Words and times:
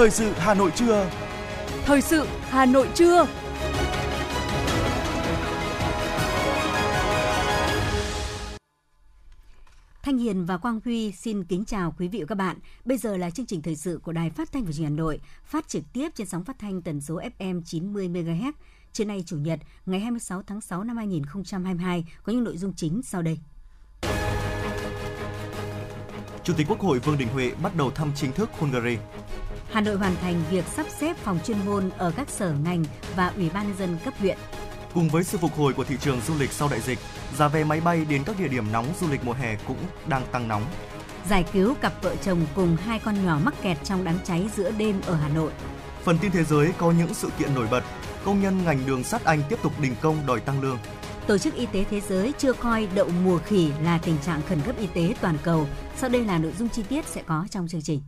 Thời 0.00 0.10
sự 0.10 0.32
Hà 0.36 0.54
Nội 0.54 0.72
trưa. 0.74 1.10
Thời 1.84 2.02
sự 2.02 2.26
Hà 2.40 2.66
Nội 2.66 2.88
trưa. 2.94 3.26
Thanh 10.02 10.18
Hiền 10.18 10.44
và 10.44 10.56
Quang 10.56 10.80
Huy 10.84 11.12
xin 11.12 11.44
kính 11.44 11.64
chào 11.64 11.94
quý 11.98 12.08
vị 12.08 12.20
và 12.20 12.26
các 12.26 12.34
bạn. 12.34 12.56
Bây 12.84 12.98
giờ 12.98 13.16
là 13.16 13.30
chương 13.30 13.46
trình 13.46 13.62
thời 13.62 13.76
sự 13.76 14.00
của 14.02 14.12
Đài 14.12 14.30
Phát 14.30 14.52
thanh 14.52 14.64
và 14.64 14.72
Truyền 14.72 14.84
hình 14.84 14.96
Hà 14.96 15.02
Nội, 15.02 15.20
phát 15.44 15.68
trực 15.68 15.82
tiếp 15.92 16.08
trên 16.14 16.26
sóng 16.26 16.44
phát 16.44 16.58
thanh 16.58 16.82
tần 16.82 17.00
số 17.00 17.20
FM 17.38 17.62
90 17.64 18.08
MHz. 18.08 18.52
Trưa 18.92 19.04
nay 19.04 19.24
chủ 19.26 19.36
nhật, 19.36 19.60
ngày 19.86 20.00
26 20.00 20.42
tháng 20.42 20.60
6 20.60 20.84
năm 20.84 20.96
2022 20.96 22.04
có 22.22 22.32
những 22.32 22.44
nội 22.44 22.56
dung 22.56 22.72
chính 22.76 23.02
sau 23.02 23.22
đây. 23.22 23.38
Chủ 26.44 26.52
tịch 26.56 26.66
Quốc 26.68 26.80
hội 26.80 26.98
Vương 26.98 27.18
Đình 27.18 27.28
Huệ 27.28 27.52
bắt 27.62 27.76
đầu 27.76 27.90
thăm 27.90 28.12
chính 28.14 28.32
thức 28.32 28.50
Hungary. 28.58 28.96
Hà 29.72 29.80
Nội 29.80 29.96
hoàn 29.96 30.16
thành 30.16 30.42
việc 30.50 30.64
sắp 30.76 30.86
xếp 30.98 31.16
phòng 31.16 31.38
chuyên 31.44 31.58
môn 31.66 31.90
ở 31.98 32.12
các 32.16 32.30
sở 32.30 32.54
ngành 32.64 32.84
và 33.16 33.32
Ủy 33.36 33.50
ban 33.50 33.66
nhân 33.66 33.76
dân 33.78 33.96
cấp 34.04 34.14
huyện. 34.18 34.38
Cùng 34.94 35.08
với 35.08 35.24
sự 35.24 35.38
phục 35.38 35.56
hồi 35.56 35.72
của 35.72 35.84
thị 35.84 35.96
trường 36.00 36.20
du 36.20 36.34
lịch 36.38 36.52
sau 36.52 36.68
đại 36.68 36.80
dịch, 36.80 36.98
giá 37.36 37.48
vé 37.48 37.64
máy 37.64 37.80
bay 37.80 38.04
đến 38.04 38.24
các 38.24 38.38
địa 38.38 38.48
điểm 38.48 38.72
nóng 38.72 38.86
du 39.00 39.10
lịch 39.10 39.24
mùa 39.24 39.32
hè 39.32 39.56
cũng 39.66 39.76
đang 40.08 40.22
tăng 40.32 40.48
nóng. 40.48 40.62
Giải 41.28 41.44
cứu 41.52 41.74
cặp 41.74 42.02
vợ 42.02 42.16
chồng 42.16 42.40
cùng 42.54 42.76
hai 42.76 42.98
con 42.98 43.24
nhỏ 43.24 43.40
mắc 43.44 43.54
kẹt 43.62 43.84
trong 43.84 44.04
đám 44.04 44.18
cháy 44.24 44.50
giữa 44.56 44.70
đêm 44.70 45.00
ở 45.06 45.14
Hà 45.14 45.28
Nội. 45.28 45.52
Phần 46.04 46.18
tin 46.18 46.30
thế 46.30 46.44
giới 46.44 46.72
có 46.78 46.92
những 46.92 47.14
sự 47.14 47.30
kiện 47.38 47.54
nổi 47.54 47.68
bật. 47.70 47.82
Công 48.24 48.42
nhân 48.42 48.64
ngành 48.64 48.86
đường 48.86 49.04
sắt 49.04 49.24
Anh 49.24 49.42
tiếp 49.48 49.58
tục 49.62 49.72
đình 49.80 49.94
công 50.00 50.26
đòi 50.26 50.40
tăng 50.40 50.60
lương. 50.60 50.78
Tổ 51.26 51.38
chức 51.38 51.54
Y 51.54 51.66
tế 51.66 51.84
Thế 51.90 52.00
giới 52.00 52.32
chưa 52.38 52.52
coi 52.52 52.88
đậu 52.94 53.08
mùa 53.24 53.38
khỉ 53.38 53.72
là 53.82 53.98
tình 53.98 54.18
trạng 54.26 54.42
khẩn 54.48 54.60
cấp 54.60 54.74
y 54.78 54.86
tế 54.86 55.14
toàn 55.20 55.36
cầu. 55.42 55.66
Sau 55.96 56.10
đây 56.10 56.24
là 56.24 56.38
nội 56.38 56.52
dung 56.58 56.68
chi 56.68 56.82
tiết 56.88 57.06
sẽ 57.06 57.22
có 57.26 57.46
trong 57.50 57.68
chương 57.68 57.82
trình. 57.82 58.00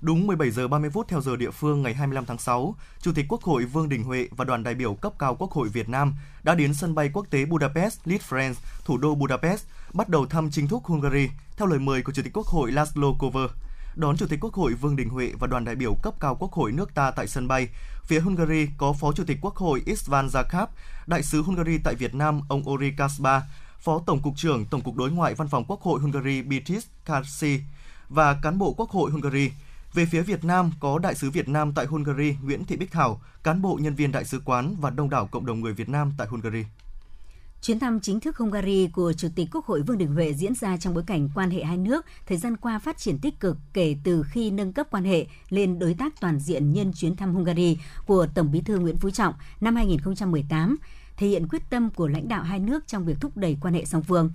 Đúng 0.00 0.26
17 0.26 0.50
giờ 0.50 0.68
30 0.68 0.90
phút 0.90 1.08
theo 1.08 1.20
giờ 1.20 1.36
địa 1.36 1.50
phương 1.50 1.82
ngày 1.82 1.94
25 1.94 2.26
tháng 2.26 2.38
6, 2.38 2.74
Chủ 3.00 3.12
tịch 3.14 3.26
Quốc 3.28 3.42
hội 3.42 3.64
Vương 3.64 3.88
Đình 3.88 4.02
Huệ 4.02 4.28
và 4.30 4.44
đoàn 4.44 4.62
đại 4.62 4.74
biểu 4.74 4.94
cấp 4.94 5.12
cao 5.18 5.36
Quốc 5.38 5.50
hội 5.50 5.68
Việt 5.68 5.88
Nam 5.88 6.14
đã 6.42 6.54
đến 6.54 6.74
sân 6.74 6.94
bay 6.94 7.10
quốc 7.12 7.26
tế 7.30 7.44
Budapest, 7.44 8.00
Litfrance, 8.04 8.54
thủ 8.84 8.98
đô 8.98 9.14
Budapest, 9.14 9.64
bắt 9.94 10.08
đầu 10.08 10.26
thăm 10.26 10.50
chính 10.50 10.68
thức 10.68 10.82
Hungary 10.84 11.28
theo 11.56 11.66
lời 11.68 11.78
mời 11.78 12.02
của 12.02 12.12
Chủ 12.12 12.22
tịch 12.22 12.32
Quốc 12.32 12.46
hội 12.46 12.72
Laszlo 12.72 13.18
Kover. 13.18 13.50
Đón 13.96 14.16
Chủ 14.16 14.26
tịch 14.26 14.40
Quốc 14.40 14.54
hội 14.54 14.74
Vương 14.74 14.96
Đình 14.96 15.08
Huệ 15.08 15.32
và 15.38 15.46
đoàn 15.46 15.64
đại 15.64 15.74
biểu 15.74 15.94
cấp 16.02 16.14
cao 16.20 16.36
Quốc 16.40 16.52
hội 16.52 16.72
nước 16.72 16.94
ta 16.94 17.10
tại 17.10 17.26
sân 17.26 17.48
bay, 17.48 17.68
phía 18.04 18.20
Hungary 18.20 18.68
có 18.78 18.92
Phó 18.92 19.12
Chủ 19.12 19.24
tịch 19.26 19.38
Quốc 19.40 19.56
hội 19.56 19.82
Istvan 19.86 20.26
Zakap, 20.26 20.66
Đại 21.06 21.22
sứ 21.22 21.42
Hungary 21.42 21.78
tại 21.84 21.94
Việt 21.94 22.14
Nam 22.14 22.40
ông 22.48 22.68
Ori 22.68 22.90
Kasba, 22.96 23.42
Phó 23.78 24.00
Tổng 24.06 24.22
cục 24.22 24.36
trưởng 24.36 24.66
Tổng 24.66 24.80
cục 24.80 24.96
Đối 24.96 25.10
ngoại 25.10 25.34
Văn 25.34 25.48
phòng 25.48 25.64
Quốc 25.68 25.80
hội 25.80 26.00
Hungary 26.00 26.42
Beatrice 26.42 26.88
Karsi 27.04 27.60
và 28.08 28.38
cán 28.42 28.58
bộ 28.58 28.72
Quốc 28.72 28.90
hội 28.90 29.10
Hungary. 29.10 29.50
Về 29.94 30.06
phía 30.06 30.22
Việt 30.22 30.44
Nam 30.44 30.70
có 30.80 30.98
Đại 30.98 31.14
sứ 31.14 31.30
Việt 31.30 31.48
Nam 31.48 31.72
tại 31.74 31.86
Hungary 31.86 32.36
Nguyễn 32.42 32.64
Thị 32.64 32.76
Bích 32.76 32.92
Thảo, 32.92 33.20
cán 33.42 33.62
bộ 33.62 33.78
nhân 33.82 33.94
viên 33.94 34.12
đại 34.12 34.24
sứ 34.24 34.40
quán 34.44 34.76
và 34.80 34.90
đông 34.90 35.10
đảo 35.10 35.26
cộng 35.26 35.46
đồng 35.46 35.60
người 35.60 35.72
Việt 35.72 35.88
Nam 35.88 36.12
tại 36.18 36.28
Hungary. 36.28 36.64
Chuyến 37.62 37.78
thăm 37.78 38.00
chính 38.00 38.20
thức 38.20 38.36
Hungary 38.36 38.88
của 38.92 39.12
Chủ 39.12 39.28
tịch 39.34 39.48
Quốc 39.52 39.66
hội 39.66 39.82
Vương 39.82 39.98
Đình 39.98 40.14
Huệ 40.14 40.32
diễn 40.32 40.54
ra 40.54 40.76
trong 40.76 40.94
bối 40.94 41.04
cảnh 41.06 41.28
quan 41.34 41.50
hệ 41.50 41.64
hai 41.64 41.76
nước 41.76 42.06
thời 42.26 42.38
gian 42.38 42.56
qua 42.56 42.78
phát 42.78 42.98
triển 42.98 43.18
tích 43.18 43.40
cực 43.40 43.56
kể 43.72 43.96
từ 44.04 44.22
khi 44.30 44.50
nâng 44.50 44.72
cấp 44.72 44.86
quan 44.90 45.04
hệ 45.04 45.26
lên 45.48 45.78
đối 45.78 45.94
tác 45.94 46.20
toàn 46.20 46.38
diện 46.38 46.72
nhân 46.72 46.92
chuyến 46.92 47.16
thăm 47.16 47.34
Hungary 47.34 47.78
của 48.06 48.26
Tổng 48.34 48.52
Bí 48.52 48.60
thư 48.60 48.78
Nguyễn 48.78 48.98
Phú 48.98 49.10
Trọng 49.10 49.34
năm 49.60 49.76
2018, 49.76 50.76
thể 51.16 51.26
hiện 51.26 51.48
quyết 51.48 51.62
tâm 51.70 51.90
của 51.90 52.08
lãnh 52.08 52.28
đạo 52.28 52.42
hai 52.42 52.58
nước 52.58 52.86
trong 52.86 53.04
việc 53.04 53.16
thúc 53.20 53.36
đẩy 53.36 53.56
quan 53.60 53.74
hệ 53.74 53.84
song 53.84 54.02
phương. 54.02 54.30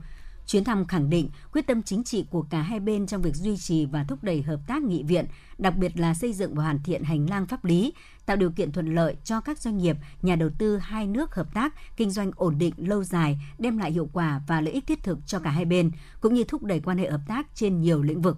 Chuyến 0.47 0.63
thăm 0.63 0.86
khẳng 0.86 1.09
định 1.09 1.30
quyết 1.52 1.67
tâm 1.67 1.83
chính 1.83 2.03
trị 2.03 2.25
của 2.30 2.41
cả 2.41 2.61
hai 2.61 2.80
bên 2.80 3.08
trong 3.08 3.22
việc 3.22 3.36
duy 3.36 3.58
trì 3.58 3.86
và 3.86 4.03
thúc 4.03 4.23
đẩy 4.23 4.41
hợp 4.41 4.59
tác 4.67 4.83
nghị 4.83 5.03
viện, 5.03 5.25
đặc 5.58 5.75
biệt 5.75 5.99
là 5.99 6.13
xây 6.13 6.33
dựng 6.33 6.55
và 6.55 6.63
hoàn 6.63 6.83
thiện 6.83 7.04
hành 7.04 7.30
lang 7.30 7.45
pháp 7.45 7.65
lý, 7.65 7.93
tạo 8.26 8.37
điều 8.37 8.52
kiện 8.52 8.71
thuận 8.71 8.95
lợi 8.95 9.15
cho 9.23 9.42
các 9.42 9.59
doanh 9.59 9.77
nghiệp, 9.77 9.98
nhà 10.21 10.36
đầu 10.36 10.49
tư 10.58 10.77
hai 10.77 11.08
nước 11.08 11.36
hợp 11.36 11.54
tác, 11.54 11.73
kinh 11.98 12.11
doanh 12.11 12.31
ổn 12.36 12.58
định 12.58 12.73
lâu 12.77 13.04
dài, 13.04 13.39
đem 13.59 13.77
lại 13.77 13.92
hiệu 13.92 14.09
quả 14.14 14.42
và 14.48 14.61
lợi 14.61 14.73
ích 14.73 14.87
thiết 14.87 15.04
thực 15.04 15.20
cho 15.26 15.39
cả 15.39 15.49
hai 15.49 15.65
bên, 15.65 15.92
cũng 16.21 16.33
như 16.33 16.43
thúc 16.43 16.64
đẩy 16.64 16.80
quan 16.80 16.98
hệ 16.98 17.11
hợp 17.11 17.21
tác 17.27 17.48
trên 17.55 17.81
nhiều 17.81 18.04
lĩnh 18.04 18.21
vực. 18.21 18.37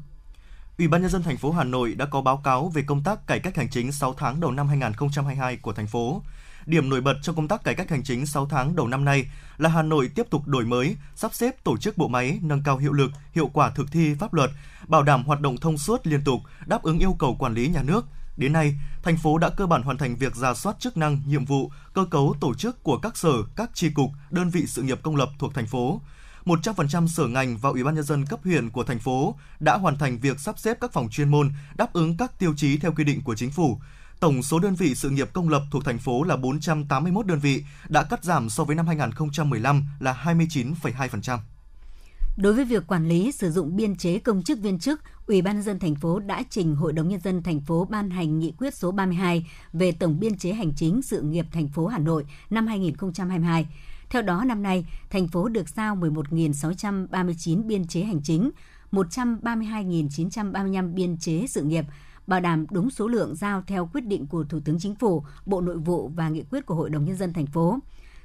Ủy 0.78 0.88
ban 0.88 1.02
nhân 1.02 1.12
dân 1.12 1.24
thành 1.24 1.38
phố 1.38 1.52
Hà 1.52 1.64
Nội 1.64 1.96
đã 1.96 2.06
có 2.06 2.22
báo 2.22 2.38
cáo 2.38 2.70
về 2.70 2.82
công 2.88 3.04
tác 3.04 3.28
cải 3.28 3.40
cách 3.40 3.56
hành 3.56 3.70
chính 3.70 3.92
6 3.92 4.14
tháng 4.14 4.40
đầu 4.40 4.52
năm 4.52 4.68
2022 4.68 5.58
của 5.58 5.74
thành 5.74 5.88
phố. 5.88 6.22
Điểm 6.66 6.90
nổi 6.90 7.02
bật 7.02 7.18
trong 7.22 7.36
công 7.36 7.48
tác 7.48 7.64
cải 7.64 7.76
cách 7.76 7.90
hành 7.90 8.04
chính 8.04 8.26
6 8.26 8.46
tháng 8.46 8.76
đầu 8.76 8.88
năm 8.88 9.06
nay 9.06 9.26
là 9.58 9.70
Hà 9.70 9.82
Nội 9.82 10.10
tiếp 10.16 10.28
tục 10.30 10.48
đổi 10.48 10.66
mới, 10.66 10.96
sắp 11.16 11.34
xếp 11.34 11.64
tổ 11.64 11.78
chức 11.78 11.98
bộ 11.98 12.08
máy, 12.08 12.40
nâng 12.42 12.64
cao 12.64 12.78
hiệu 12.78 12.94
lực, 12.94 13.12
hiệu 13.34 13.50
quả 13.54 13.70
thực 13.70 13.92
thi 13.92 14.16
pháp 14.20 14.34
luật, 14.34 14.52
bảo 14.88 15.04
đảm 15.04 15.24
hoạt 15.24 15.42
động 15.42 15.58
thông 15.58 15.78
suốt 15.78 16.08
liên 16.08 16.24
tục, 16.24 16.42
đáp 16.66 16.84
ứng 16.84 17.00
yêu 17.00 17.16
cầu 17.20 17.36
quản 17.40 17.54
lý 17.54 17.68
nhà 17.68 17.82
nước. 17.84 18.06
Đến 18.38 18.54
nay, 18.54 18.76
thành 19.04 19.18
phố 19.18 19.38
đã 19.38 19.50
cơ 19.50 19.66
bản 19.66 19.82
hoàn 19.82 19.98
thành 19.98 20.16
việc 20.16 20.36
ra 20.36 20.54
soát 20.54 20.76
chức 20.80 20.98
năng, 20.98 21.22
nhiệm 21.26 21.46
vụ, 21.46 21.72
cơ 21.94 22.06
cấu 22.06 22.36
tổ 22.42 22.54
chức 22.54 22.84
của 22.84 22.98
các 22.98 23.18
sở, 23.18 23.34
các 23.56 23.70
tri 23.74 23.90
cục, 23.90 24.10
đơn 24.32 24.50
vị 24.50 24.66
sự 24.68 24.82
nghiệp 24.82 25.00
công 25.04 25.16
lập 25.16 25.30
thuộc 25.40 25.54
thành 25.54 25.68
phố. 25.68 26.02
100% 26.46 27.08
sở 27.08 27.28
ngành 27.28 27.58
và 27.58 27.70
Ủy 27.70 27.84
ban 27.84 27.96
nhân 27.96 28.04
dân 28.04 28.26
cấp 28.26 28.40
huyện 28.44 28.70
của 28.70 28.84
thành 28.84 29.00
phố 29.00 29.36
đã 29.60 29.78
hoàn 29.78 29.98
thành 29.98 30.20
việc 30.20 30.40
sắp 30.40 30.60
xếp 30.60 30.78
các 30.82 30.94
phòng 30.94 31.10
chuyên 31.10 31.30
môn 31.30 31.52
đáp 31.76 31.94
ứng 31.94 32.18
các 32.18 32.40
tiêu 32.40 32.54
chí 32.58 32.78
theo 32.78 32.92
quy 32.92 33.04
định 33.04 33.22
của 33.24 33.36
chính 33.36 33.52
phủ. 33.52 33.80
Tổng 34.20 34.44
số 34.44 34.60
đơn 34.60 34.76
vị 34.76 34.96
sự 34.96 35.10
nghiệp 35.10 35.30
công 35.34 35.50
lập 35.50 35.62
thuộc 35.72 35.86
thành 35.86 36.00
phố 36.00 36.24
là 36.24 36.36
481 36.36 37.26
đơn 37.26 37.40
vị, 37.40 37.64
đã 37.90 38.04
cắt 38.04 38.24
giảm 38.24 38.50
so 38.50 38.64
với 38.64 38.76
năm 38.76 38.88
2015 38.88 39.86
là 40.00 40.24
29,2%. 40.24 41.38
Đối 42.38 42.54
với 42.54 42.66
việc 42.66 42.88
quản 42.88 43.08
lý 43.08 43.32
sử 43.32 43.52
dụng 43.52 43.76
biên 43.76 43.96
chế 43.96 44.20
công 44.20 44.44
chức 44.44 44.60
viên 44.60 44.80
chức, 44.80 45.02
Ủy 45.28 45.42
ban 45.42 45.56
nhân 45.56 45.64
dân 45.64 45.80
thành 45.80 45.96
phố 45.96 46.20
đã 46.20 46.44
trình 46.50 46.76
Hội 46.76 46.94
đồng 46.94 47.08
nhân 47.08 47.20
dân 47.20 47.44
thành 47.44 47.62
phố 47.62 47.86
ban 47.86 48.10
hành 48.10 48.40
nghị 48.40 48.54
quyết 48.58 48.76
số 48.76 48.92
32 48.92 49.48
về 49.74 49.92
tổng 49.92 50.20
biên 50.20 50.38
chế 50.38 50.54
hành 50.54 50.74
chính 50.76 51.02
sự 51.02 51.22
nghiệp 51.22 51.46
thành 51.52 51.68
phố 51.68 51.88
Hà 51.88 51.98
Nội 51.98 52.26
năm 52.50 52.68
2022. 52.68 53.68
Theo 54.10 54.22
đó, 54.22 54.44
năm 54.46 54.64
nay, 54.64 54.86
thành 55.10 55.28
phố 55.28 55.48
được 55.48 55.70
giao 55.70 55.96
11.639 55.96 57.68
biên 57.68 57.88
chế 57.88 58.02
hành 58.02 58.22
chính, 58.24 58.52
132.935 58.92 60.94
biên 60.94 61.18
chế 61.18 61.46
sự 61.50 61.64
nghiệp, 61.64 61.86
bảo 62.28 62.40
đảm 62.40 62.66
đúng 62.72 62.90
số 62.90 63.08
lượng 63.08 63.36
giao 63.36 63.64
theo 63.68 63.90
quyết 63.94 64.06
định 64.06 64.28
của 64.28 64.44
Thủ 64.44 64.60
tướng 64.66 64.80
Chính 64.80 64.96
phủ, 64.96 65.24
Bộ 65.46 65.62
Nội 65.62 65.78
vụ 65.78 66.12
và 66.16 66.30
nghị 66.30 66.44
quyết 66.44 66.66
của 66.66 66.76
Hội 66.76 66.90
đồng 66.90 67.06
Nhân 67.06 67.16
dân 67.16 67.34
thành 67.34 67.46
phố. 67.46 67.80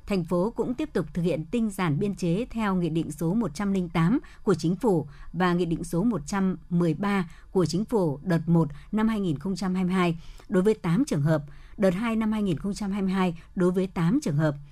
Thành 0.06 0.24
phố 0.24 0.52
cũng 0.56 0.74
tiếp 0.74 0.92
tục 0.92 1.06
thực 1.14 1.22
hiện 1.22 1.44
tinh 1.50 1.70
giản 1.70 1.98
biên 1.98 2.14
chế 2.14 2.46
theo 2.50 2.74
Nghị 2.74 2.88
định 2.88 3.12
số 3.12 3.34
108 3.34 4.18
của 4.42 4.54
Chính 4.54 4.76
phủ 4.76 5.06
và 5.32 5.52
Nghị 5.52 5.64
định 5.64 5.84
số 5.84 6.04
113 6.04 7.28
của 7.52 7.66
Chính 7.66 7.84
phủ 7.84 8.18
đợt 8.22 8.40
1 8.46 8.68
năm 8.92 9.08
2022 9.08 10.18
đối 10.48 10.62
với 10.62 10.74
8 10.74 11.04
trường 11.04 11.22
hợp, 11.22 11.42
đợt 11.76 11.94
2 11.94 12.16
năm 12.16 12.32
2022 12.32 13.38
đối 13.54 13.70
với 13.70 13.86
8 13.86 14.20
trường 14.22 14.36
hợp– 14.36 14.54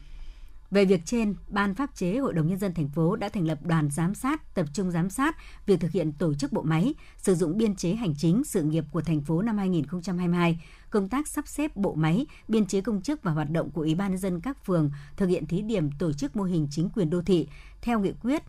về 0.71 0.85
việc 0.85 1.01
trên, 1.05 1.35
Ban 1.49 1.75
pháp 1.75 1.95
chế 1.95 2.19
Hội 2.19 2.35
đồng 2.35 2.47
Nhân 2.47 2.59
dân 2.59 2.75
thành 2.75 2.89
phố 2.89 3.17
đã 3.17 3.29
thành 3.29 3.47
lập 3.47 3.59
đoàn 3.63 3.91
giám 3.91 4.15
sát, 4.15 4.55
tập 4.55 4.67
trung 4.73 4.91
giám 4.91 5.11
sát 5.11 5.37
việc 5.67 5.81
thực 5.81 5.91
hiện 5.91 6.13
tổ 6.13 6.35
chức 6.35 6.53
bộ 6.53 6.63
máy, 6.63 6.95
sử 7.17 7.35
dụng 7.35 7.59
biên 7.59 7.77
chế 7.77 7.95
hành 7.95 8.15
chính 8.19 8.45
sự 8.45 8.63
nghiệp 8.63 8.85
của 8.93 9.01
thành 9.01 9.21
phố 9.21 9.43
năm 9.43 9.59
2022, 9.59 10.61
công 10.91 11.09
tác 11.09 11.29
sắp 11.29 11.49
xếp 11.49 11.77
bộ 11.77 11.95
máy, 11.95 12.27
biên 12.49 12.67
chế 12.67 12.81
công 12.81 13.03
chức 13.03 13.23
và 13.23 13.33
hoạt 13.33 13.51
động 13.51 13.71
của 13.71 13.81
Ủy 13.81 13.95
ban 13.95 14.11
nhân 14.11 14.19
dân 14.19 14.41
các 14.41 14.65
phường 14.65 14.91
thực 15.17 15.27
hiện 15.27 15.47
thí 15.47 15.63
điểm 15.63 15.91
tổ 15.99 16.13
chức 16.13 16.37
mô 16.37 16.45
hình 16.45 16.69
chính 16.71 16.91
quyền 16.91 17.11
đô 17.11 17.23
thị 17.23 17.49
theo 17.83 18.01
nghị 18.01 18.13
quyết 18.23 18.43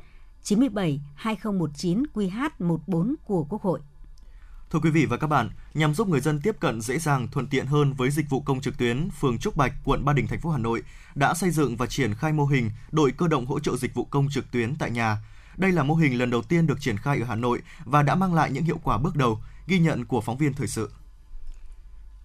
97-2019 0.43 2.03
QH14 2.13 3.15
của 3.25 3.43
Quốc 3.49 3.61
hội. 3.61 3.79
Thưa 4.71 4.79
quý 4.79 4.89
vị 4.89 5.05
và 5.05 5.17
các 5.17 5.27
bạn, 5.27 5.49
nhằm 5.73 5.93
giúp 5.93 6.07
người 6.07 6.19
dân 6.19 6.39
tiếp 6.41 6.55
cận 6.59 6.81
dễ 6.81 6.99
dàng, 6.99 7.27
thuận 7.27 7.47
tiện 7.47 7.65
hơn 7.65 7.93
với 7.93 8.09
dịch 8.11 8.29
vụ 8.29 8.41
công 8.41 8.61
trực 8.61 8.77
tuyến, 8.77 9.09
phường 9.19 9.37
Trúc 9.37 9.55
Bạch, 9.55 9.73
quận 9.83 10.05
Ba 10.05 10.13
Đình, 10.13 10.27
thành 10.27 10.39
phố 10.39 10.49
Hà 10.49 10.57
Nội 10.57 10.83
đã 11.15 11.33
xây 11.33 11.51
dựng 11.51 11.75
và 11.77 11.85
triển 11.85 12.13
khai 12.13 12.33
mô 12.33 12.45
hình 12.45 12.71
đội 12.91 13.11
cơ 13.11 13.27
động 13.27 13.45
hỗ 13.45 13.59
trợ 13.59 13.75
dịch 13.77 13.93
vụ 13.93 14.05
công 14.05 14.27
trực 14.31 14.51
tuyến 14.51 14.75
tại 14.75 14.91
nhà. 14.91 15.17
Đây 15.57 15.71
là 15.71 15.83
mô 15.83 15.95
hình 15.95 16.17
lần 16.17 16.29
đầu 16.29 16.41
tiên 16.41 16.67
được 16.67 16.81
triển 16.81 16.97
khai 16.97 17.19
ở 17.19 17.25
Hà 17.25 17.35
Nội 17.35 17.61
và 17.85 18.03
đã 18.03 18.15
mang 18.15 18.33
lại 18.33 18.51
những 18.51 18.63
hiệu 18.63 18.79
quả 18.83 18.97
bước 18.97 19.15
đầu, 19.15 19.39
ghi 19.67 19.79
nhận 19.79 20.05
của 20.05 20.21
phóng 20.21 20.37
viên 20.37 20.53
thời 20.53 20.67
sự. 20.67 20.89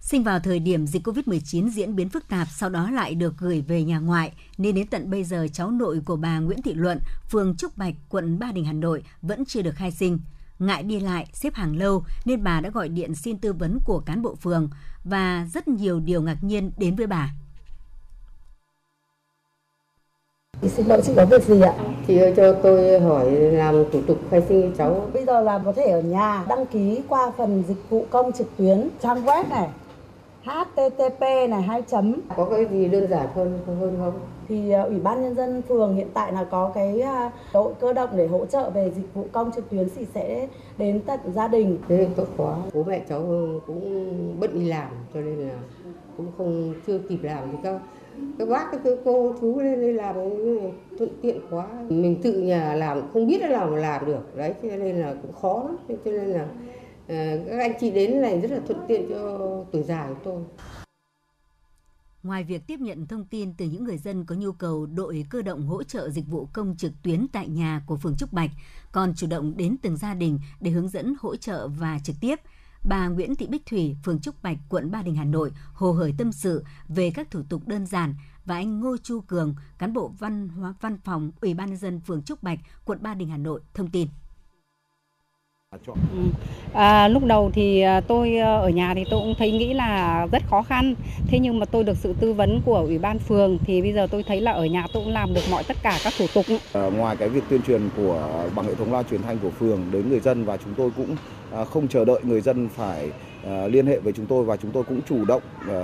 Sinh 0.01 0.23
vào 0.23 0.39
thời 0.39 0.59
điểm 0.59 0.87
dịch 0.87 1.07
COVID-19 1.07 1.69
diễn 1.69 1.95
biến 1.95 2.09
phức 2.09 2.27
tạp, 2.27 2.47
sau 2.51 2.69
đó 2.69 2.91
lại 2.91 3.15
được 3.15 3.37
gửi 3.37 3.61
về 3.61 3.83
nhà 3.83 3.99
ngoại, 3.99 4.31
nên 4.57 4.75
đến 4.75 4.87
tận 4.87 5.09
bây 5.09 5.23
giờ 5.23 5.47
cháu 5.53 5.71
nội 5.71 6.01
của 6.05 6.15
bà 6.15 6.39
Nguyễn 6.39 6.61
Thị 6.61 6.73
Luận, 6.73 6.99
phường 7.29 7.55
Trúc 7.57 7.77
Bạch, 7.77 7.93
quận 8.09 8.39
Ba 8.39 8.51
Đình, 8.51 8.65
Hà 8.65 8.73
Nội 8.73 9.03
vẫn 9.21 9.45
chưa 9.45 9.61
được 9.61 9.75
khai 9.75 9.91
sinh. 9.91 10.19
Ngại 10.59 10.83
đi 10.83 10.99
lại, 10.99 11.27
xếp 11.33 11.53
hàng 11.53 11.75
lâu 11.77 12.03
nên 12.25 12.43
bà 12.43 12.61
đã 12.61 12.69
gọi 12.69 12.89
điện 12.89 13.15
xin 13.15 13.37
tư 13.37 13.53
vấn 13.53 13.79
của 13.85 13.99
cán 13.99 14.21
bộ 14.21 14.35
phường 14.35 14.69
và 15.03 15.47
rất 15.53 15.67
nhiều 15.67 15.99
điều 15.99 16.21
ngạc 16.21 16.37
nhiên 16.41 16.71
đến 16.77 16.95
với 16.95 17.07
bà. 17.07 17.29
Xin 20.61 20.87
lỗi 20.87 21.01
chị 21.05 21.13
có 21.15 21.25
việc 21.25 21.43
gì 21.43 21.61
ạ? 21.61 21.73
Chị 22.07 22.17
ơi 22.17 22.33
cho 22.37 22.55
tôi 22.63 22.99
hỏi 22.99 23.31
làm 23.31 23.75
thủ 23.91 24.01
tục 24.07 24.19
khai 24.31 24.41
sinh 24.49 24.61
cho 24.61 24.77
cháu. 24.77 25.09
Bây 25.13 25.25
giờ 25.25 25.41
làm 25.41 25.65
có 25.65 25.73
thể 25.73 25.85
ở 25.85 26.01
nhà 26.01 26.45
đăng 26.47 26.65
ký 26.65 27.01
qua 27.07 27.31
phần 27.37 27.63
dịch 27.67 27.89
vụ 27.89 28.05
công 28.09 28.31
trực 28.31 28.47
tuyến 28.57 28.89
trang 29.01 29.25
web 29.25 29.49
này 29.49 29.69
http 30.45 31.21
này 31.49 31.61
hai 31.61 31.81
chấm. 31.81 32.21
Có 32.35 32.45
cái 32.45 32.65
gì 32.65 32.87
đơn 32.87 33.07
giản 33.07 33.27
hơn 33.35 33.59
hơn 33.67 33.95
không? 33.99 34.19
Thì 34.47 34.73
uh, 34.81 34.87
ủy 34.87 34.99
ban 34.99 35.23
nhân 35.23 35.35
dân 35.35 35.61
phường 35.61 35.95
hiện 35.95 36.07
tại 36.13 36.33
là 36.33 36.43
có 36.43 36.71
cái 36.75 37.01
uh, 37.01 37.31
đội 37.53 37.73
cơ 37.79 37.93
động 37.93 38.09
để 38.15 38.27
hỗ 38.27 38.45
trợ 38.45 38.69
về 38.69 38.91
dịch 38.95 39.13
vụ 39.13 39.25
công 39.31 39.51
trực 39.51 39.69
tuyến 39.69 39.87
thì 39.95 40.05
sẽ 40.13 40.47
đến 40.77 41.01
tận 41.05 41.19
gia 41.33 41.47
đình. 41.47 41.77
Thế 41.87 42.07
tốt 42.15 42.27
quá. 42.37 42.55
Bố 42.73 42.83
mẹ 42.83 43.01
cháu 43.09 43.21
cũng 43.67 44.35
bận 44.39 44.59
đi 44.59 44.65
làm 44.65 44.87
cho 45.13 45.21
nên 45.21 45.37
là 45.37 45.53
cũng 46.17 46.27
không 46.37 46.73
chưa 46.87 46.99
kịp 47.09 47.19
làm 47.21 47.43
thì 47.51 47.57
các 47.63 47.79
các 48.39 48.49
bác 48.49 48.71
các 48.71 48.81
cô 49.05 49.33
chú 49.41 49.59
lên 49.59 49.81
đây 49.81 49.93
làm 49.93 50.15
thuận 50.97 51.09
tiện 51.21 51.39
quá. 51.49 51.67
Mình 51.89 52.21
tự 52.23 52.31
nhà 52.31 52.75
làm 52.75 53.01
không 53.13 53.27
biết 53.27 53.41
là 53.41 53.47
làm 53.47 53.75
làm 53.75 54.05
được. 54.05 54.37
Đấy 54.37 54.53
cho 54.63 54.69
nên 54.69 54.95
là 54.95 55.13
cũng 55.21 55.31
khó 55.41 55.63
lắm. 55.63 55.77
Cho 56.05 56.11
nên 56.11 56.25
là 56.25 56.45
Ờ, 57.07 57.15
các 57.49 57.59
anh 57.59 57.73
chị 57.79 57.91
đến 57.91 58.21
này 58.21 58.41
rất 58.41 58.51
là 58.51 58.59
thuận 58.67 58.79
tiện 58.87 59.09
cho 59.09 59.39
tuổi 59.71 59.83
già 59.83 60.07
của 60.07 60.15
tôi 60.23 60.43
Ngoài 62.23 62.43
việc 62.43 62.67
tiếp 62.67 62.79
nhận 62.79 63.07
thông 63.07 63.25
tin 63.25 63.53
từ 63.53 63.65
những 63.65 63.83
người 63.83 63.97
dân 63.97 64.25
có 64.25 64.35
nhu 64.35 64.51
cầu 64.51 64.85
đội 64.85 65.25
cơ 65.29 65.41
động 65.41 65.67
hỗ 65.67 65.83
trợ 65.83 66.09
dịch 66.09 66.27
vụ 66.27 66.47
công 66.53 66.77
trực 66.77 66.91
tuyến 67.03 67.27
tại 67.27 67.47
nhà 67.47 67.81
của 67.85 67.97
phường 67.97 68.15
Trúc 68.15 68.33
Bạch, 68.33 68.49
còn 68.91 69.13
chủ 69.15 69.27
động 69.27 69.57
đến 69.57 69.77
từng 69.81 69.97
gia 69.97 70.13
đình 70.13 70.39
để 70.61 70.71
hướng 70.71 70.89
dẫn 70.89 71.15
hỗ 71.19 71.35
trợ 71.35 71.67
và 71.67 71.99
trực 72.03 72.15
tiếp, 72.21 72.39
bà 72.89 73.07
Nguyễn 73.07 73.35
Thị 73.35 73.47
Bích 73.47 73.65
Thủy, 73.65 73.95
phường 74.03 74.19
Trúc 74.19 74.43
Bạch, 74.43 74.57
quận 74.69 74.91
Ba 74.91 75.01
Đình, 75.01 75.15
Hà 75.15 75.23
Nội, 75.23 75.51
hồ 75.73 75.91
hởi 75.91 76.13
tâm 76.17 76.31
sự 76.31 76.63
về 76.87 77.11
các 77.11 77.31
thủ 77.31 77.41
tục 77.49 77.67
đơn 77.67 77.85
giản 77.85 78.15
và 78.45 78.55
anh 78.55 78.79
Ngô 78.79 78.97
Chu 78.97 79.21
Cường, 79.21 79.55
cán 79.77 79.93
bộ 79.93 80.11
văn 80.19 80.49
hóa 80.49 80.73
văn 80.81 80.97
phòng 81.03 81.31
Ủy 81.41 81.53
ban 81.53 81.69
nhân 81.69 81.77
dân 81.77 81.99
phường 81.99 82.23
Trúc 82.23 82.43
Bạch, 82.43 82.59
quận 82.85 82.97
Ba 83.01 83.13
Đình, 83.13 83.29
Hà 83.29 83.37
Nội 83.37 83.61
thông 83.73 83.91
tin. 83.91 84.07
Ừ. 85.87 86.29
À, 86.73 87.07
lúc 87.07 87.23
đầu 87.25 87.51
thì 87.53 87.81
à, 87.81 88.01
tôi 88.01 88.37
à, 88.37 88.57
ở 88.57 88.69
nhà 88.69 88.93
thì 88.95 89.03
tôi 89.09 89.19
cũng 89.19 89.35
thấy 89.37 89.51
nghĩ 89.51 89.73
là 89.73 90.25
rất 90.31 90.43
khó 90.49 90.61
khăn. 90.61 90.95
Thế 91.27 91.39
nhưng 91.39 91.59
mà 91.59 91.65
tôi 91.65 91.83
được 91.83 91.97
sự 91.97 92.13
tư 92.19 92.33
vấn 92.33 92.61
của 92.65 92.77
ủy 92.77 92.97
ban 92.97 93.19
phường 93.19 93.57
thì 93.65 93.81
bây 93.81 93.93
giờ 93.93 94.07
tôi 94.11 94.23
thấy 94.23 94.41
là 94.41 94.51
ở 94.51 94.65
nhà 94.65 94.85
tôi 94.93 95.03
cũng 95.03 95.13
làm 95.13 95.33
được 95.33 95.41
mọi 95.51 95.63
tất 95.63 95.77
cả 95.83 95.99
các 96.03 96.13
thủ 96.17 96.25
tục. 96.33 96.45
À, 96.73 96.81
ngoài 96.81 97.15
cái 97.15 97.29
việc 97.29 97.43
tuyên 97.49 97.61
truyền 97.61 97.89
của 97.97 98.29
bằng 98.55 98.65
hệ 98.65 98.75
thống 98.75 98.91
loa 98.91 99.03
truyền 99.03 99.21
thanh 99.21 99.37
của 99.39 99.49
phường 99.49 99.81
đến 99.91 100.09
người 100.09 100.19
dân 100.19 100.45
và 100.45 100.57
chúng 100.57 100.73
tôi 100.73 100.89
cũng 100.97 101.15
à, 101.53 101.65
không 101.65 101.87
chờ 101.87 102.05
đợi 102.05 102.19
người 102.23 102.41
dân 102.41 102.69
phải 102.69 103.09
à, 103.47 103.67
liên 103.67 103.85
hệ 103.85 103.99
với 103.99 104.13
chúng 104.13 104.25
tôi 104.25 104.43
và 104.43 104.57
chúng 104.57 104.71
tôi 104.71 104.83
cũng 104.83 105.01
chủ 105.09 105.25
động 105.25 105.41
à, 105.69 105.83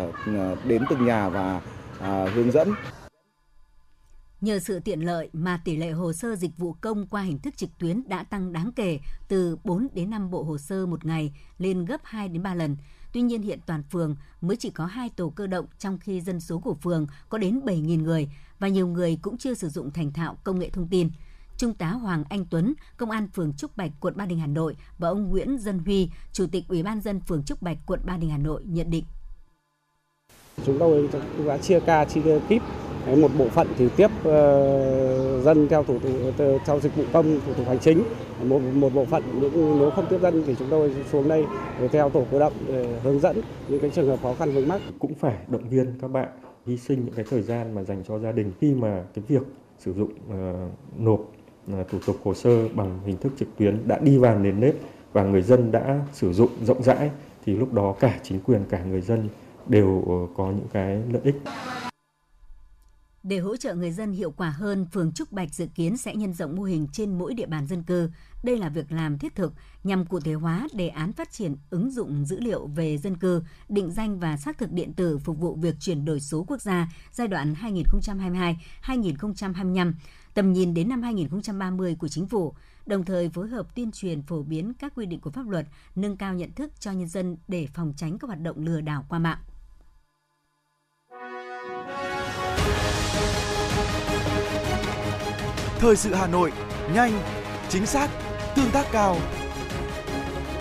đến 0.67 0.81
từng 0.89 1.05
nhà 1.05 1.29
và 1.29 1.61
à, 2.01 2.25
hướng 2.35 2.51
dẫn 2.51 2.73
Nhờ 4.41 4.59
sự 4.59 4.79
tiện 4.79 5.01
lợi 5.01 5.29
mà 5.33 5.61
tỷ 5.65 5.75
lệ 5.75 5.91
hồ 5.91 6.13
sơ 6.13 6.35
dịch 6.35 6.57
vụ 6.57 6.73
công 6.73 7.07
qua 7.07 7.21
hình 7.21 7.39
thức 7.39 7.57
trực 7.57 7.77
tuyến 7.77 8.03
đã 8.07 8.23
tăng 8.23 8.53
đáng 8.53 8.71
kể 8.75 8.99
từ 9.27 9.57
4 9.63 9.87
đến 9.93 10.09
5 10.09 10.31
bộ 10.31 10.43
hồ 10.43 10.57
sơ 10.57 10.85
một 10.85 11.05
ngày 11.05 11.33
lên 11.57 11.85
gấp 11.85 12.01
2 12.03 12.29
đến 12.29 12.43
3 12.43 12.53
lần. 12.53 12.77
Tuy 13.13 13.21
nhiên 13.21 13.41
hiện 13.41 13.59
toàn 13.65 13.83
phường 13.91 14.15
mới 14.41 14.57
chỉ 14.57 14.69
có 14.69 14.85
2 14.85 15.09
tổ 15.09 15.29
cơ 15.29 15.47
động 15.47 15.65
trong 15.79 15.99
khi 15.99 16.21
dân 16.21 16.39
số 16.39 16.59
của 16.59 16.73
phường 16.73 17.07
có 17.29 17.37
đến 17.37 17.59
7.000 17.59 18.03
người 18.03 18.29
và 18.59 18.67
nhiều 18.67 18.87
người 18.87 19.19
cũng 19.21 19.37
chưa 19.37 19.53
sử 19.53 19.69
dụng 19.69 19.91
thành 19.91 20.13
thạo 20.13 20.37
công 20.43 20.59
nghệ 20.59 20.69
thông 20.69 20.87
tin. 20.87 21.09
Trung 21.57 21.73
tá 21.73 21.89
Hoàng 21.89 22.23
Anh 22.29 22.45
Tuấn, 22.45 22.73
Công 22.97 23.11
an 23.11 23.27
phường 23.27 23.53
Trúc 23.53 23.77
Bạch, 23.77 23.91
quận 23.99 24.17
Ba 24.17 24.25
Đình, 24.25 24.39
Hà 24.39 24.47
Nội 24.47 24.75
và 24.97 25.09
ông 25.09 25.29
Nguyễn 25.29 25.57
Dân 25.57 25.79
Huy, 25.79 26.09
Chủ 26.33 26.47
tịch 26.51 26.67
Ủy 26.67 26.83
ban 26.83 27.01
dân 27.01 27.19
phường 27.19 27.43
Trúc 27.43 27.61
Bạch, 27.61 27.77
quận 27.85 27.99
Ba 28.05 28.17
Đình, 28.17 28.29
Hà 28.29 28.37
Nội 28.37 28.63
nhận 28.65 28.89
định. 28.89 29.05
Chúng 30.65 30.79
tôi 30.79 31.09
đã 31.47 31.57
chia 31.57 31.79
ca, 31.79 32.05
chia 32.05 32.39
kíp. 32.49 32.61
Một 33.15 33.31
bộ 33.37 33.47
phận 33.47 33.67
thì 33.77 33.89
tiếp 33.97 34.07
ờ, 34.23 35.41
dân 35.41 35.67
theo 35.67 35.83
thủ 35.83 35.99
tục 35.99 36.11
ờ, 36.37 36.57
theo 36.65 36.79
dịch 36.79 36.95
vụ 36.95 37.03
công 37.13 37.39
thủ 37.45 37.53
tục 37.53 37.67
hành 37.67 37.79
chính. 37.79 38.03
Một 38.43 38.59
một 38.73 38.93
bộ 38.93 39.05
phận 39.05 39.23
những 39.41 39.79
nếu 39.79 39.91
không 39.91 40.05
tiếp 40.09 40.17
dân 40.21 40.43
thì 40.47 40.55
chúng 40.59 40.67
tôi 40.69 40.91
xuống 41.11 41.27
đây 41.27 41.45
để 41.79 41.87
theo 41.87 42.09
tổ 42.09 42.25
cơ 42.31 42.39
động 42.39 42.53
để 42.67 42.87
hướng 43.03 43.19
dẫn 43.19 43.41
những 43.67 43.79
cái 43.79 43.89
trường 43.89 44.07
hợp 44.07 44.19
khó 44.23 44.33
khăn 44.39 44.51
vướng 44.51 44.67
mắc. 44.67 44.81
Cũng 44.99 45.13
phải 45.13 45.35
động 45.47 45.69
viên 45.69 45.93
các 46.01 46.07
bạn 46.07 46.27
hy 46.65 46.77
sinh 46.77 47.05
những 47.05 47.13
cái 47.15 47.25
thời 47.29 47.41
gian 47.41 47.75
mà 47.75 47.83
dành 47.83 48.03
cho 48.07 48.19
gia 48.19 48.31
đình 48.31 48.51
khi 48.61 48.73
mà 48.73 49.03
cái 49.13 49.23
việc 49.27 49.41
sử 49.79 49.93
dụng 49.93 50.09
uh, 50.09 50.99
nộp 50.99 51.19
uh, 51.19 51.89
thủ 51.89 51.97
tục 52.05 52.15
hồ 52.23 52.33
sơ 52.33 52.67
bằng 52.67 52.99
hình 53.05 53.17
thức 53.17 53.31
trực 53.39 53.47
tuyến 53.57 53.87
đã 53.87 53.99
đi 53.99 54.17
vào 54.17 54.39
nền 54.39 54.59
nếp 54.59 54.75
và 55.13 55.23
người 55.23 55.41
dân 55.41 55.71
đã 55.71 55.99
sử 56.13 56.33
dụng 56.33 56.49
rộng 56.63 56.83
rãi 56.83 57.09
thì 57.45 57.55
lúc 57.55 57.73
đó 57.73 57.95
cả 57.99 58.19
chính 58.23 58.39
quyền 58.39 58.61
cả 58.69 58.83
người 58.83 59.01
dân 59.01 59.29
đều 59.67 60.03
ờ, 60.07 60.33
có 60.37 60.51
những 60.51 60.67
cái 60.73 61.01
lợi 61.11 61.21
ích. 61.23 61.35
Để 63.23 63.39
hỗ 63.39 63.57
trợ 63.57 63.75
người 63.75 63.91
dân 63.91 64.11
hiệu 64.11 64.31
quả 64.31 64.49
hơn, 64.49 64.85
phường 64.93 65.11
Trúc 65.11 65.31
Bạch 65.31 65.53
dự 65.53 65.67
kiến 65.75 65.97
sẽ 65.97 66.15
nhân 66.15 66.33
rộng 66.33 66.55
mô 66.55 66.63
hình 66.63 66.87
trên 66.93 67.17
mỗi 67.17 67.33
địa 67.33 67.45
bàn 67.45 67.67
dân 67.67 67.83
cư. 67.83 68.09
Đây 68.43 68.57
là 68.57 68.69
việc 68.69 68.91
làm 68.91 69.17
thiết 69.17 69.35
thực 69.35 69.53
nhằm 69.83 70.05
cụ 70.05 70.19
thể 70.19 70.33
hóa 70.33 70.67
đề 70.73 70.87
án 70.87 71.13
phát 71.13 71.31
triển 71.31 71.55
ứng 71.69 71.91
dụng 71.91 72.25
dữ 72.25 72.39
liệu 72.39 72.67
về 72.67 72.97
dân 72.97 73.17
cư, 73.17 73.43
định 73.69 73.91
danh 73.91 74.19
và 74.19 74.37
xác 74.37 74.57
thực 74.57 74.71
điện 74.71 74.93
tử 74.93 75.17
phục 75.17 75.39
vụ 75.39 75.55
việc 75.55 75.75
chuyển 75.79 76.05
đổi 76.05 76.19
số 76.19 76.45
quốc 76.47 76.61
gia 76.61 76.87
giai 77.11 77.27
đoạn 77.27 77.55
2022-2025, 78.81 79.93
tầm 80.33 80.53
nhìn 80.53 80.73
đến 80.73 80.89
năm 80.89 81.01
2030 81.01 81.95
của 81.99 82.07
chính 82.07 82.27
phủ, 82.27 82.53
đồng 82.85 83.05
thời 83.05 83.29
phối 83.29 83.47
hợp 83.47 83.75
tuyên 83.75 83.91
truyền 83.91 84.21
phổ 84.21 84.43
biến 84.43 84.73
các 84.79 84.93
quy 84.95 85.05
định 85.05 85.19
của 85.19 85.31
pháp 85.31 85.47
luật, 85.47 85.67
nâng 85.95 86.17
cao 86.17 86.33
nhận 86.33 86.51
thức 86.51 86.71
cho 86.79 86.91
nhân 86.91 87.07
dân 87.07 87.37
để 87.47 87.67
phòng 87.73 87.93
tránh 87.97 88.17
các 88.19 88.27
hoạt 88.27 88.41
động 88.41 88.65
lừa 88.65 88.81
đảo 88.81 89.05
qua 89.09 89.19
mạng. 89.19 89.37
Thời 95.81 95.95
sự 95.95 96.13
Hà 96.13 96.27
Nội, 96.27 96.51
nhanh, 96.93 97.11
chính 97.69 97.85
xác, 97.85 98.09
tương 98.55 98.71
tác 98.71 98.85
cao. 98.91 99.17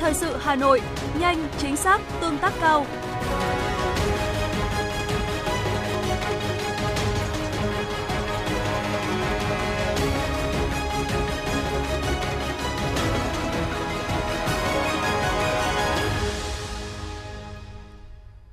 Thời 0.00 0.14
sự 0.14 0.36
Hà 0.40 0.54
Nội, 0.54 0.80
nhanh, 1.18 1.48
chính 1.58 1.76
xác, 1.76 2.00
tương 2.20 2.38
tác 2.38 2.52
cao. 2.60 2.86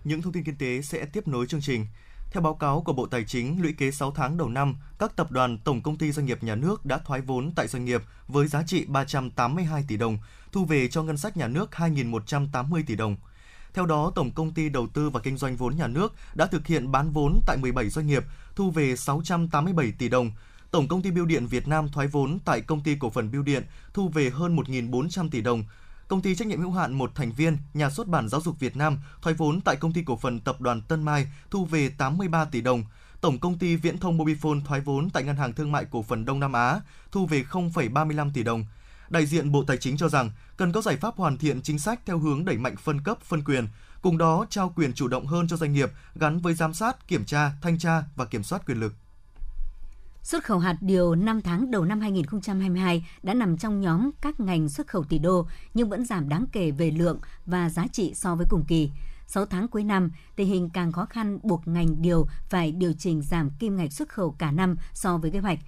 Những 0.04 0.22
thông 0.22 0.34
tin 0.34 0.44
kinh 0.44 0.58
tế 0.58 0.82
sẽ 0.82 1.06
tiếp 1.06 1.28
nối 1.28 1.48
chương 1.48 1.62
trình. 1.62 1.86
Theo 2.32 2.42
báo 2.42 2.54
cáo 2.54 2.82
của 2.82 2.94
Bộ 2.94 3.06
Tài 3.06 3.24
chính, 3.24 3.62
lũy 3.62 3.74
kế 3.74 3.92
6 3.92 4.12
tháng 4.12 4.38
đầu 4.38 4.50
năm, 4.50 4.76
các 5.00 5.16
tập 5.16 5.32
đoàn 5.32 5.58
tổng 5.58 5.82
công 5.82 5.98
ty 5.98 6.12
doanh 6.12 6.26
nghiệp 6.26 6.44
nhà 6.44 6.56
nước 6.56 6.86
đã 6.86 6.98
thoái 6.98 7.22
vốn 7.22 7.52
tại 7.56 7.68
doanh 7.68 7.86
nghiệp 7.86 8.04
với 8.28 8.48
giá 8.48 8.64
trị 8.64 8.86
382 8.88 9.84
tỷ 9.88 9.98
đồng, 9.98 10.18
thu 10.52 10.66
về 10.66 10.88
cho 10.88 11.04
ngân 11.04 11.18
sách 11.18 11.38
nhà 11.38 11.48
nước 11.48 11.70
2.180 11.72 12.84
tỷ 12.88 12.96
đồng. 12.96 13.16
Theo 13.74 13.86
đó, 13.86 14.12
Tổng 14.16 14.32
công 14.32 14.54
ty 14.54 14.70
Đầu 14.70 14.88
tư 14.88 15.10
và 15.10 15.20
Kinh 15.20 15.38
doanh 15.38 15.56
vốn 15.56 15.76
nhà 15.76 15.88
nước 15.88 16.14
đã 16.36 16.46
thực 16.46 16.68
hiện 16.68 16.92
bán 16.92 17.12
vốn 17.12 17.40
tại 17.48 17.58
17 17.58 17.90
doanh 17.90 18.08
nghiệp, 18.08 18.24
thu 18.56 18.72
về 18.72 18.96
687 18.96 19.92
tỷ 19.92 20.10
đồng. 20.10 20.32
Tổng 20.72 20.88
công 20.88 21.02
ty 21.02 21.12
Biêu 21.12 21.26
điện 21.26 21.48
Việt 21.48 21.68
Nam 21.68 21.90
thoái 21.90 22.08
vốn 22.08 22.40
tại 22.46 22.62
công 22.62 22.84
ty 22.84 22.96
cổ 23.00 23.10
phần 23.10 23.32
Biêu 23.32 23.42
điện, 23.42 23.64
thu 23.94 24.10
về 24.10 24.30
hơn 24.30 24.56
1.400 24.56 25.30
tỷ 25.30 25.42
đồng 25.42 25.64
công 26.08 26.22
ty 26.22 26.36
trách 26.36 26.48
nhiệm 26.48 26.62
hữu 26.62 26.72
hạn 26.72 26.94
một 26.94 27.12
thành 27.16 27.32
viên 27.32 27.58
nhà 27.74 27.90
xuất 27.90 28.08
bản 28.08 28.30
giáo 28.30 28.42
dục 28.42 28.60
Việt 28.60 28.76
Nam 28.78 28.98
thoái 29.22 29.34
vốn 29.34 29.62
tại 29.62 29.76
công 29.76 29.94
ty 29.94 30.04
cổ 30.06 30.18
phần 30.18 30.40
tập 30.40 30.62
đoàn 30.62 30.82
Tân 30.82 31.04
Mai 31.04 31.28
thu 31.52 31.66
về 31.66 31.90
83 31.90 32.46
tỷ 32.46 32.62
đồng. 32.62 32.84
Tổng 33.22 33.40
công 33.40 33.58
ty 33.58 33.76
Viễn 33.76 33.98
thông 33.98 34.18
Mobifone 34.18 34.66
thoái 34.66 34.82
vốn 34.82 35.10
tại 35.10 35.24
Ngân 35.24 35.36
hàng 35.36 35.54
Thương 35.54 35.72
mại 35.72 35.86
Cổ 35.92 36.04
phần 36.04 36.26
Đông 36.26 36.40
Nam 36.40 36.54
Á 36.54 36.80
thu 37.12 37.26
về 37.26 37.44
0,35 37.50 38.32
tỷ 38.34 38.44
đồng. 38.44 38.66
Đại 39.10 39.26
diện 39.26 39.52
Bộ 39.52 39.64
Tài 39.64 39.78
chính 39.78 39.98
cho 39.98 40.10
rằng 40.10 40.32
cần 40.58 40.72
có 40.72 40.82
giải 40.82 40.98
pháp 40.98 41.16
hoàn 41.16 41.38
thiện 41.38 41.62
chính 41.62 41.80
sách 41.80 42.00
theo 42.06 42.20
hướng 42.20 42.46
đẩy 42.46 42.58
mạnh 42.58 42.76
phân 42.78 43.02
cấp, 43.02 43.18
phân 43.24 43.44
quyền, 43.44 43.68
cùng 44.02 44.18
đó 44.18 44.46
trao 44.50 44.74
quyền 44.76 44.94
chủ 44.94 45.08
động 45.08 45.28
hơn 45.28 45.48
cho 45.48 45.58
doanh 45.58 45.74
nghiệp 45.74 45.92
gắn 46.16 46.40
với 46.40 46.54
giám 46.54 46.74
sát, 46.74 47.08
kiểm 47.08 47.26
tra, 47.26 47.52
thanh 47.62 47.78
tra 47.78 48.04
và 48.16 48.26
kiểm 48.26 48.44
soát 48.44 48.66
quyền 48.66 48.80
lực. 48.80 48.94
Xuất 50.28 50.44
khẩu 50.44 50.60
hạt 50.60 50.78
điều 50.82 51.16
5 51.16 51.42
tháng 51.42 51.72
đầu 51.72 51.86
năm 51.86 52.02
2022 52.02 53.06
đã 53.24 53.34
nằm 53.34 53.58
trong 53.58 53.82
nhóm 53.82 54.12
các 54.22 54.40
ngành 54.40 54.70
xuất 54.70 54.88
khẩu 54.88 55.04
tỷ 55.04 55.20
đô 55.20 55.48
nhưng 55.74 55.90
vẫn 55.90 56.06
giảm 56.06 56.30
đáng 56.30 56.46
kể 56.52 56.72
về 56.72 56.92
lượng 56.92 57.20
và 57.46 57.70
giá 57.70 57.88
trị 57.88 58.14
so 58.16 58.36
với 58.36 58.46
cùng 58.50 58.64
kỳ. 58.68 58.92
6 59.28 59.46
tháng 59.46 59.68
cuối 59.68 59.84
năm, 59.84 60.12
tình 60.36 60.48
hình 60.48 60.70
càng 60.70 60.92
khó 60.92 61.06
khăn 61.06 61.40
buộc 61.44 61.68
ngành 61.68 62.02
điều 62.02 62.28
phải 62.50 62.72
điều 62.72 62.94
chỉnh 62.94 63.22
giảm 63.22 63.50
kim 63.50 63.76
ngạch 63.76 63.94
xuất 63.94 64.10
khẩu 64.10 64.32
cả 64.32 64.52
năm 64.52 64.76
so 64.94 65.18
với 65.18 65.32
kế 65.32 65.40
hoạch. 65.40 65.60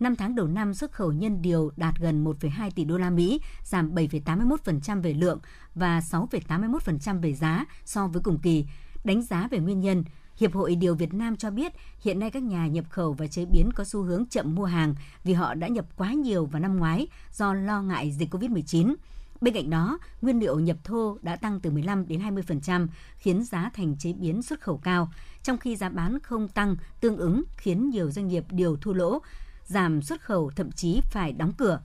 5 0.00 0.16
tháng 0.16 0.34
đầu 0.34 0.46
năm 0.46 0.74
xuất 0.74 0.92
khẩu 0.92 1.12
nhân 1.12 1.42
điều 1.42 1.70
đạt 1.76 1.94
gần 1.98 2.24
1,2 2.24 2.70
tỷ 2.74 2.84
đô 2.84 2.98
la 2.98 3.10
Mỹ, 3.10 3.40
giảm 3.64 3.94
7,81% 3.94 5.02
về 5.02 5.14
lượng 5.14 5.38
và 5.74 6.00
6,81% 6.00 7.20
về 7.20 7.32
giá 7.32 7.64
so 7.84 8.06
với 8.06 8.22
cùng 8.22 8.38
kỳ. 8.38 8.66
Đánh 9.04 9.22
giá 9.22 9.48
về 9.50 9.58
nguyên 9.58 9.80
nhân, 9.80 10.04
Hiệp 10.36 10.54
hội 10.54 10.74
Điều 10.74 10.94
Việt 10.94 11.14
Nam 11.14 11.36
cho 11.36 11.50
biết 11.50 11.72
hiện 12.00 12.18
nay 12.18 12.30
các 12.30 12.42
nhà 12.42 12.66
nhập 12.66 12.84
khẩu 12.90 13.12
và 13.12 13.26
chế 13.26 13.44
biến 13.44 13.70
có 13.74 13.84
xu 13.84 14.02
hướng 14.02 14.26
chậm 14.30 14.54
mua 14.54 14.64
hàng 14.64 14.94
vì 15.24 15.32
họ 15.32 15.54
đã 15.54 15.68
nhập 15.68 15.86
quá 15.96 16.12
nhiều 16.12 16.46
vào 16.46 16.60
năm 16.60 16.76
ngoái 16.76 17.06
do 17.32 17.54
lo 17.54 17.82
ngại 17.82 18.12
dịch 18.12 18.34
COVID-19. 18.34 18.94
Bên 19.40 19.54
cạnh 19.54 19.70
đó, 19.70 19.98
nguyên 20.22 20.40
liệu 20.40 20.58
nhập 20.58 20.76
thô 20.84 21.18
đã 21.22 21.36
tăng 21.36 21.60
từ 21.60 21.70
15 21.70 22.08
đến 22.08 22.20
20%, 22.20 22.86
khiến 23.16 23.44
giá 23.44 23.70
thành 23.74 23.96
chế 23.98 24.12
biến 24.12 24.42
xuất 24.42 24.60
khẩu 24.60 24.78
cao, 24.78 25.08
trong 25.42 25.58
khi 25.58 25.76
giá 25.76 25.88
bán 25.88 26.18
không 26.20 26.48
tăng 26.48 26.76
tương 27.00 27.16
ứng 27.16 27.42
khiến 27.56 27.90
nhiều 27.90 28.10
doanh 28.10 28.28
nghiệp 28.28 28.44
điều 28.50 28.76
thua 28.76 28.92
lỗ, 28.92 29.18
giảm 29.64 30.02
xuất 30.02 30.20
khẩu 30.20 30.50
thậm 30.56 30.72
chí 30.72 31.00
phải 31.10 31.32
đóng 31.32 31.52
cửa. 31.58 31.80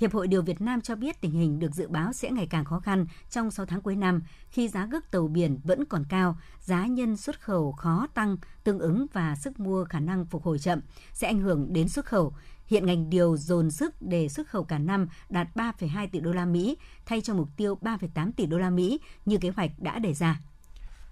Hiệp 0.00 0.12
hội 0.12 0.28
Điều 0.28 0.42
Việt 0.42 0.60
Nam 0.60 0.80
cho 0.80 0.96
biết 0.96 1.20
tình 1.20 1.30
hình 1.30 1.58
được 1.58 1.74
dự 1.74 1.88
báo 1.88 2.12
sẽ 2.12 2.30
ngày 2.30 2.46
càng 2.46 2.64
khó 2.64 2.80
khăn 2.80 3.06
trong 3.30 3.50
6 3.50 3.66
tháng 3.66 3.80
cuối 3.80 3.96
năm 3.96 4.22
khi 4.50 4.68
giá 4.68 4.88
cước 4.92 5.10
tàu 5.10 5.28
biển 5.28 5.58
vẫn 5.64 5.84
còn 5.84 6.04
cao, 6.08 6.36
giá 6.60 6.86
nhân 6.86 7.16
xuất 7.16 7.40
khẩu 7.40 7.72
khó 7.72 8.06
tăng 8.14 8.36
tương 8.64 8.78
ứng 8.78 9.06
và 9.12 9.36
sức 9.36 9.60
mua 9.60 9.84
khả 9.84 10.00
năng 10.00 10.26
phục 10.26 10.42
hồi 10.42 10.58
chậm 10.58 10.80
sẽ 11.12 11.26
ảnh 11.26 11.40
hưởng 11.40 11.72
đến 11.72 11.88
xuất 11.88 12.06
khẩu. 12.06 12.34
Hiện 12.66 12.86
ngành 12.86 13.10
điều 13.10 13.36
dồn 13.36 13.70
sức 13.70 13.94
để 14.00 14.28
xuất 14.28 14.48
khẩu 14.48 14.64
cả 14.64 14.78
năm 14.78 15.08
đạt 15.28 15.48
3,2 15.54 16.08
tỷ 16.12 16.20
đô 16.20 16.32
la 16.32 16.44
Mỹ 16.44 16.76
thay 17.06 17.20
cho 17.20 17.34
mục 17.34 17.48
tiêu 17.56 17.78
3,8 17.82 18.30
tỷ 18.36 18.46
đô 18.46 18.58
la 18.58 18.70
Mỹ 18.70 19.00
như 19.24 19.38
kế 19.38 19.50
hoạch 19.50 19.70
đã 19.78 19.98
đề 19.98 20.14
ra. 20.14 20.40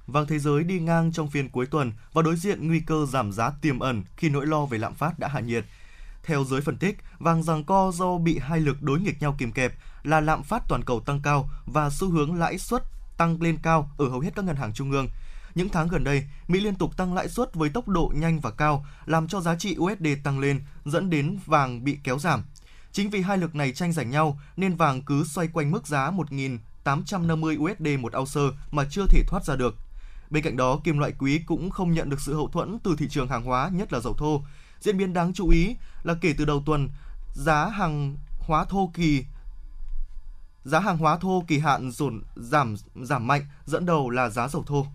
Vàng 0.06 0.26
thế 0.26 0.38
giới 0.38 0.64
đi 0.64 0.80
ngang 0.80 1.12
trong 1.12 1.30
phiên 1.30 1.48
cuối 1.48 1.66
tuần 1.66 1.92
và 2.12 2.22
đối 2.22 2.36
diện 2.36 2.68
nguy 2.68 2.80
cơ 2.80 3.06
giảm 3.06 3.32
giá 3.32 3.50
tiềm 3.62 3.78
ẩn 3.78 4.02
khi 4.16 4.28
nỗi 4.28 4.46
lo 4.46 4.66
về 4.66 4.78
lạm 4.78 4.94
phát 4.94 5.18
đã 5.18 5.28
hạ 5.28 5.40
nhiệt. 5.40 5.64
Theo 6.22 6.44
giới 6.44 6.60
phân 6.60 6.76
tích, 6.76 6.98
vàng 7.18 7.42
giằng 7.42 7.64
co 7.64 7.92
do 7.94 8.18
bị 8.18 8.38
hai 8.38 8.60
lực 8.60 8.82
đối 8.82 9.00
nghịch 9.00 9.22
nhau 9.22 9.34
kìm 9.38 9.52
kẹp 9.52 9.72
là 10.02 10.20
lạm 10.20 10.42
phát 10.42 10.62
toàn 10.68 10.84
cầu 10.84 11.00
tăng 11.00 11.20
cao 11.22 11.50
và 11.66 11.90
xu 11.90 12.10
hướng 12.10 12.34
lãi 12.34 12.58
suất 12.58 12.82
tăng 13.16 13.42
lên 13.42 13.58
cao 13.62 13.90
ở 13.98 14.08
hầu 14.08 14.20
hết 14.20 14.30
các 14.36 14.44
ngân 14.44 14.56
hàng 14.56 14.72
trung 14.72 14.90
ương. 14.90 15.08
Những 15.54 15.68
tháng 15.68 15.88
gần 15.88 16.04
đây, 16.04 16.26
Mỹ 16.48 16.60
liên 16.60 16.74
tục 16.74 16.96
tăng 16.96 17.14
lãi 17.14 17.28
suất 17.28 17.54
với 17.54 17.70
tốc 17.70 17.88
độ 17.88 18.12
nhanh 18.14 18.40
và 18.40 18.50
cao, 18.50 18.86
làm 19.06 19.28
cho 19.28 19.40
giá 19.40 19.56
trị 19.56 19.76
USD 19.78 20.06
tăng 20.24 20.38
lên, 20.38 20.64
dẫn 20.84 21.10
đến 21.10 21.38
vàng 21.46 21.84
bị 21.84 21.98
kéo 22.04 22.18
giảm. 22.18 22.44
Chính 22.92 23.10
vì 23.10 23.22
hai 23.22 23.38
lực 23.38 23.54
này 23.54 23.72
tranh 23.72 23.92
giành 23.92 24.10
nhau 24.10 24.38
nên 24.56 24.76
vàng 24.76 25.02
cứ 25.02 25.24
xoay 25.24 25.48
quanh 25.48 25.70
mức 25.70 25.86
giá 25.86 26.10
1.850 26.10 27.62
USD 27.62 28.00
một 28.00 28.12
ounce 28.16 28.56
mà 28.70 28.84
chưa 28.90 29.06
thể 29.08 29.22
thoát 29.28 29.44
ra 29.44 29.56
được. 29.56 29.76
Bên 30.32 30.42
cạnh 30.42 30.56
đó, 30.56 30.80
kim 30.84 30.98
loại 30.98 31.12
quý 31.18 31.40
cũng 31.46 31.70
không 31.70 31.92
nhận 31.92 32.10
được 32.10 32.20
sự 32.20 32.34
hậu 32.34 32.48
thuẫn 32.48 32.78
từ 32.82 32.96
thị 32.98 33.08
trường 33.08 33.28
hàng 33.28 33.44
hóa, 33.44 33.70
nhất 33.72 33.92
là 33.92 34.00
dầu 34.00 34.14
thô. 34.18 34.42
Diễn 34.80 34.98
biến 34.98 35.12
đáng 35.12 35.32
chú 35.32 35.48
ý 35.48 35.76
là 36.02 36.14
kể 36.20 36.34
từ 36.38 36.44
đầu 36.44 36.62
tuần, 36.66 36.88
giá 37.34 37.66
hàng 37.66 38.16
hóa 38.38 38.64
thô 38.64 38.90
kỳ 38.94 39.24
giá 40.64 40.80
hàng 40.80 40.98
hóa 40.98 41.16
thô 41.16 41.44
kỳ 41.46 41.58
hạn 41.58 41.90
dồn 41.90 42.22
giảm 42.36 42.74
giảm 43.02 43.26
mạnh, 43.26 43.46
dẫn 43.66 43.86
đầu 43.86 44.10
là 44.10 44.28
giá 44.28 44.48
dầu 44.48 44.62
thô. 44.66 44.86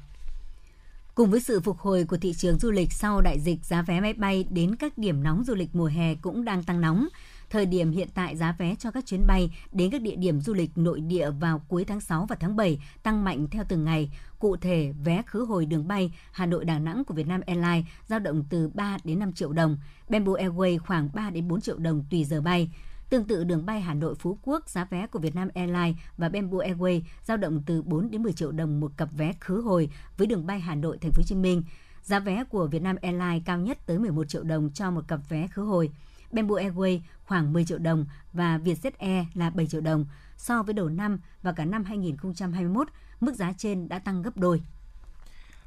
Cùng 1.16 1.32
với 1.32 1.40
sự 1.40 1.60
phục 1.60 1.80
hồi 1.80 2.06
của 2.06 2.18
thị 2.18 2.34
trường 2.34 2.60
du 2.60 2.72
lịch 2.72 2.94
sau 2.94 3.22
đại 3.22 3.40
dịch, 3.40 3.66
giá 3.66 3.82
vé 3.82 4.02
máy 4.02 4.14
bay 4.14 4.46
đến 4.50 4.76
các 4.76 4.98
điểm 4.98 5.24
nóng 5.24 5.44
du 5.48 5.56
lịch 5.56 5.76
mùa 5.76 5.86
hè 5.86 6.16
cũng 6.16 6.46
đang 6.46 6.64
tăng 6.64 6.82
nóng. 6.82 7.08
Thời 7.50 7.66
điểm 7.66 7.92
hiện 7.92 8.08
tại 8.14 8.36
giá 8.36 8.56
vé 8.58 8.76
cho 8.76 8.92
các 8.92 9.06
chuyến 9.06 9.28
bay 9.28 9.52
đến 9.72 9.92
các 9.92 10.02
địa 10.02 10.16
điểm 10.16 10.42
du 10.42 10.54
lịch 10.54 10.78
nội 10.78 11.00
địa 11.00 11.30
vào 11.32 11.62
cuối 11.68 11.86
tháng 11.86 12.02
6 12.02 12.26
và 12.26 12.36
tháng 12.36 12.56
7 12.56 12.80
tăng 13.04 13.24
mạnh 13.24 13.48
theo 13.52 13.64
từng 13.70 13.86
ngày. 13.86 14.12
Cụ 14.40 14.58
thể, 14.58 14.94
vé 15.04 15.22
khứ 15.26 15.46
hồi 15.46 15.66
đường 15.66 15.88
bay 15.88 16.12
Hà 16.32 16.46
Nội 16.46 16.66
Đà 16.66 16.80
Nẵng 16.80 17.06
của 17.06 17.14
Vietnam 17.14 17.42
Airlines 17.46 17.86
dao 18.08 18.20
động 18.20 18.44
từ 18.50 18.70
3 18.74 18.98
đến 19.04 19.20
5 19.20 19.34
triệu 19.34 19.54
đồng, 19.54 19.78
Bamboo 20.10 20.34
Airways 20.34 20.80
khoảng 20.80 21.10
3 21.14 21.30
đến 21.30 21.48
4 21.48 21.62
triệu 21.62 21.78
đồng 21.78 22.04
tùy 22.10 22.24
giờ 22.24 22.42
bay. 22.42 22.70
Tương 23.10 23.24
tự 23.24 23.44
đường 23.44 23.66
bay 23.66 23.82
Hà 23.82 23.94
Nội 23.94 24.16
Phú 24.16 24.38
Quốc, 24.42 24.70
giá 24.70 24.86
vé 24.86 25.08
của 25.08 25.20
Vietnam 25.20 25.50
Airlines 25.54 25.96
và 26.18 26.30
Bamboo 26.30 26.58
Airways 26.58 27.02
dao 27.24 27.38
động 27.38 27.64
từ 27.66 27.82
4 27.82 28.12
đến 28.12 28.24
10 28.24 28.34
triệu 28.34 28.52
đồng 28.52 28.80
một 28.80 28.92
cặp 28.98 29.10
vé 29.12 29.34
khứ 29.40 29.62
hồi 29.62 29.90
với 30.18 30.28
đường 30.28 30.46
bay 30.48 30.60
Hà 30.60 30.76
Nội 30.76 30.98
Thành 31.02 31.12
phố 31.12 31.20
Hồ 31.22 31.26
Chí 31.26 31.36
Minh. 31.36 31.64
Giá 32.04 32.20
vé 32.20 32.44
của 32.44 32.68
Vietnam 32.68 32.96
Airlines 33.02 33.44
cao 33.46 33.60
nhất 33.60 33.78
tới 33.86 34.00
11 34.00 34.30
triệu 34.30 34.44
đồng 34.44 34.70
cho 34.74 34.92
một 34.92 35.08
cặp 35.08 35.20
vé 35.30 35.48
khứ 35.48 35.62
hồi. 35.62 35.92
Bamboo 36.32 36.56
Airways 36.56 37.00
khoảng 37.24 37.54
10 37.54 37.66
triệu 37.66 37.78
đồng 37.78 38.06
và 38.34 38.58
Vietjet 38.58 38.92
Air 39.00 39.26
là 39.34 39.50
7 39.50 39.68
triệu 39.68 39.82
đồng. 39.82 40.06
So 40.38 40.64
với 40.64 40.74
đầu 40.74 40.90
năm 40.90 41.20
và 41.42 41.52
cả 41.52 41.66
năm 41.66 41.84
2021, 41.84 42.88
mức 43.20 43.36
giá 43.36 43.54
trên 43.58 43.90
đã 43.90 44.00
tăng 44.00 44.22
gấp 44.22 44.38
đôi. 44.38 44.62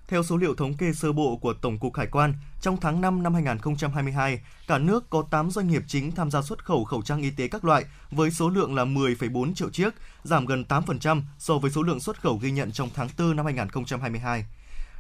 Theo 0.08 0.22
số 0.22 0.36
liệu 0.36 0.54
thống 0.54 0.74
kê 0.74 0.92
sơ 0.92 1.12
bộ 1.12 1.36
của 1.36 1.52
Tổng 1.52 1.78
cục 1.78 1.96
Hải 1.96 2.06
quan, 2.06 2.34
trong 2.60 2.76
tháng 2.80 3.00
5 3.00 3.22
năm 3.22 3.34
2022, 3.34 4.40
cả 4.66 4.78
nước 4.78 5.10
có 5.10 5.24
8 5.30 5.50
doanh 5.50 5.68
nghiệp 5.68 5.82
chính 5.86 6.12
tham 6.12 6.30
gia 6.30 6.42
xuất 6.42 6.64
khẩu 6.64 6.84
khẩu 6.84 7.02
trang 7.02 7.22
y 7.22 7.30
tế 7.30 7.48
các 7.48 7.64
loại 7.64 7.84
với 8.10 8.30
số 8.30 8.48
lượng 8.48 8.74
là 8.74 8.84
10,4 8.84 9.54
triệu 9.54 9.70
chiếc, 9.70 9.94
giảm 10.22 10.46
gần 10.46 10.64
8% 10.68 11.22
so 11.38 11.58
với 11.58 11.70
số 11.70 11.82
lượng 11.82 12.00
xuất 12.00 12.20
khẩu 12.20 12.36
ghi 12.36 12.50
nhận 12.50 12.72
trong 12.72 12.88
tháng 12.94 13.08
4 13.18 13.36
năm 13.36 13.44
2022. 13.44 14.44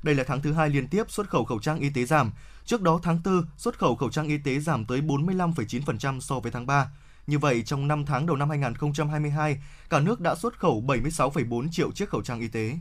Đây 0.02 0.14
là 0.14 0.24
tháng 0.24 0.42
thứ 0.42 0.52
hai 0.52 0.70
liên 0.70 0.88
tiếp 0.88 1.10
xuất 1.10 1.28
khẩu 1.30 1.44
khẩu 1.44 1.60
trang 1.60 1.80
y 1.80 1.90
tế 1.90 2.04
giảm. 2.04 2.32
Trước 2.64 2.82
đó 2.82 3.00
tháng 3.02 3.20
4, 3.24 3.44
xuất 3.56 3.78
khẩu 3.78 3.96
khẩu 3.96 4.10
trang 4.10 4.28
y 4.28 4.38
tế 4.38 4.58
giảm 4.58 4.84
tới 4.84 5.00
45,9% 5.00 6.20
so 6.20 6.40
với 6.40 6.52
tháng 6.52 6.66
3. 6.66 6.90
Như 7.26 7.38
vậy, 7.38 7.62
trong 7.62 7.88
5 7.88 8.06
tháng 8.06 8.26
đầu 8.26 8.36
năm 8.36 8.50
2022, 8.50 9.62
cả 9.90 10.00
nước 10.00 10.20
đã 10.20 10.34
xuất 10.34 10.58
khẩu 10.58 10.82
76,4 10.86 11.68
triệu 11.70 11.92
chiếc 11.92 12.08
khẩu 12.08 12.22
trang 12.22 12.40
y 12.40 12.48
tế. 12.48 12.78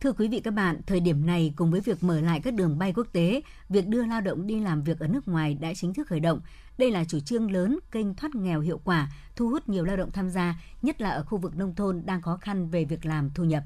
Thưa 0.00 0.12
quý 0.12 0.28
vị 0.28 0.40
các 0.40 0.50
bạn, 0.50 0.80
thời 0.86 1.00
điểm 1.00 1.26
này 1.26 1.52
cùng 1.56 1.70
với 1.70 1.80
việc 1.80 2.02
mở 2.02 2.20
lại 2.20 2.40
các 2.44 2.54
đường 2.54 2.78
bay 2.78 2.92
quốc 2.92 3.06
tế, 3.12 3.40
việc 3.68 3.86
đưa 3.86 4.06
lao 4.06 4.20
động 4.20 4.46
đi 4.46 4.60
làm 4.60 4.82
việc 4.82 4.98
ở 4.98 5.06
nước 5.06 5.28
ngoài 5.28 5.54
đã 5.54 5.74
chính 5.74 5.94
thức 5.94 6.06
khởi 6.08 6.20
động. 6.20 6.40
Đây 6.78 6.90
là 6.90 7.04
chủ 7.04 7.20
trương 7.20 7.50
lớn, 7.50 7.78
kênh 7.90 8.14
thoát 8.14 8.34
nghèo 8.34 8.60
hiệu 8.60 8.80
quả, 8.84 9.12
thu 9.36 9.48
hút 9.48 9.68
nhiều 9.68 9.84
lao 9.84 9.96
động 9.96 10.12
tham 10.12 10.30
gia, 10.30 10.60
nhất 10.82 11.00
là 11.00 11.10
ở 11.10 11.24
khu 11.24 11.38
vực 11.38 11.56
nông 11.56 11.74
thôn 11.74 12.02
đang 12.04 12.22
khó 12.22 12.36
khăn 12.36 12.68
về 12.68 12.84
việc 12.84 13.06
làm 13.06 13.30
thu 13.34 13.44
nhập. 13.44 13.62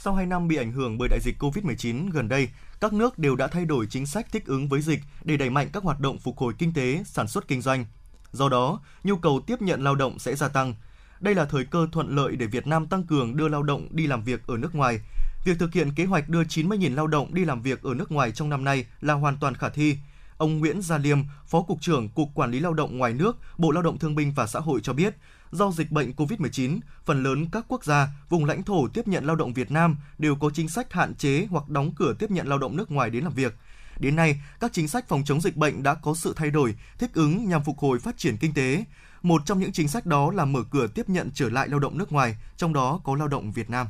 Sau 0.00 0.14
2 0.14 0.26
năm 0.26 0.48
bị 0.48 0.56
ảnh 0.56 0.72
hưởng 0.72 0.98
bởi 0.98 1.08
đại 1.08 1.20
dịch 1.20 1.42
COVID-19 1.42 2.10
gần 2.10 2.28
đây, 2.28 2.48
các 2.80 2.92
nước 2.92 3.18
đều 3.18 3.36
đã 3.36 3.46
thay 3.46 3.64
đổi 3.64 3.86
chính 3.90 4.06
sách 4.06 4.26
thích 4.32 4.46
ứng 4.46 4.68
với 4.68 4.80
dịch 4.80 5.00
để 5.24 5.36
đẩy 5.36 5.50
mạnh 5.50 5.68
các 5.72 5.82
hoạt 5.82 6.00
động 6.00 6.18
phục 6.18 6.38
hồi 6.38 6.52
kinh 6.58 6.72
tế, 6.72 7.02
sản 7.06 7.28
xuất 7.28 7.48
kinh 7.48 7.60
doanh. 7.60 7.86
Do 8.32 8.48
đó, 8.48 8.80
nhu 9.04 9.16
cầu 9.16 9.40
tiếp 9.46 9.62
nhận 9.62 9.84
lao 9.84 9.94
động 9.94 10.18
sẽ 10.18 10.36
gia 10.36 10.48
tăng. 10.48 10.74
Đây 11.20 11.34
là 11.34 11.44
thời 11.44 11.64
cơ 11.64 11.86
thuận 11.92 12.16
lợi 12.16 12.36
để 12.36 12.46
Việt 12.46 12.66
Nam 12.66 12.86
tăng 12.86 13.02
cường 13.02 13.36
đưa 13.36 13.48
lao 13.48 13.62
động 13.62 13.88
đi 13.90 14.06
làm 14.06 14.24
việc 14.24 14.46
ở 14.46 14.56
nước 14.56 14.74
ngoài. 14.74 15.00
Việc 15.44 15.58
thực 15.58 15.72
hiện 15.72 15.94
kế 15.94 16.04
hoạch 16.04 16.28
đưa 16.28 16.42
90.000 16.42 16.94
lao 16.94 17.06
động 17.06 17.34
đi 17.34 17.44
làm 17.44 17.62
việc 17.62 17.82
ở 17.82 17.94
nước 17.94 18.12
ngoài 18.12 18.32
trong 18.32 18.48
năm 18.48 18.64
nay 18.64 18.86
là 19.00 19.14
hoàn 19.14 19.36
toàn 19.40 19.54
khả 19.54 19.68
thi. 19.68 19.96
Ông 20.36 20.58
Nguyễn 20.58 20.82
Gia 20.82 20.98
Liêm, 20.98 21.18
Phó 21.46 21.62
Cục 21.62 21.80
trưởng 21.80 22.08
Cục 22.08 22.28
Quản 22.34 22.50
lý 22.50 22.60
Lao 22.60 22.74
động 22.74 22.98
ngoài 22.98 23.12
nước, 23.12 23.36
Bộ 23.58 23.70
Lao 23.70 23.82
động 23.82 23.98
Thương 23.98 24.14
binh 24.14 24.32
và 24.32 24.46
Xã 24.46 24.60
hội 24.60 24.80
cho 24.82 24.92
biết, 24.92 25.14
do 25.50 25.70
dịch 25.70 25.90
bệnh 25.90 26.12
COVID-19, 26.12 26.80
phần 27.04 27.22
lớn 27.22 27.46
các 27.52 27.64
quốc 27.68 27.84
gia, 27.84 28.08
vùng 28.28 28.44
lãnh 28.44 28.62
thổ 28.62 28.88
tiếp 28.88 29.08
nhận 29.08 29.26
lao 29.26 29.36
động 29.36 29.52
Việt 29.52 29.70
Nam 29.70 29.96
đều 30.18 30.34
có 30.34 30.50
chính 30.54 30.68
sách 30.68 30.92
hạn 30.92 31.14
chế 31.14 31.46
hoặc 31.50 31.68
đóng 31.68 31.92
cửa 31.96 32.14
tiếp 32.18 32.30
nhận 32.30 32.48
lao 32.48 32.58
động 32.58 32.76
nước 32.76 32.90
ngoài 32.90 33.10
đến 33.10 33.24
làm 33.24 33.32
việc. 33.32 33.54
Đến 33.98 34.16
nay, 34.16 34.40
các 34.60 34.72
chính 34.72 34.88
sách 34.88 35.08
phòng 35.08 35.22
chống 35.24 35.40
dịch 35.40 35.56
bệnh 35.56 35.82
đã 35.82 35.94
có 35.94 36.14
sự 36.14 36.32
thay 36.36 36.50
đổi, 36.50 36.74
thích 36.98 37.10
ứng 37.14 37.48
nhằm 37.48 37.64
phục 37.64 37.78
hồi 37.78 37.98
phát 37.98 38.18
triển 38.18 38.36
kinh 38.36 38.54
tế. 38.54 38.84
Một 39.22 39.42
trong 39.46 39.60
những 39.60 39.72
chính 39.72 39.88
sách 39.88 40.06
đó 40.06 40.30
là 40.30 40.44
mở 40.44 40.60
cửa 40.70 40.86
tiếp 40.86 41.08
nhận 41.08 41.30
trở 41.34 41.50
lại 41.50 41.68
lao 41.68 41.80
động 41.80 41.98
nước 41.98 42.12
ngoài, 42.12 42.36
trong 42.56 42.72
đó 42.72 43.00
có 43.04 43.16
lao 43.16 43.28
động 43.28 43.52
Việt 43.52 43.70
Nam. 43.70 43.86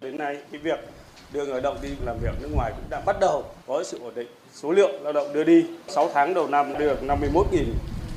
Đến 0.00 0.16
nay, 0.16 0.42
cái 0.52 0.60
việc 0.60 0.78
đưa 1.32 1.44
người 1.44 1.52
lao 1.52 1.60
động 1.60 1.78
đi 1.82 1.88
làm 2.04 2.18
việc 2.18 2.34
nước 2.40 2.48
ngoài 2.52 2.72
cũng 2.76 2.90
đã 2.90 3.00
bắt 3.06 3.16
đầu 3.20 3.54
có 3.66 3.84
sự 3.84 3.98
ổn 3.98 4.14
định. 4.14 4.28
Số 4.54 4.72
lượng 4.72 5.02
lao 5.02 5.12
động 5.12 5.32
đưa 5.34 5.44
đi 5.44 5.64
6 5.88 6.10
tháng 6.14 6.34
đầu 6.34 6.48
năm 6.48 6.72
được 6.78 7.02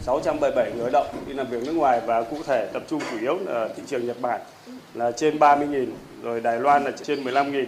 677 0.05 0.72
người 0.72 0.91
lao 0.91 1.03
động 1.03 1.07
đi 1.27 1.33
làm 1.33 1.48
việc 1.48 1.63
nước 1.65 1.72
ngoài 1.72 2.01
và 2.05 2.24
cụ 2.24 2.38
thể 2.45 2.69
tập 2.74 2.83
trung 2.88 3.01
chủ 3.12 3.19
yếu 3.19 3.38
là 3.45 3.67
thị 3.75 3.83
trường 3.88 4.07
Nhật 4.07 4.22
Bản 4.22 4.41
là 4.93 5.12
trên 5.12 5.39
30.000, 5.39 5.86
rồi 6.24 6.41
Đài 6.41 6.60
Loan 6.60 6.83
là 6.83 6.91
trên 6.91 7.24
15.000, 7.24 7.65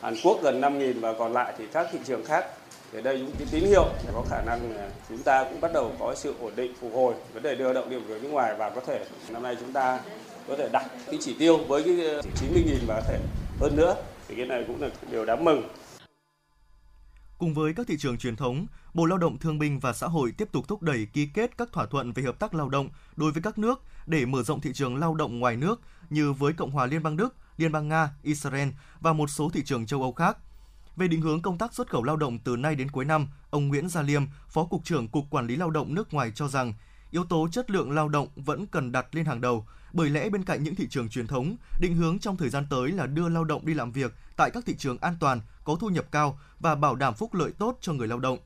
Hàn 0.00 0.14
Quốc 0.24 0.42
gần 0.42 0.60
5.000 0.60 1.00
và 1.00 1.12
còn 1.12 1.32
lại 1.32 1.52
thì 1.58 1.64
các 1.72 1.86
thị 1.92 1.98
trường 2.04 2.24
khác. 2.24 2.46
Thì 2.92 3.02
đây 3.02 3.18
những 3.18 3.32
cái 3.38 3.48
tín 3.50 3.64
hiệu 3.64 3.84
để 4.06 4.10
có 4.14 4.22
khả 4.30 4.42
năng 4.42 4.60
chúng 5.08 5.22
ta 5.22 5.44
cũng 5.44 5.60
bắt 5.60 5.72
đầu 5.72 5.92
có 5.98 6.14
sự 6.14 6.34
ổn 6.40 6.52
định 6.56 6.74
phục 6.80 6.94
hồi. 6.94 7.14
Vấn 7.34 7.42
đề 7.42 7.54
đưa 7.54 7.64
lao 7.64 7.74
động 7.74 7.90
đi 7.90 7.96
việc 7.96 8.22
nước 8.22 8.28
ngoài 8.28 8.54
và 8.58 8.70
có 8.70 8.80
thể 8.86 9.00
năm 9.28 9.42
nay 9.42 9.56
chúng 9.60 9.72
ta 9.72 10.00
có 10.48 10.56
thể 10.56 10.68
đặt 10.72 10.86
cái 11.06 11.18
chỉ 11.20 11.36
tiêu 11.38 11.56
với 11.56 11.82
cái 11.82 12.06
ờ, 12.06 12.20
90.000 12.20 12.76
và 12.86 12.94
có 12.94 13.06
thể 13.08 13.18
hơn 13.60 13.76
nữa. 13.76 13.94
Thì 14.28 14.34
cái 14.34 14.46
này 14.46 14.64
cũng 14.66 14.82
là 14.82 14.88
điều 15.10 15.24
đáng 15.24 15.44
mừng. 15.44 15.62
Cùng 17.42 17.54
với 17.54 17.72
các 17.74 17.86
thị 17.86 17.96
trường 17.98 18.18
truyền 18.18 18.36
thống, 18.36 18.66
Bộ 18.94 19.06
Lao 19.06 19.18
động 19.18 19.38
Thương 19.38 19.58
binh 19.58 19.80
và 19.80 19.92
Xã 19.92 20.06
hội 20.06 20.32
tiếp 20.32 20.48
tục 20.52 20.68
thúc 20.68 20.82
đẩy 20.82 21.06
ký 21.12 21.26
kết 21.26 21.56
các 21.58 21.72
thỏa 21.72 21.86
thuận 21.86 22.12
về 22.12 22.22
hợp 22.22 22.38
tác 22.38 22.54
lao 22.54 22.68
động 22.68 22.88
đối 23.16 23.32
với 23.32 23.42
các 23.42 23.58
nước 23.58 23.82
để 24.06 24.26
mở 24.26 24.42
rộng 24.42 24.60
thị 24.60 24.70
trường 24.74 24.96
lao 24.96 25.14
động 25.14 25.38
ngoài 25.38 25.56
nước 25.56 25.80
như 26.10 26.32
với 26.32 26.52
Cộng 26.52 26.70
hòa 26.70 26.86
Liên 26.86 27.02
bang 27.02 27.16
Đức, 27.16 27.36
Liên 27.56 27.72
bang 27.72 27.88
Nga, 27.88 28.10
Israel 28.22 28.68
và 29.00 29.12
một 29.12 29.30
số 29.30 29.50
thị 29.50 29.62
trường 29.64 29.86
châu 29.86 30.02
Âu 30.02 30.12
khác. 30.12 30.38
Về 30.96 31.08
định 31.08 31.20
hướng 31.20 31.42
công 31.42 31.58
tác 31.58 31.74
xuất 31.74 31.90
khẩu 31.90 32.02
lao 32.02 32.16
động 32.16 32.38
từ 32.38 32.56
nay 32.56 32.74
đến 32.74 32.90
cuối 32.90 33.04
năm, 33.04 33.28
ông 33.50 33.68
Nguyễn 33.68 33.88
Gia 33.88 34.02
Liêm, 34.02 34.22
Phó 34.48 34.64
Cục 34.64 34.84
trưởng 34.84 35.08
Cục 35.08 35.24
Quản 35.30 35.46
lý 35.46 35.56
Lao 35.56 35.70
động 35.70 35.94
nước 35.94 36.14
ngoài 36.14 36.32
cho 36.34 36.48
rằng 36.48 36.74
yếu 37.12 37.24
tố 37.24 37.48
chất 37.52 37.70
lượng 37.70 37.90
lao 37.90 38.08
động 38.08 38.28
vẫn 38.36 38.66
cần 38.66 38.92
đặt 38.92 39.06
lên 39.12 39.24
hàng 39.24 39.40
đầu, 39.40 39.66
bởi 39.92 40.10
lẽ 40.10 40.28
bên 40.28 40.44
cạnh 40.44 40.62
những 40.62 40.74
thị 40.74 40.86
trường 40.90 41.08
truyền 41.08 41.26
thống, 41.26 41.56
định 41.80 41.94
hướng 41.94 42.18
trong 42.18 42.36
thời 42.36 42.48
gian 42.48 42.66
tới 42.70 42.90
là 42.92 43.06
đưa 43.06 43.28
lao 43.28 43.44
động 43.44 43.66
đi 43.66 43.74
làm 43.74 43.92
việc 43.92 44.14
tại 44.36 44.50
các 44.50 44.64
thị 44.66 44.74
trường 44.78 44.98
an 44.98 45.16
toàn, 45.20 45.40
có 45.64 45.76
thu 45.80 45.88
nhập 45.88 46.04
cao 46.10 46.38
và 46.60 46.74
bảo 46.74 46.96
đảm 46.96 47.14
phúc 47.14 47.34
lợi 47.34 47.50
tốt 47.58 47.78
cho 47.80 47.92
người 47.92 48.08
lao 48.08 48.18
động. 48.18 48.38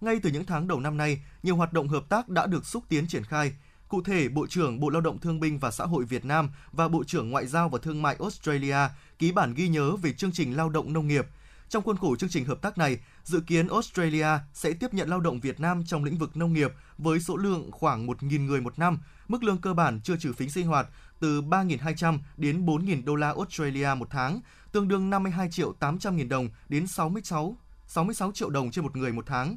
Ngay 0.00 0.20
từ 0.22 0.30
những 0.30 0.44
tháng 0.44 0.68
đầu 0.68 0.80
năm 0.80 0.96
nay, 0.96 1.22
nhiều 1.42 1.56
hoạt 1.56 1.72
động 1.72 1.88
hợp 1.88 2.08
tác 2.08 2.28
đã 2.28 2.46
được 2.46 2.66
xúc 2.66 2.84
tiến 2.88 3.06
triển 3.06 3.24
khai. 3.24 3.52
Cụ 3.88 4.02
thể, 4.02 4.28
Bộ 4.28 4.46
trưởng 4.46 4.80
Bộ 4.80 4.90
Lao 4.90 5.00
động 5.00 5.18
Thương 5.18 5.40
binh 5.40 5.58
và 5.58 5.70
Xã 5.70 5.84
hội 5.84 6.04
Việt 6.04 6.24
Nam 6.24 6.50
và 6.72 6.88
Bộ 6.88 7.04
trưởng 7.04 7.30
Ngoại 7.30 7.46
giao 7.46 7.68
và 7.68 7.78
Thương 7.82 8.02
mại 8.02 8.16
Australia 8.20 8.76
ký 9.18 9.32
bản 9.32 9.54
ghi 9.54 9.68
nhớ 9.68 9.96
về 9.96 10.12
chương 10.12 10.32
trình 10.32 10.56
lao 10.56 10.68
động 10.68 10.92
nông 10.92 11.08
nghiệp– 11.08 11.26
trong 11.72 11.82
khuôn 11.82 11.96
khổ 11.96 12.16
chương 12.16 12.30
trình 12.30 12.44
hợp 12.44 12.62
tác 12.62 12.78
này, 12.78 12.98
dự 13.24 13.40
kiến 13.40 13.68
Australia 13.68 14.26
sẽ 14.52 14.72
tiếp 14.72 14.94
nhận 14.94 15.08
lao 15.08 15.20
động 15.20 15.40
Việt 15.40 15.60
Nam 15.60 15.84
trong 15.86 16.04
lĩnh 16.04 16.18
vực 16.18 16.36
nông 16.36 16.52
nghiệp 16.52 16.72
với 16.98 17.20
số 17.20 17.36
lượng 17.36 17.70
khoảng 17.72 18.06
1.000 18.06 18.46
người 18.46 18.60
một 18.60 18.78
năm, 18.78 18.98
mức 19.28 19.42
lương 19.42 19.60
cơ 19.60 19.74
bản 19.74 20.00
chưa 20.04 20.16
trừ 20.16 20.32
phí 20.32 20.48
sinh 20.48 20.66
hoạt 20.66 20.88
từ 21.20 21.42
3.200 21.42 22.18
đến 22.36 22.66
4.000 22.66 23.04
đô 23.04 23.14
la 23.14 23.28
Australia 23.28 23.88
một 23.96 24.08
tháng, 24.10 24.40
tương 24.72 24.88
đương 24.88 25.10
52 25.10 25.50
triệu 25.50 25.72
800 25.72 26.16
nghìn 26.16 26.28
đồng 26.28 26.48
đến 26.68 26.86
66 26.86 27.56
66 27.86 28.32
triệu 28.32 28.50
đồng 28.50 28.70
trên 28.70 28.84
một 28.84 28.96
người 28.96 29.12
một 29.12 29.26
tháng. 29.26 29.56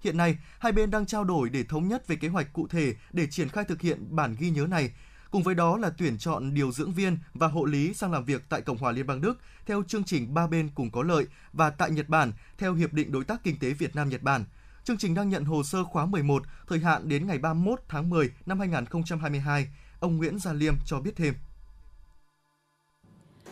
Hiện 0.00 0.16
nay, 0.16 0.38
hai 0.58 0.72
bên 0.72 0.90
đang 0.90 1.06
trao 1.06 1.24
đổi 1.24 1.48
để 1.50 1.64
thống 1.64 1.88
nhất 1.88 2.08
về 2.08 2.16
kế 2.16 2.28
hoạch 2.28 2.52
cụ 2.52 2.66
thể 2.68 2.94
để 3.12 3.26
triển 3.26 3.48
khai 3.48 3.64
thực 3.64 3.80
hiện 3.80 4.16
bản 4.16 4.36
ghi 4.38 4.50
nhớ 4.50 4.66
này. 4.66 4.90
Cùng 5.34 5.42
với 5.42 5.54
đó 5.54 5.76
là 5.76 5.90
tuyển 5.98 6.18
chọn 6.18 6.54
điều 6.54 6.72
dưỡng 6.72 6.92
viên 6.92 7.18
và 7.34 7.46
hộ 7.46 7.64
lý 7.64 7.94
sang 7.94 8.12
làm 8.12 8.24
việc 8.24 8.42
tại 8.48 8.62
Cộng 8.62 8.78
hòa 8.78 8.92
Liên 8.92 9.06
bang 9.06 9.20
Đức 9.20 9.34
theo 9.66 9.82
chương 9.88 10.04
trình 10.04 10.34
ba 10.34 10.46
bên 10.46 10.70
cùng 10.74 10.90
có 10.90 11.02
lợi 11.02 11.24
và 11.52 11.70
tại 11.70 11.90
Nhật 11.90 12.08
Bản 12.08 12.32
theo 12.58 12.74
Hiệp 12.74 12.92
định 12.92 13.12
Đối 13.12 13.24
tác 13.24 13.44
Kinh 13.44 13.58
tế 13.58 13.70
Việt 13.70 13.96
Nam-Nhật 13.96 14.22
Bản. 14.22 14.44
Chương 14.84 14.96
trình 14.96 15.14
đang 15.14 15.28
nhận 15.28 15.44
hồ 15.44 15.62
sơ 15.62 15.84
khóa 15.84 16.06
11, 16.06 16.42
thời 16.68 16.78
hạn 16.78 17.08
đến 17.08 17.26
ngày 17.26 17.38
31 17.38 17.80
tháng 17.88 18.10
10 18.10 18.30
năm 18.46 18.58
2022. 18.58 19.68
Ông 20.00 20.16
Nguyễn 20.16 20.38
Gia 20.38 20.52
Liêm 20.52 20.74
cho 20.86 21.00
biết 21.00 21.16
thêm. 21.16 21.34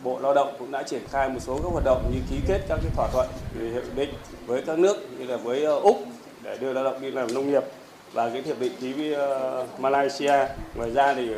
Bộ 0.03 0.19
Lao 0.19 0.33
động 0.33 0.55
cũng 0.59 0.71
đã 0.71 0.83
triển 0.83 1.01
khai 1.09 1.29
một 1.29 1.39
số 1.39 1.57
các 1.63 1.69
hoạt 1.71 1.83
động 1.85 2.11
như 2.13 2.19
ký 2.29 2.41
kết 2.47 2.65
các 2.69 2.79
cái 2.83 2.91
thỏa 2.95 3.09
thuận 3.11 3.29
về 3.53 3.69
hiệp 3.69 3.95
định 3.95 4.09
với 4.45 4.63
các 4.67 4.79
nước 4.79 4.97
như 5.17 5.25
là 5.25 5.37
với 5.37 5.63
ờ, 5.63 5.79
Úc 5.79 5.97
để 6.43 6.57
đưa 6.57 6.73
lao 6.73 6.83
động 6.83 7.01
đi 7.01 7.11
làm 7.11 7.33
nông 7.33 7.49
nghiệp 7.49 7.63
và 8.13 8.29
cái 8.29 8.41
hiệp 8.41 8.59
định 8.59 8.73
ký 8.79 8.93
với 8.93 9.13
ờ, 9.13 9.67
Malaysia. 9.79 10.47
Ngoài 10.75 10.91
ra 10.91 11.13
thì 11.13 11.29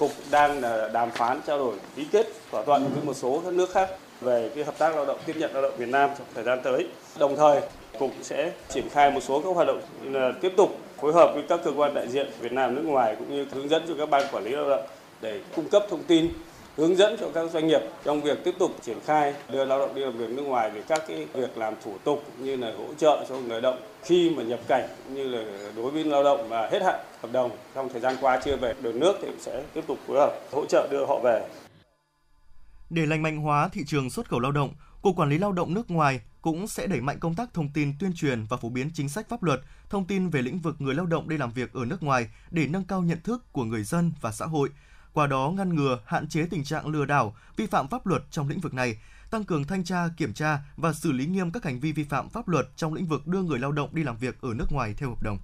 cục 0.00 0.10
đang 0.30 0.60
là 0.60 0.88
đàm 0.92 1.10
phán 1.10 1.40
trao 1.46 1.58
đổi 1.58 1.74
ký 1.96 2.06
kết 2.12 2.26
thỏa 2.50 2.64
thuận 2.64 2.90
với 2.94 3.04
một 3.04 3.14
số 3.14 3.40
các 3.44 3.54
nước 3.54 3.70
khác 3.72 3.88
về 4.20 4.50
cái 4.54 4.64
hợp 4.64 4.78
tác 4.78 4.96
lao 4.96 5.06
động 5.06 5.18
tiếp 5.26 5.36
nhận 5.36 5.52
lao 5.52 5.62
động 5.62 5.76
Việt 5.76 5.88
Nam 5.88 6.10
trong 6.18 6.26
thời 6.34 6.44
gian 6.44 6.60
tới. 6.62 6.86
Đồng 7.18 7.36
thời, 7.36 7.60
cục 7.98 8.10
sẽ 8.22 8.52
triển 8.68 8.88
khai 8.88 9.10
một 9.10 9.20
số 9.20 9.40
các 9.40 9.54
hoạt 9.54 9.66
động 9.66 9.80
là 10.02 10.32
tiếp 10.40 10.52
tục 10.56 10.78
phối 11.00 11.12
hợp 11.12 11.30
với 11.34 11.44
các 11.48 11.60
cơ 11.64 11.70
quan 11.76 11.94
đại 11.94 12.08
diện 12.08 12.30
Việt 12.40 12.52
Nam 12.52 12.74
nước 12.74 12.84
ngoài 12.84 13.16
cũng 13.18 13.34
như 13.34 13.46
hướng 13.52 13.68
dẫn 13.68 13.82
cho 13.88 13.94
các 13.98 14.10
ban 14.10 14.22
quản 14.32 14.44
lý 14.44 14.50
lao 14.50 14.68
động 14.68 14.84
để 15.20 15.40
cung 15.56 15.68
cấp 15.68 15.86
thông 15.90 16.02
tin 16.02 16.28
hướng 16.76 16.96
dẫn 16.96 17.16
cho 17.20 17.30
các 17.34 17.50
doanh 17.50 17.66
nghiệp 17.66 17.80
trong 18.04 18.22
việc 18.22 18.44
tiếp 18.44 18.54
tục 18.58 18.70
triển 18.82 18.98
khai 19.06 19.34
đưa 19.52 19.64
lao 19.64 19.78
động 19.78 19.94
đi 19.94 20.02
làm 20.02 20.18
việc 20.18 20.30
nước 20.30 20.42
ngoài 20.42 20.70
về 20.70 20.82
các 20.88 21.02
cái 21.08 21.26
việc 21.34 21.58
làm 21.58 21.74
thủ 21.84 21.98
tục 22.04 22.24
như 22.38 22.56
là 22.56 22.72
hỗ 22.78 22.94
trợ 22.94 23.26
cho 23.28 23.34
người 23.34 23.48
lao 23.48 23.60
động 23.60 23.80
khi 24.02 24.30
mà 24.30 24.42
nhập 24.42 24.60
cảnh 24.68 24.88
cũng 25.04 25.14
như 25.14 25.24
là 25.24 25.44
đối 25.76 25.90
với 25.90 26.04
lao 26.04 26.24
động 26.24 26.48
mà 26.48 26.68
hết 26.72 26.82
hạn 26.82 27.00
hợp 27.22 27.32
đồng 27.32 27.50
trong 27.74 27.88
thời 27.88 28.00
gian 28.00 28.16
qua 28.20 28.40
chưa 28.44 28.56
về 28.56 28.74
được 28.82 28.94
nước 28.94 29.12
thì 29.22 29.28
sẽ 29.40 29.62
tiếp 29.74 29.84
tục 29.86 29.98
phối 30.06 30.16
hợp 30.16 30.32
hỗ 30.52 30.64
trợ 30.66 30.88
đưa 30.90 31.04
họ 31.06 31.18
về. 31.24 31.48
Để 32.90 33.06
lành 33.06 33.22
mạnh 33.22 33.36
hóa 33.36 33.68
thị 33.72 33.82
trường 33.86 34.10
xuất 34.10 34.28
khẩu 34.28 34.40
lao 34.40 34.52
động, 34.52 34.74
Cục 35.02 35.16
Quản 35.16 35.28
lý 35.28 35.38
Lao 35.38 35.52
động 35.52 35.74
nước 35.74 35.90
ngoài 35.90 36.20
cũng 36.42 36.66
sẽ 36.66 36.86
đẩy 36.86 37.00
mạnh 37.00 37.18
công 37.20 37.34
tác 37.34 37.54
thông 37.54 37.68
tin 37.74 37.94
tuyên 38.00 38.12
truyền 38.14 38.44
và 38.48 38.56
phổ 38.56 38.68
biến 38.68 38.90
chính 38.94 39.08
sách 39.08 39.28
pháp 39.28 39.42
luật, 39.42 39.60
thông 39.90 40.04
tin 40.04 40.30
về 40.30 40.42
lĩnh 40.42 40.58
vực 40.58 40.76
người 40.78 40.94
lao 40.94 41.06
động 41.06 41.28
đi 41.28 41.36
làm 41.36 41.50
việc 41.50 41.72
ở 41.72 41.84
nước 41.84 42.02
ngoài 42.02 42.28
để 42.50 42.66
nâng 42.66 42.84
cao 42.84 43.02
nhận 43.02 43.20
thức 43.24 43.52
của 43.52 43.64
người 43.64 43.82
dân 43.82 44.12
và 44.20 44.32
xã 44.32 44.46
hội, 44.46 44.68
qua 45.12 45.26
đó 45.26 45.52
ngăn 45.56 45.74
ngừa, 45.74 45.98
hạn 46.06 46.28
chế 46.28 46.46
tình 46.50 46.64
trạng 46.64 46.86
lừa 46.86 47.04
đảo, 47.04 47.36
vi 47.56 47.66
phạm 47.66 47.88
pháp 47.88 48.06
luật 48.06 48.22
trong 48.30 48.48
lĩnh 48.48 48.60
vực 48.60 48.74
này, 48.74 48.98
tăng 49.30 49.44
cường 49.44 49.64
thanh 49.64 49.84
tra, 49.84 50.08
kiểm 50.16 50.32
tra 50.32 50.58
và 50.76 50.92
xử 50.92 51.12
lý 51.12 51.26
nghiêm 51.26 51.50
các 51.52 51.64
hành 51.64 51.80
vi 51.80 51.92
vi 51.92 52.04
phạm 52.04 52.28
pháp 52.28 52.48
luật 52.48 52.68
trong 52.76 52.94
lĩnh 52.94 53.06
vực 53.06 53.26
đưa 53.26 53.42
người 53.42 53.58
lao 53.58 53.72
động 53.72 53.88
đi 53.92 54.04
làm 54.04 54.16
việc 54.16 54.40
ở 54.40 54.54
nước 54.54 54.66
ngoài 54.72 54.94
theo 54.96 55.08
hợp 55.08 55.22
đồng. 55.22 55.38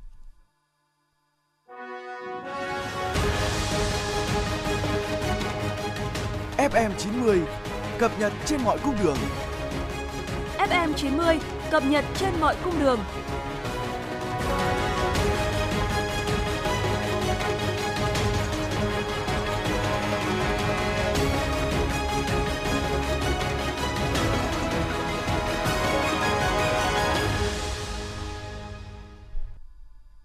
FM90 6.58 7.44
cập 7.99 8.12
nhật 8.18 8.32
trên 8.44 8.62
mọi 8.62 8.78
cung 8.78 8.94
đường. 9.02 9.16
FM 10.58 10.92
90 10.92 11.40
cập 11.70 11.85
nhật 11.85 12.04
trên 12.16 12.30
mọi 12.40 12.56
cung 12.64 12.80
đường. 12.80 13.00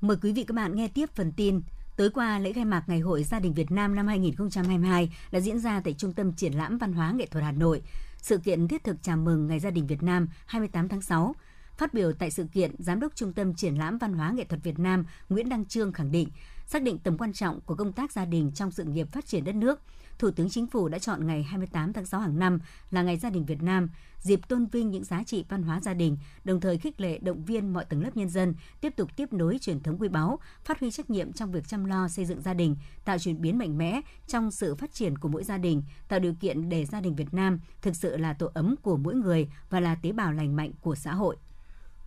Mời 0.01 0.17
quý 0.21 0.33
vị 0.33 0.43
các 0.43 0.55
bạn 0.55 0.75
nghe 0.75 0.87
tiếp 0.87 1.09
phần 1.15 1.31
tin. 1.31 1.61
Tối 1.97 2.09
qua, 2.09 2.39
lễ 2.39 2.53
khai 2.53 2.65
mạc 2.65 2.83
Ngày 2.87 2.99
hội 2.99 3.23
Gia 3.23 3.39
đình 3.39 3.53
Việt 3.53 3.71
Nam 3.71 3.95
năm 3.95 4.07
2022 4.07 5.15
đã 5.31 5.39
diễn 5.39 5.59
ra 5.59 5.81
tại 5.83 5.93
Trung 5.93 6.13
tâm 6.13 6.33
Triển 6.33 6.53
lãm 6.53 6.77
Văn 6.77 6.93
hóa 6.93 7.11
Nghệ 7.11 7.25
thuật 7.25 7.43
Hà 7.43 7.51
Nội. 7.51 7.81
Sự 8.17 8.37
kiện 8.37 8.67
thiết 8.67 8.83
thực 8.83 9.03
chào 9.03 9.17
mừng 9.17 9.47
Ngày 9.47 9.59
Gia 9.59 9.69
đình 9.69 9.87
Việt 9.87 10.03
Nam 10.03 10.27
28 10.45 10.87
tháng 10.87 11.01
6. 11.01 11.35
Phát 11.77 11.93
biểu 11.93 12.13
tại 12.13 12.31
sự 12.31 12.45
kiện, 12.53 12.75
Giám 12.79 12.99
đốc 12.99 13.15
Trung 13.15 13.33
tâm 13.33 13.53
Triển 13.53 13.75
lãm 13.75 13.97
Văn 13.97 14.13
hóa 14.13 14.31
Nghệ 14.31 14.43
thuật 14.43 14.63
Việt 14.63 14.79
Nam 14.79 15.05
Nguyễn 15.29 15.49
Đăng 15.49 15.65
Trương 15.65 15.93
khẳng 15.93 16.11
định, 16.11 16.29
xác 16.67 16.81
định 16.81 16.97
tầm 16.97 17.17
quan 17.17 17.33
trọng 17.33 17.61
của 17.61 17.75
công 17.75 17.93
tác 17.93 18.11
gia 18.11 18.25
đình 18.25 18.51
trong 18.55 18.71
sự 18.71 18.83
nghiệp 18.83 19.07
phát 19.11 19.25
triển 19.25 19.43
đất 19.43 19.55
nước, 19.55 19.79
Thủ 20.21 20.31
tướng 20.31 20.49
Chính 20.49 20.67
phủ 20.67 20.87
đã 20.87 20.99
chọn 20.99 21.27
ngày 21.27 21.43
28 21.43 21.93
tháng 21.93 22.05
6 22.05 22.19
hàng 22.19 22.39
năm 22.39 22.59
là 22.91 23.01
Ngày 23.01 23.17
Gia 23.17 23.29
đình 23.29 23.45
Việt 23.45 23.61
Nam, 23.61 23.89
dịp 24.19 24.39
tôn 24.47 24.65
vinh 24.65 24.91
những 24.91 25.03
giá 25.03 25.23
trị 25.23 25.45
văn 25.49 25.63
hóa 25.63 25.79
gia 25.81 25.93
đình, 25.93 26.17
đồng 26.43 26.59
thời 26.59 26.77
khích 26.77 27.01
lệ 27.01 27.17
động 27.17 27.45
viên 27.45 27.73
mọi 27.73 27.85
tầng 27.85 28.03
lớp 28.03 28.17
nhân 28.17 28.29
dân 28.29 28.55
tiếp 28.81 28.93
tục 28.95 29.09
tiếp 29.15 29.33
nối 29.33 29.57
truyền 29.61 29.79
thống 29.79 29.97
quý 29.99 30.07
báu, 30.07 30.39
phát 30.63 30.79
huy 30.79 30.91
trách 30.91 31.09
nhiệm 31.09 31.33
trong 31.33 31.51
việc 31.51 31.67
chăm 31.67 31.85
lo 31.85 32.07
xây 32.07 32.25
dựng 32.25 32.41
gia 32.41 32.53
đình, 32.53 32.75
tạo 33.05 33.19
chuyển 33.19 33.41
biến 33.41 33.57
mạnh 33.57 33.77
mẽ 33.77 34.01
trong 34.27 34.51
sự 34.51 34.75
phát 34.75 34.93
triển 34.93 35.17
của 35.17 35.29
mỗi 35.29 35.43
gia 35.43 35.57
đình, 35.57 35.83
tạo 36.07 36.19
điều 36.19 36.33
kiện 36.33 36.69
để 36.69 36.85
gia 36.85 37.01
đình 37.01 37.15
Việt 37.15 37.33
Nam 37.33 37.59
thực 37.81 37.95
sự 37.95 38.17
là 38.17 38.33
tổ 38.33 38.51
ấm 38.53 38.75
của 38.81 38.97
mỗi 38.97 39.15
người 39.15 39.47
và 39.69 39.79
là 39.79 39.95
tế 39.95 40.11
bào 40.11 40.33
lành 40.33 40.55
mạnh 40.55 40.71
của 40.81 40.95
xã 40.95 41.13
hội. 41.13 41.37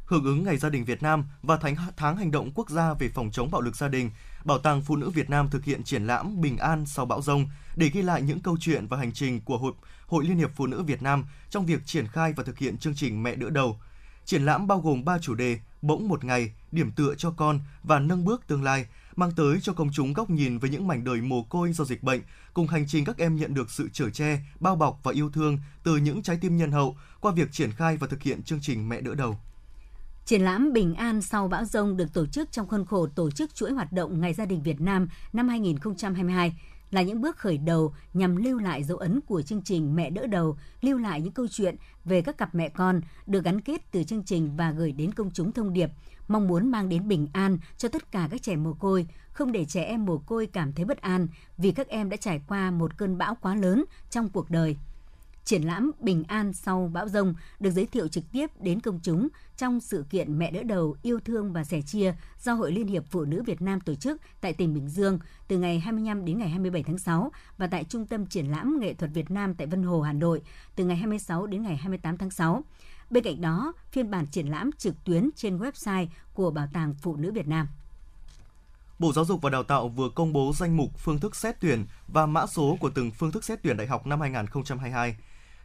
Hưởng 0.06 0.24
ứng 0.24 0.44
Ngày 0.44 0.56
Gia 0.56 0.68
đình 0.68 0.84
Việt 0.84 1.02
Nam 1.02 1.24
và 1.42 1.56
tháng, 1.56 1.76
tháng 1.96 2.16
hành 2.16 2.30
động 2.30 2.50
quốc 2.54 2.70
gia 2.70 2.94
về 2.94 3.08
phòng 3.08 3.30
chống 3.30 3.50
bạo 3.50 3.60
lực 3.60 3.76
gia 3.76 3.88
đình, 3.88 4.10
Bảo 4.44 4.58
tàng 4.58 4.82
Phụ 4.82 4.96
nữ 4.96 5.10
Việt 5.10 5.30
Nam 5.30 5.50
thực 5.50 5.64
hiện 5.64 5.84
triển 5.84 6.06
lãm 6.06 6.40
Bình 6.40 6.56
an 6.56 6.86
sau 6.86 7.06
bão 7.06 7.22
rông 7.22 7.46
để 7.76 7.88
ghi 7.88 8.02
lại 8.02 8.22
những 8.22 8.40
câu 8.40 8.56
chuyện 8.60 8.86
và 8.86 8.96
hành 8.96 9.12
trình 9.12 9.40
của 9.40 9.58
Hội, 9.58 9.72
Hội 10.06 10.24
Liên 10.24 10.36
hiệp 10.36 10.50
Phụ 10.56 10.66
nữ 10.66 10.82
Việt 10.82 11.02
Nam 11.02 11.24
trong 11.50 11.66
việc 11.66 11.86
triển 11.86 12.06
khai 12.06 12.32
và 12.32 12.42
thực 12.44 12.58
hiện 12.58 12.78
chương 12.78 12.94
trình 12.94 13.22
Mẹ 13.22 13.34
đỡ 13.34 13.50
đầu. 13.50 13.80
Triển 14.24 14.44
lãm 14.44 14.66
bao 14.66 14.80
gồm 14.80 15.04
3 15.04 15.18
chủ 15.18 15.34
đề: 15.34 15.58
Bỗng 15.82 16.08
một 16.08 16.24
ngày, 16.24 16.52
Điểm 16.72 16.92
tựa 16.92 17.14
cho 17.14 17.30
con 17.30 17.60
và 17.82 17.98
Nâng 17.98 18.24
bước 18.24 18.46
tương 18.46 18.62
lai, 18.62 18.86
mang 19.16 19.32
tới 19.32 19.58
cho 19.62 19.72
công 19.72 19.92
chúng 19.92 20.12
góc 20.12 20.30
nhìn 20.30 20.58
về 20.58 20.68
những 20.68 20.86
mảnh 20.86 21.04
đời 21.04 21.20
mồ 21.20 21.42
côi 21.42 21.72
do 21.72 21.84
dịch 21.84 22.02
bệnh, 22.02 22.20
cùng 22.54 22.66
hành 22.66 22.86
trình 22.88 23.04
các 23.04 23.18
em 23.18 23.36
nhận 23.36 23.54
được 23.54 23.70
sự 23.70 23.88
chở 23.92 24.10
che, 24.10 24.38
bao 24.60 24.76
bọc 24.76 25.00
và 25.02 25.12
yêu 25.12 25.30
thương 25.30 25.58
từ 25.82 25.96
những 25.96 26.22
trái 26.22 26.38
tim 26.40 26.56
nhân 26.56 26.72
hậu 26.72 26.96
qua 27.20 27.32
việc 27.32 27.52
triển 27.52 27.72
khai 27.72 27.96
và 27.96 28.06
thực 28.06 28.22
hiện 28.22 28.42
chương 28.42 28.60
trình 28.62 28.88
Mẹ 28.88 29.00
đỡ 29.00 29.14
đầu. 29.14 29.38
Triển 30.24 30.42
lãm 30.42 30.72
Bình 30.72 30.94
an 30.94 31.22
sau 31.22 31.48
bão 31.48 31.64
rông 31.64 31.96
được 31.96 32.12
tổ 32.12 32.26
chức 32.26 32.52
trong 32.52 32.68
khuôn 32.68 32.84
khổ 32.84 33.06
tổ 33.06 33.30
chức 33.30 33.54
chuỗi 33.54 33.72
hoạt 33.72 33.92
động 33.92 34.20
Ngày 34.20 34.34
Gia 34.34 34.44
đình 34.44 34.62
Việt 34.62 34.80
Nam 34.80 35.08
năm 35.32 35.48
2022 35.48 36.52
là 36.90 37.02
những 37.02 37.20
bước 37.20 37.36
khởi 37.36 37.58
đầu 37.58 37.94
nhằm 38.14 38.36
lưu 38.36 38.58
lại 38.58 38.84
dấu 38.84 38.98
ấn 38.98 39.20
của 39.20 39.42
chương 39.42 39.62
trình 39.62 39.96
Mẹ 39.96 40.10
đỡ 40.10 40.26
đầu, 40.26 40.56
lưu 40.80 40.98
lại 40.98 41.20
những 41.20 41.32
câu 41.32 41.46
chuyện 41.50 41.76
về 42.04 42.22
các 42.22 42.38
cặp 42.38 42.54
mẹ 42.54 42.68
con 42.68 43.00
được 43.26 43.44
gắn 43.44 43.60
kết 43.60 43.92
từ 43.92 44.04
chương 44.04 44.24
trình 44.24 44.56
và 44.56 44.70
gửi 44.70 44.92
đến 44.92 45.12
công 45.12 45.30
chúng 45.30 45.52
thông 45.52 45.72
điệp, 45.72 45.90
mong 46.28 46.48
muốn 46.48 46.70
mang 46.70 46.88
đến 46.88 47.08
bình 47.08 47.28
an 47.32 47.58
cho 47.78 47.88
tất 47.88 48.12
cả 48.12 48.28
các 48.30 48.42
trẻ 48.42 48.56
mồ 48.56 48.72
côi, 48.72 49.06
không 49.30 49.52
để 49.52 49.64
trẻ 49.64 49.82
em 49.84 50.04
mồ 50.04 50.18
côi 50.18 50.46
cảm 50.46 50.72
thấy 50.72 50.84
bất 50.84 51.00
an 51.00 51.28
vì 51.58 51.72
các 51.72 51.88
em 51.88 52.10
đã 52.10 52.16
trải 52.16 52.40
qua 52.48 52.70
một 52.70 52.96
cơn 52.96 53.18
bão 53.18 53.34
quá 53.40 53.54
lớn 53.54 53.84
trong 54.10 54.28
cuộc 54.28 54.50
đời 54.50 54.76
triển 55.44 55.62
lãm 55.62 55.90
Bình 56.00 56.24
an 56.28 56.52
sau 56.52 56.90
bão 56.92 57.08
rông 57.08 57.34
được 57.60 57.70
giới 57.70 57.86
thiệu 57.86 58.08
trực 58.08 58.24
tiếp 58.32 58.50
đến 58.60 58.80
công 58.80 59.00
chúng 59.02 59.28
trong 59.56 59.80
sự 59.80 60.04
kiện 60.10 60.38
Mẹ 60.38 60.50
đỡ 60.50 60.62
đầu 60.62 60.96
yêu 61.02 61.20
thương 61.24 61.52
và 61.52 61.64
sẻ 61.64 61.80
chia 61.82 62.14
do 62.42 62.54
Hội 62.54 62.72
Liên 62.72 62.86
hiệp 62.86 63.04
Phụ 63.10 63.24
nữ 63.24 63.42
Việt 63.42 63.62
Nam 63.62 63.80
tổ 63.80 63.94
chức 63.94 64.20
tại 64.40 64.52
tỉnh 64.52 64.74
Bình 64.74 64.88
Dương 64.88 65.18
từ 65.48 65.58
ngày 65.58 65.80
25 65.80 66.24
đến 66.24 66.38
ngày 66.38 66.48
27 66.48 66.82
tháng 66.82 66.98
6 66.98 67.32
và 67.58 67.66
tại 67.66 67.84
Trung 67.84 68.06
tâm 68.06 68.26
Triển 68.26 68.46
lãm 68.46 68.78
Nghệ 68.80 68.94
thuật 68.94 69.10
Việt 69.14 69.30
Nam 69.30 69.54
tại 69.54 69.66
Vân 69.66 69.82
Hồ, 69.82 70.00
Hà 70.00 70.12
Nội 70.12 70.42
từ 70.76 70.84
ngày 70.84 70.96
26 70.96 71.46
đến 71.46 71.62
ngày 71.62 71.76
28 71.76 72.18
tháng 72.18 72.30
6. 72.30 72.64
Bên 73.10 73.24
cạnh 73.24 73.40
đó, 73.40 73.72
phiên 73.92 74.10
bản 74.10 74.26
triển 74.26 74.46
lãm 74.46 74.72
trực 74.72 75.04
tuyến 75.04 75.30
trên 75.36 75.58
website 75.58 76.06
của 76.34 76.50
Bảo 76.50 76.68
tàng 76.72 76.94
Phụ 76.94 77.16
nữ 77.16 77.32
Việt 77.32 77.48
Nam. 77.48 77.66
Bộ 78.98 79.12
Giáo 79.12 79.24
dục 79.24 79.42
và 79.42 79.50
Đào 79.50 79.62
tạo 79.62 79.88
vừa 79.88 80.08
công 80.14 80.32
bố 80.32 80.52
danh 80.54 80.76
mục 80.76 80.98
phương 80.98 81.20
thức 81.20 81.36
xét 81.36 81.60
tuyển 81.60 81.86
và 82.08 82.26
mã 82.26 82.46
số 82.46 82.76
của 82.80 82.90
từng 82.94 83.10
phương 83.10 83.32
thức 83.32 83.44
xét 83.44 83.62
tuyển 83.62 83.76
đại 83.76 83.86
học 83.86 84.06
năm 84.06 84.20
2022. 84.20 85.16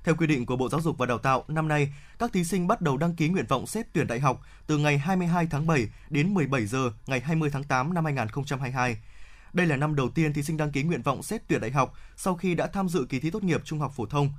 Theo 0.03 0.15
quy 0.15 0.27
định 0.27 0.45
của 0.45 0.55
Bộ 0.55 0.69
Giáo 0.69 0.81
dục 0.81 0.97
và 0.97 1.05
Đào 1.05 1.17
tạo, 1.17 1.43
năm 1.47 1.67
nay, 1.67 1.93
các 2.19 2.33
thí 2.33 2.43
sinh 2.43 2.67
bắt 2.67 2.81
đầu 2.81 2.97
đăng 2.97 3.15
ký 3.15 3.29
nguyện 3.29 3.45
vọng 3.45 3.67
xét 3.67 3.93
tuyển 3.93 4.07
đại 4.07 4.19
học 4.19 4.41
từ 4.67 4.77
ngày 4.77 4.97
22 4.97 5.47
tháng 5.51 5.67
7 5.67 5.87
đến 6.09 6.33
17 6.33 6.65
giờ 6.65 6.91
ngày 7.07 7.19
20 7.19 7.49
tháng 7.49 7.63
8 7.63 7.93
năm 7.93 8.05
2022. 8.05 8.97
Đây 9.53 9.67
là 9.67 9.75
năm 9.75 9.95
đầu 9.95 10.09
tiên 10.09 10.33
thí 10.33 10.43
sinh 10.43 10.57
đăng 10.57 10.71
ký 10.71 10.83
nguyện 10.83 11.01
vọng 11.01 11.23
xét 11.23 11.41
tuyển 11.47 11.61
đại 11.61 11.71
học 11.71 11.93
sau 12.15 12.35
khi 12.35 12.55
đã 12.55 12.67
tham 12.67 12.89
dự 12.89 13.05
kỳ 13.09 13.19
thi 13.19 13.29
tốt 13.29 13.43
nghiệp 13.43 13.61
trung 13.65 13.79
học 13.79 13.93
phổ 13.95 14.05
thông. 14.05 14.29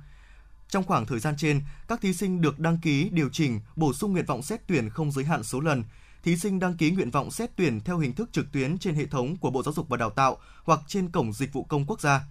Trong 0.69 0.83
khoảng 0.83 1.05
thời 1.05 1.19
gian 1.19 1.35
trên, 1.37 1.61
các 1.87 2.01
thí 2.01 2.13
sinh 2.13 2.41
được 2.41 2.59
đăng 2.59 2.77
ký 2.81 3.09
điều 3.09 3.29
chỉnh, 3.29 3.59
bổ 3.75 3.93
sung 3.93 4.11
nguyện 4.11 4.25
vọng 4.25 4.41
xét 4.41 4.67
tuyển 4.67 4.89
không 4.89 5.11
giới 5.11 5.25
hạn 5.25 5.43
số 5.43 5.59
lần. 5.59 5.83
Thí 6.23 6.37
sinh 6.37 6.59
đăng 6.59 6.77
ký 6.77 6.91
nguyện 6.91 7.11
vọng 7.11 7.31
xét 7.31 7.49
tuyển 7.55 7.79
theo 7.79 7.97
hình 7.97 8.13
thức 8.13 8.29
trực 8.31 8.51
tuyến 8.51 8.77
trên 8.77 8.95
hệ 8.95 9.05
thống 9.05 9.37
của 9.37 9.49
Bộ 9.49 9.63
Giáo 9.63 9.73
dục 9.73 9.89
và 9.89 9.97
Đào 9.97 10.09
tạo 10.09 10.37
hoặc 10.63 10.79
trên 10.87 11.11
cổng 11.11 11.33
dịch 11.33 11.53
vụ 11.53 11.63
công 11.63 11.85
quốc 11.85 12.01
gia. 12.01 12.21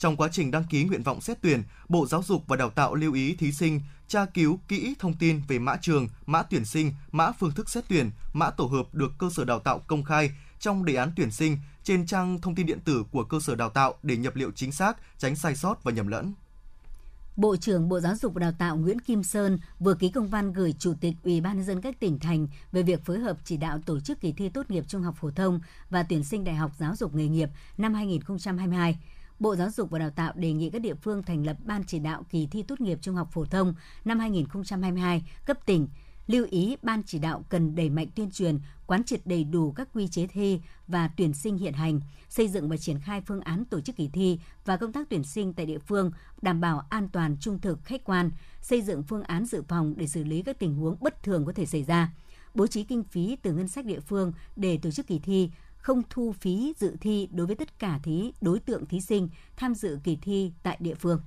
Trong 0.00 0.16
quá 0.16 0.28
trình 0.32 0.50
đăng 0.50 0.64
ký 0.64 0.84
nguyện 0.84 1.02
vọng 1.02 1.20
xét 1.20 1.38
tuyển, 1.42 1.62
Bộ 1.88 2.06
Giáo 2.06 2.22
dục 2.22 2.44
và 2.46 2.56
Đào 2.56 2.70
tạo 2.70 2.94
lưu 2.94 3.12
ý 3.12 3.36
thí 3.36 3.52
sinh 3.52 3.80
tra 4.08 4.24
cứu 4.24 4.58
kỹ 4.68 4.94
thông 4.98 5.14
tin 5.14 5.42
về 5.48 5.58
mã 5.58 5.76
trường, 5.76 6.08
mã 6.26 6.42
tuyển 6.42 6.64
sinh, 6.64 6.92
mã 7.12 7.32
phương 7.32 7.50
thức 7.50 7.70
xét 7.70 7.84
tuyển, 7.88 8.10
mã 8.32 8.50
tổ 8.50 8.64
hợp 8.64 8.94
được 8.94 9.12
cơ 9.18 9.30
sở 9.30 9.44
đào 9.44 9.58
tạo 9.58 9.78
công 9.78 10.04
khai 10.04 10.30
trong 10.58 10.84
đề 10.84 10.94
án 10.94 11.12
tuyển 11.16 11.30
sinh 11.30 11.58
trên 11.82 12.06
trang 12.06 12.40
thông 12.40 12.54
tin 12.54 12.66
điện 12.66 12.80
tử 12.84 13.04
của 13.10 13.24
cơ 13.24 13.40
sở 13.40 13.54
đào 13.54 13.70
tạo 13.70 13.94
để 14.02 14.16
nhập 14.16 14.36
liệu 14.36 14.50
chính 14.50 14.72
xác, 14.72 14.96
tránh 15.18 15.36
sai 15.36 15.56
sót 15.56 15.84
và 15.84 15.92
nhầm 15.92 16.08
lẫn. 16.08 16.32
Bộ 17.36 17.56
trưởng 17.56 17.88
Bộ 17.88 18.00
Giáo 18.00 18.14
dục 18.16 18.34
và 18.34 18.40
Đào 18.40 18.52
tạo 18.58 18.76
Nguyễn 18.76 19.00
Kim 19.00 19.22
Sơn 19.22 19.58
vừa 19.78 19.94
ký 19.94 20.08
công 20.08 20.28
văn 20.28 20.52
gửi 20.52 20.74
Chủ 20.78 20.94
tịch 21.00 21.14
Ủy 21.24 21.40
ban 21.40 21.56
nhân 21.56 21.66
dân 21.66 21.80
các 21.80 22.00
tỉnh 22.00 22.18
thành 22.18 22.46
về 22.72 22.82
việc 22.82 23.04
phối 23.04 23.18
hợp 23.18 23.36
chỉ 23.44 23.56
đạo 23.56 23.78
tổ 23.86 24.00
chức 24.00 24.20
kỳ 24.20 24.32
thi 24.32 24.48
tốt 24.48 24.70
nghiệp 24.70 24.84
trung 24.88 25.02
học 25.02 25.14
phổ 25.20 25.30
thông 25.30 25.60
và 25.90 26.02
tuyển 26.02 26.24
sinh 26.24 26.44
đại 26.44 26.54
học 26.54 26.72
giáo 26.78 26.96
dục 26.96 27.14
nghề 27.14 27.28
nghiệp 27.28 27.48
năm 27.78 27.94
2022. 27.94 28.98
Bộ 29.40 29.56
Giáo 29.56 29.70
dục 29.70 29.90
và 29.90 29.98
Đào 29.98 30.10
tạo 30.10 30.32
đề 30.36 30.52
nghị 30.52 30.70
các 30.70 30.78
địa 30.78 30.94
phương 30.94 31.22
thành 31.22 31.46
lập 31.46 31.56
ban 31.64 31.84
chỉ 31.84 31.98
đạo 31.98 32.24
kỳ 32.30 32.46
thi 32.46 32.62
tốt 32.62 32.80
nghiệp 32.80 32.98
trung 33.02 33.14
học 33.14 33.28
phổ 33.32 33.44
thông 33.44 33.74
năm 34.04 34.18
2022 34.18 35.22
cấp 35.46 35.66
tỉnh 35.66 35.88
lưu 36.26 36.46
ý 36.50 36.76
ban 36.82 37.02
chỉ 37.06 37.18
đạo 37.18 37.44
cần 37.48 37.74
đẩy 37.74 37.90
mạnh 37.90 38.06
tuyên 38.14 38.30
truyền, 38.30 38.58
quán 38.86 39.04
triệt 39.04 39.20
đầy 39.24 39.44
đủ 39.44 39.72
các 39.72 39.88
quy 39.94 40.08
chế 40.08 40.26
thi 40.26 40.60
và 40.88 41.10
tuyển 41.16 41.32
sinh 41.32 41.58
hiện 41.58 41.72
hành, 41.72 42.00
xây 42.28 42.48
dựng 42.48 42.68
và 42.68 42.76
triển 42.76 43.00
khai 43.00 43.20
phương 43.26 43.40
án 43.40 43.64
tổ 43.64 43.80
chức 43.80 43.96
kỳ 43.96 44.08
thi 44.08 44.38
và 44.64 44.76
công 44.76 44.92
tác 44.92 45.08
tuyển 45.10 45.24
sinh 45.24 45.52
tại 45.52 45.66
địa 45.66 45.78
phương 45.78 46.10
đảm 46.42 46.60
bảo 46.60 46.86
an 46.88 47.08
toàn 47.12 47.36
trung 47.40 47.58
thực 47.58 47.84
khách 47.84 48.04
quan, 48.04 48.30
xây 48.62 48.82
dựng 48.82 49.02
phương 49.02 49.22
án 49.22 49.44
dự 49.44 49.62
phòng 49.68 49.94
để 49.96 50.06
xử 50.06 50.24
lý 50.24 50.42
các 50.42 50.58
tình 50.58 50.74
huống 50.74 50.96
bất 51.00 51.22
thường 51.22 51.44
có 51.44 51.52
thể 51.52 51.66
xảy 51.66 51.82
ra, 51.82 52.12
bố 52.54 52.66
trí 52.66 52.84
kinh 52.84 53.04
phí 53.04 53.36
từ 53.42 53.52
ngân 53.52 53.68
sách 53.68 53.84
địa 53.84 54.00
phương 54.00 54.32
để 54.56 54.78
tổ 54.82 54.90
chức 54.90 55.06
kỳ 55.06 55.18
thi, 55.18 55.50
không 55.80 56.02
thu 56.10 56.34
phí 56.40 56.72
dự 56.78 56.96
thi 57.00 57.28
đối 57.32 57.46
với 57.46 57.56
tất 57.56 57.78
cả 57.78 57.98
thí 58.02 58.32
đối 58.40 58.60
tượng 58.60 58.86
thí 58.86 59.00
sinh 59.00 59.28
tham 59.56 59.74
dự 59.74 59.98
kỳ 60.04 60.18
thi 60.22 60.52
tại 60.62 60.76
địa 60.80 60.94
phương. 60.94 61.20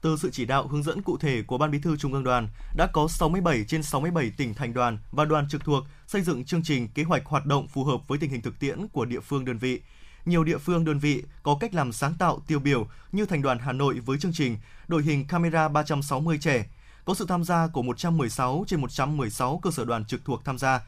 Từ 0.00 0.16
sự 0.16 0.30
chỉ 0.32 0.44
đạo 0.44 0.68
hướng 0.68 0.82
dẫn 0.82 1.02
cụ 1.02 1.18
thể 1.18 1.42
của 1.42 1.58
Ban 1.58 1.70
Bí 1.70 1.78
thư 1.78 1.96
Trung 1.96 2.12
ương 2.12 2.24
Đoàn, 2.24 2.48
đã 2.76 2.86
có 2.92 3.08
67 3.08 3.64
trên 3.68 3.82
67 3.82 4.30
tỉnh 4.36 4.54
thành 4.54 4.74
đoàn 4.74 4.98
và 5.12 5.24
đoàn 5.24 5.48
trực 5.48 5.64
thuộc 5.64 5.84
xây 6.06 6.22
dựng 6.22 6.44
chương 6.44 6.62
trình 6.64 6.88
kế 6.88 7.02
hoạch 7.02 7.26
hoạt 7.26 7.46
động 7.46 7.68
phù 7.68 7.84
hợp 7.84 8.08
với 8.08 8.18
tình 8.18 8.30
hình 8.30 8.42
thực 8.42 8.58
tiễn 8.58 8.88
của 8.88 9.04
địa 9.04 9.20
phương 9.20 9.44
đơn 9.44 9.58
vị. 9.58 9.80
Nhiều 10.24 10.44
địa 10.44 10.58
phương 10.58 10.84
đơn 10.84 10.98
vị 10.98 11.22
có 11.42 11.56
cách 11.60 11.74
làm 11.74 11.92
sáng 11.92 12.14
tạo 12.18 12.40
tiêu 12.46 12.58
biểu 12.58 12.88
như 13.12 13.26
thành 13.26 13.42
đoàn 13.42 13.58
Hà 13.58 13.72
Nội 13.72 14.00
với 14.00 14.18
chương 14.18 14.32
trình 14.34 14.58
đội 14.88 15.02
hình 15.02 15.26
camera 15.26 15.68
360 15.68 16.38
trẻ, 16.40 16.66
có 17.04 17.14
sự 17.14 17.26
tham 17.28 17.44
gia 17.44 17.66
của 17.66 17.82
116 17.82 18.64
trên 18.66 18.80
116 18.80 19.60
cơ 19.62 19.70
sở 19.70 19.84
đoàn 19.84 20.04
trực 20.04 20.24
thuộc 20.24 20.44
tham 20.44 20.58
gia. 20.58 20.80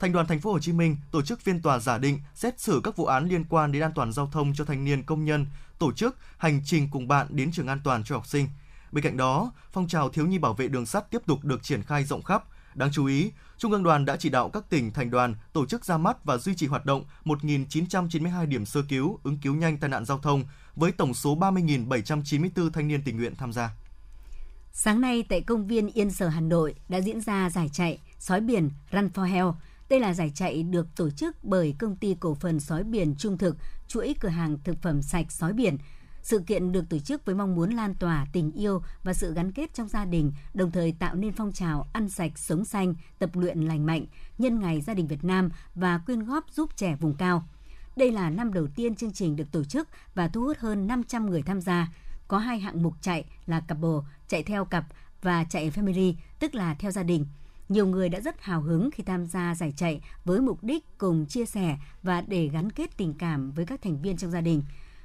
Thành 0.00 0.12
đoàn 0.12 0.26
Thành 0.26 0.40
phố 0.40 0.52
Hồ 0.52 0.58
Chí 0.58 0.72
Minh 0.72 0.96
tổ 1.10 1.22
chức 1.22 1.40
phiên 1.40 1.62
tòa 1.62 1.78
giả 1.78 1.98
định 1.98 2.20
xét 2.34 2.60
xử 2.60 2.80
các 2.84 2.96
vụ 2.96 3.04
án 3.04 3.28
liên 3.28 3.44
quan 3.44 3.72
đến 3.72 3.82
an 3.82 3.92
toàn 3.94 4.12
giao 4.12 4.26
thông 4.32 4.54
cho 4.54 4.64
thanh 4.64 4.84
niên 4.84 5.02
công 5.02 5.24
nhân, 5.24 5.46
tổ 5.78 5.92
chức 5.92 6.16
hành 6.38 6.60
trình 6.64 6.88
cùng 6.90 7.08
bạn 7.08 7.26
đến 7.30 7.52
trường 7.52 7.66
an 7.66 7.80
toàn 7.84 8.04
cho 8.04 8.14
học 8.14 8.26
sinh. 8.26 8.48
Bên 8.92 9.04
cạnh 9.04 9.16
đó, 9.16 9.52
phong 9.72 9.88
trào 9.88 10.08
thiếu 10.08 10.26
nhi 10.26 10.38
bảo 10.38 10.54
vệ 10.54 10.68
đường 10.68 10.86
sắt 10.86 11.10
tiếp 11.10 11.22
tục 11.26 11.44
được 11.44 11.62
triển 11.62 11.82
khai 11.82 12.04
rộng 12.04 12.22
khắp. 12.22 12.44
Đáng 12.74 12.90
chú 12.92 13.06
ý, 13.06 13.30
Trung 13.58 13.72
ương 13.72 13.82
đoàn 13.82 14.04
đã 14.04 14.16
chỉ 14.16 14.28
đạo 14.28 14.50
các 14.50 14.70
tỉnh, 14.70 14.92
thành 14.92 15.10
đoàn 15.10 15.34
tổ 15.52 15.66
chức 15.66 15.84
ra 15.84 15.98
mắt 15.98 16.24
và 16.24 16.36
duy 16.36 16.54
trì 16.54 16.66
hoạt 16.66 16.86
động 16.86 17.04
1.992 17.24 18.46
điểm 18.46 18.66
sơ 18.66 18.82
cứu, 18.88 19.18
ứng 19.22 19.38
cứu 19.38 19.54
nhanh 19.54 19.78
tai 19.78 19.90
nạn 19.90 20.04
giao 20.04 20.18
thông 20.18 20.44
với 20.76 20.92
tổng 20.92 21.14
số 21.14 21.36
30.794 21.36 22.70
thanh 22.70 22.88
niên 22.88 23.02
tình 23.04 23.16
nguyện 23.16 23.34
tham 23.36 23.52
gia. 23.52 23.70
Sáng 24.72 25.00
nay 25.00 25.24
tại 25.28 25.40
công 25.40 25.66
viên 25.66 25.88
Yên 25.88 26.10
Sở 26.10 26.28
Hà 26.28 26.40
Nội 26.40 26.74
đã 26.88 27.00
diễn 27.00 27.20
ra 27.20 27.50
giải 27.50 27.68
chạy 27.72 27.98
Sói 28.18 28.40
biển 28.40 28.70
Run 28.92 29.08
for 29.14 29.24
Health. 29.24 29.54
Đây 29.88 30.00
là 30.00 30.14
giải 30.14 30.32
chạy 30.34 30.62
được 30.62 30.86
tổ 30.96 31.10
chức 31.10 31.44
bởi 31.44 31.74
công 31.78 31.96
ty 31.96 32.16
cổ 32.20 32.34
phần 32.34 32.60
sói 32.60 32.84
biển 32.84 33.14
Trung 33.18 33.38
thực, 33.38 33.56
chuỗi 33.88 34.14
cửa 34.20 34.28
hàng 34.28 34.58
thực 34.64 34.82
phẩm 34.82 35.02
sạch 35.02 35.32
sói 35.32 35.52
biển– 35.52 35.78
sự 36.26 36.38
kiện 36.38 36.72
được 36.72 36.88
tổ 36.88 36.98
chức 36.98 37.24
với 37.24 37.34
mong 37.34 37.54
muốn 37.54 37.70
lan 37.70 37.94
tỏa 37.94 38.26
tình 38.32 38.52
yêu 38.52 38.82
và 39.04 39.14
sự 39.14 39.34
gắn 39.34 39.52
kết 39.52 39.74
trong 39.74 39.88
gia 39.88 40.04
đình, 40.04 40.32
đồng 40.54 40.70
thời 40.70 40.92
tạo 40.92 41.14
nên 41.14 41.32
phong 41.32 41.52
trào 41.52 41.86
ăn 41.92 42.08
sạch, 42.08 42.38
sống 42.38 42.64
xanh, 42.64 42.94
tập 43.18 43.30
luyện 43.34 43.60
lành 43.60 43.86
mạnh, 43.86 44.06
nhân 44.38 44.60
ngày 44.60 44.80
gia 44.80 44.94
đình 44.94 45.06
Việt 45.06 45.24
Nam 45.24 45.50
và 45.74 45.98
quyên 45.98 46.24
góp 46.24 46.50
giúp 46.50 46.70
trẻ 46.76 46.96
vùng 47.00 47.14
cao. 47.14 47.44
Đây 47.96 48.12
là 48.12 48.30
năm 48.30 48.52
đầu 48.52 48.66
tiên 48.76 48.94
chương 48.94 49.12
trình 49.12 49.36
được 49.36 49.52
tổ 49.52 49.64
chức 49.64 49.88
và 50.14 50.28
thu 50.28 50.40
hút 50.42 50.58
hơn 50.58 50.86
500 50.86 51.30
người 51.30 51.42
tham 51.42 51.60
gia. 51.60 51.88
Có 52.28 52.38
hai 52.38 52.58
hạng 52.58 52.82
mục 52.82 52.94
chạy 53.00 53.24
là 53.46 53.60
cặp 53.60 53.78
bồ 53.78 54.04
chạy 54.28 54.42
theo 54.42 54.64
cặp 54.64 54.84
và 55.22 55.44
chạy 55.44 55.70
family, 55.70 56.14
tức 56.38 56.54
là 56.54 56.74
theo 56.74 56.90
gia 56.90 57.02
đình. 57.02 57.26
Nhiều 57.68 57.86
người 57.86 58.08
đã 58.08 58.20
rất 58.20 58.42
hào 58.42 58.60
hứng 58.60 58.90
khi 58.90 59.02
tham 59.02 59.26
gia 59.26 59.54
giải 59.54 59.72
chạy 59.76 60.00
với 60.24 60.40
mục 60.40 60.64
đích 60.64 60.98
cùng 60.98 61.26
chia 61.26 61.46
sẻ 61.46 61.76
và 62.02 62.20
để 62.20 62.48
gắn 62.48 62.72
kết 62.72 62.96
tình 62.96 63.14
cảm 63.14 63.52
với 63.52 63.66
các 63.66 63.82
thành 63.82 64.02
viên 64.02 64.16
trong 64.16 64.30
gia 64.30 64.40
đình. 64.40 64.62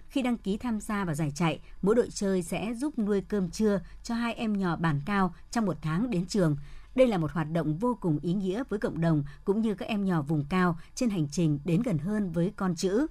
Khi 0.10 0.22
đăng 0.22 0.38
ký 0.38 0.58
tham 0.58 0.80
gia 0.80 1.06
vào 1.06 1.16
giải 1.16 1.32
chạy, 1.36 1.60
mỗi 1.82 1.96
đội 1.96 2.10
chơi 2.10 2.44
sẽ 2.44 2.74
giúp 2.74 3.00
nuôi 3.00 3.22
cơm 3.22 3.50
trưa 3.50 3.82
cho 4.04 4.16
hai 4.16 4.34
em 4.34 4.58
nhỏ 4.58 4.76
bản 4.76 5.02
cao 5.06 5.34
trong 5.52 5.66
một 5.66 5.78
tháng 5.82 6.10
đến 6.10 6.26
trường. 6.26 6.56
Đây 6.96 7.08
là 7.08 7.18
một 7.18 7.32
hoạt 7.32 7.52
động 7.52 7.78
vô 7.78 7.98
cùng 8.02 8.20
ý 8.22 8.34
nghĩa 8.34 8.64
với 8.70 8.80
cộng 8.80 9.02
đồng 9.02 9.24
cũng 9.46 9.62
như 9.62 9.76
các 9.76 9.88
em 9.88 10.06
nhỏ 10.06 10.22
vùng 10.22 10.46
cao 10.50 10.80
trên 10.96 11.10
hành 11.10 11.28
trình 11.32 11.60
đến 11.66 11.82
gần 11.82 11.98
hơn 11.98 12.32
với 12.32 12.54
con 12.56 12.76
chữ. 12.76 13.08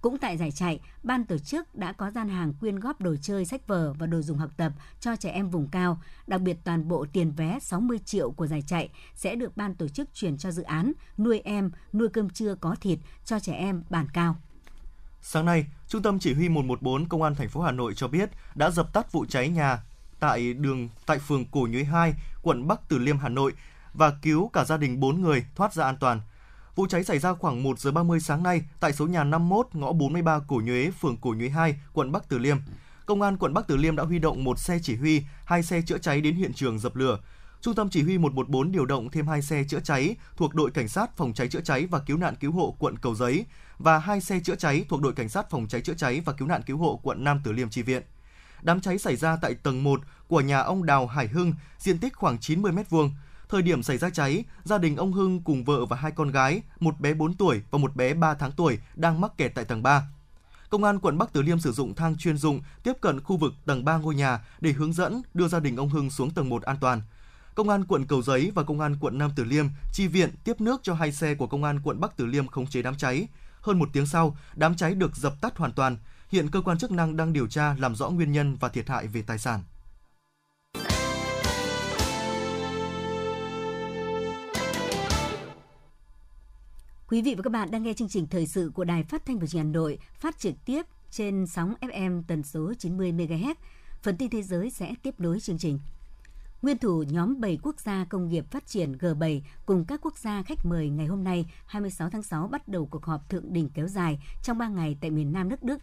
Cũng 0.00 0.18
tại 0.18 0.36
giải 0.36 0.50
chạy, 0.50 0.80
ban 1.02 1.24
tổ 1.24 1.38
chức 1.38 1.74
đã 1.74 1.92
có 1.92 2.10
gian 2.10 2.28
hàng 2.28 2.52
quyên 2.60 2.80
góp 2.80 3.00
đồ 3.00 3.16
chơi, 3.22 3.44
sách 3.44 3.66
vở 3.66 3.92
và 3.92 4.06
đồ 4.06 4.22
dùng 4.22 4.38
học 4.38 4.50
tập 4.56 4.72
cho 5.00 5.16
trẻ 5.16 5.30
em 5.30 5.50
vùng 5.50 5.68
cao. 5.68 6.00
Đặc 6.26 6.40
biệt 6.40 6.56
toàn 6.64 6.88
bộ 6.88 7.06
tiền 7.12 7.32
vé 7.32 7.58
60 7.60 7.98
triệu 8.04 8.30
của 8.30 8.46
giải 8.46 8.62
chạy 8.66 8.88
sẽ 9.14 9.34
được 9.34 9.56
ban 9.56 9.74
tổ 9.74 9.88
chức 9.88 10.14
chuyển 10.14 10.38
cho 10.38 10.50
dự 10.50 10.62
án 10.62 10.92
nuôi 11.18 11.40
em, 11.44 11.70
nuôi 11.92 12.08
cơm 12.08 12.30
trưa 12.30 12.54
có 12.54 12.76
thịt 12.80 12.98
cho 13.24 13.40
trẻ 13.40 13.52
em 13.52 13.82
bản 13.90 14.06
cao. 14.12 14.36
Sáng 15.22 15.44
nay, 15.44 15.66
Trung 15.88 16.02
tâm 16.02 16.18
Chỉ 16.18 16.34
huy 16.34 16.48
114 16.48 17.08
Công 17.08 17.22
an 17.22 17.34
thành 17.34 17.48
phố 17.48 17.60
Hà 17.60 17.72
Nội 17.72 17.94
cho 17.94 18.08
biết 18.08 18.30
đã 18.54 18.70
dập 18.70 18.92
tắt 18.92 19.12
vụ 19.12 19.26
cháy 19.26 19.48
nhà 19.48 19.82
tại 20.20 20.52
đường 20.54 20.88
tại 21.06 21.18
phường 21.18 21.44
Cổ 21.44 21.68
Nhuế 21.70 21.84
2, 21.84 22.14
quận 22.42 22.68
Bắc 22.68 22.88
Từ 22.88 22.98
Liêm, 22.98 23.18
Hà 23.18 23.28
Nội 23.28 23.52
và 23.94 24.12
cứu 24.22 24.48
cả 24.48 24.64
gia 24.64 24.76
đình 24.76 25.00
4 25.00 25.20
người 25.20 25.44
thoát 25.54 25.74
ra 25.74 25.84
an 25.84 25.96
toàn. 26.00 26.20
Vụ 26.74 26.86
cháy 26.86 27.04
xảy 27.04 27.18
ra 27.18 27.34
khoảng 27.34 27.62
1 27.62 27.78
giờ 27.78 27.92
30 27.92 28.20
sáng 28.20 28.42
nay 28.42 28.62
tại 28.80 28.92
số 28.92 29.06
nhà 29.06 29.24
51 29.24 29.66
ngõ 29.72 29.92
43 29.92 30.38
Cổ 30.48 30.60
Nhuế, 30.64 30.90
phường 31.00 31.16
Cổ 31.16 31.34
Nhuế 31.38 31.48
2, 31.48 31.80
quận 31.92 32.12
Bắc 32.12 32.28
Từ 32.28 32.38
Liêm. 32.38 32.56
Công 33.06 33.22
an 33.22 33.36
quận 33.36 33.54
Bắc 33.54 33.66
Từ 33.66 33.76
Liêm 33.76 33.96
đã 33.96 34.04
huy 34.04 34.18
động 34.18 34.44
một 34.44 34.58
xe 34.58 34.78
chỉ 34.82 34.96
huy, 34.96 35.22
hai 35.44 35.62
xe 35.62 35.82
chữa 35.82 35.98
cháy 35.98 36.20
đến 36.20 36.34
hiện 36.34 36.52
trường 36.52 36.78
dập 36.78 36.96
lửa. 36.96 37.18
Trung 37.60 37.74
tâm 37.74 37.90
chỉ 37.90 38.02
huy 38.02 38.18
114 38.18 38.72
điều 38.72 38.86
động 38.86 39.10
thêm 39.10 39.26
hai 39.26 39.42
xe 39.42 39.64
chữa 39.68 39.80
cháy 39.80 40.16
thuộc 40.36 40.54
đội 40.54 40.70
cảnh 40.70 40.88
sát 40.88 41.16
phòng 41.16 41.32
cháy 41.32 41.48
chữa 41.48 41.60
cháy 41.60 41.86
và 41.86 41.98
cứu 41.98 42.16
nạn 42.16 42.34
cứu 42.40 42.52
hộ 42.52 42.76
quận 42.78 42.98
Cầu 42.98 43.14
Giấy 43.14 43.46
và 43.78 43.98
hai 43.98 44.20
xe 44.20 44.40
chữa 44.40 44.56
cháy 44.56 44.84
thuộc 44.88 45.00
đội 45.00 45.12
cảnh 45.12 45.28
sát 45.28 45.50
phòng 45.50 45.68
cháy 45.68 45.80
chữa 45.80 45.94
cháy 45.94 46.20
và 46.24 46.32
cứu 46.32 46.48
nạn 46.48 46.62
cứu 46.66 46.78
hộ 46.78 47.00
quận 47.02 47.24
Nam 47.24 47.40
Từ 47.44 47.52
Liêm 47.52 47.70
chi 47.70 47.82
viện. 47.82 48.02
Đám 48.62 48.80
cháy 48.80 48.98
xảy 48.98 49.16
ra 49.16 49.36
tại 49.36 49.54
tầng 49.54 49.84
1 49.84 50.00
của 50.28 50.40
nhà 50.40 50.60
ông 50.60 50.86
Đào 50.86 51.06
Hải 51.06 51.28
Hưng, 51.28 51.54
diện 51.78 51.98
tích 51.98 52.16
khoảng 52.16 52.38
90 52.38 52.72
m2. 52.72 53.10
Thời 53.50 53.62
điểm 53.62 53.82
xảy 53.82 53.98
ra 53.98 54.10
cháy, 54.10 54.44
gia 54.64 54.78
đình 54.78 54.96
ông 54.96 55.12
Hưng 55.12 55.40
cùng 55.40 55.64
vợ 55.64 55.86
và 55.86 55.96
hai 55.96 56.12
con 56.12 56.30
gái, 56.30 56.62
một 56.80 57.00
bé 57.00 57.14
4 57.14 57.34
tuổi 57.34 57.62
và 57.70 57.78
một 57.78 57.96
bé 57.96 58.14
3 58.14 58.34
tháng 58.34 58.52
tuổi 58.52 58.78
đang 58.94 59.20
mắc 59.20 59.32
kẹt 59.36 59.52
tại 59.54 59.64
tầng 59.64 59.82
3. 59.82 60.02
Công 60.70 60.84
an 60.84 60.98
quận 60.98 61.18
Bắc 61.18 61.32
Từ 61.32 61.42
Liêm 61.42 61.60
sử 61.60 61.72
dụng 61.72 61.94
thang 61.94 62.16
chuyên 62.16 62.36
dụng 62.36 62.60
tiếp 62.82 62.92
cận 63.00 63.20
khu 63.20 63.36
vực 63.36 63.52
tầng 63.66 63.84
3 63.84 63.96
ngôi 63.96 64.14
nhà 64.14 64.44
để 64.60 64.72
hướng 64.72 64.92
dẫn 64.92 65.22
đưa 65.34 65.48
gia 65.48 65.60
đình 65.60 65.76
ông 65.76 65.88
Hưng 65.88 66.10
xuống 66.10 66.30
tầng 66.30 66.48
1 66.48 66.62
an 66.62 66.76
toàn. 66.80 67.02
Công 67.54 67.68
an 67.68 67.84
quận 67.84 68.06
Cầu 68.06 68.22
Giấy 68.22 68.52
và 68.54 68.62
Công 68.62 68.80
an 68.80 68.96
quận 69.00 69.18
Nam 69.18 69.30
Từ 69.36 69.44
Liêm 69.44 69.66
chi 69.92 70.06
viện 70.06 70.30
tiếp 70.44 70.60
nước 70.60 70.80
cho 70.82 70.94
hai 70.94 71.12
xe 71.12 71.34
của 71.34 71.46
Công 71.46 71.64
an 71.64 71.80
quận 71.84 72.00
Bắc 72.00 72.16
Từ 72.16 72.26
Liêm 72.26 72.46
khống 72.46 72.66
chế 72.66 72.82
đám 72.82 72.96
cháy. 72.96 73.28
Hơn 73.60 73.78
một 73.78 73.88
tiếng 73.92 74.06
sau, 74.06 74.36
đám 74.54 74.76
cháy 74.76 74.94
được 74.94 75.16
dập 75.16 75.40
tắt 75.40 75.56
hoàn 75.56 75.72
toàn. 75.72 75.96
Hiện 76.28 76.50
cơ 76.50 76.60
quan 76.60 76.78
chức 76.78 76.90
năng 76.90 77.16
đang 77.16 77.32
điều 77.32 77.46
tra 77.46 77.74
làm 77.78 77.94
rõ 77.94 78.10
nguyên 78.10 78.32
nhân 78.32 78.56
và 78.60 78.68
thiệt 78.68 78.88
hại 78.88 79.06
về 79.06 79.22
tài 79.22 79.38
sản. 79.38 79.62
Quý 87.10 87.22
vị 87.22 87.34
và 87.34 87.42
các 87.42 87.50
bạn 87.50 87.70
đang 87.70 87.82
nghe 87.82 87.94
chương 87.94 88.08
trình 88.08 88.26
thời 88.26 88.46
sự 88.46 88.70
của 88.74 88.84
Đài 88.84 89.02
Phát 89.02 89.26
thanh 89.26 89.38
và 89.38 89.46
Truyền 89.46 89.62
hình 89.62 89.72
Hà 89.72 89.72
Nội, 89.72 89.98
phát 90.14 90.38
trực 90.38 90.54
tiếp 90.64 90.86
trên 91.10 91.46
sóng 91.46 91.74
FM 91.80 92.22
tần 92.26 92.42
số 92.42 92.74
90 92.78 93.12
MHz. 93.12 93.54
Phần 94.02 94.16
tin 94.16 94.30
thế 94.30 94.42
giới 94.42 94.70
sẽ 94.70 94.94
tiếp 95.02 95.14
nối 95.18 95.40
chương 95.40 95.58
trình. 95.58 95.78
Nguyên 96.62 96.78
thủ 96.78 97.04
nhóm 97.08 97.40
7 97.40 97.58
quốc 97.62 97.80
gia 97.80 98.04
công 98.04 98.28
nghiệp 98.28 98.44
phát 98.50 98.66
triển 98.66 98.92
G7 98.92 99.40
cùng 99.66 99.84
các 99.84 100.00
quốc 100.02 100.18
gia 100.18 100.42
khách 100.42 100.66
mời 100.66 100.88
ngày 100.88 101.06
hôm 101.06 101.24
nay 101.24 101.46
26 101.66 102.10
tháng 102.10 102.22
6 102.22 102.48
bắt 102.48 102.68
đầu 102.68 102.86
cuộc 102.86 103.04
họp 103.04 103.28
thượng 103.30 103.52
đỉnh 103.52 103.68
kéo 103.68 103.88
dài 103.88 104.18
trong 104.42 104.58
3 104.58 104.68
ngày 104.68 104.96
tại 105.00 105.10
miền 105.10 105.32
Nam 105.32 105.48
nước 105.48 105.62
Đức. 105.62 105.78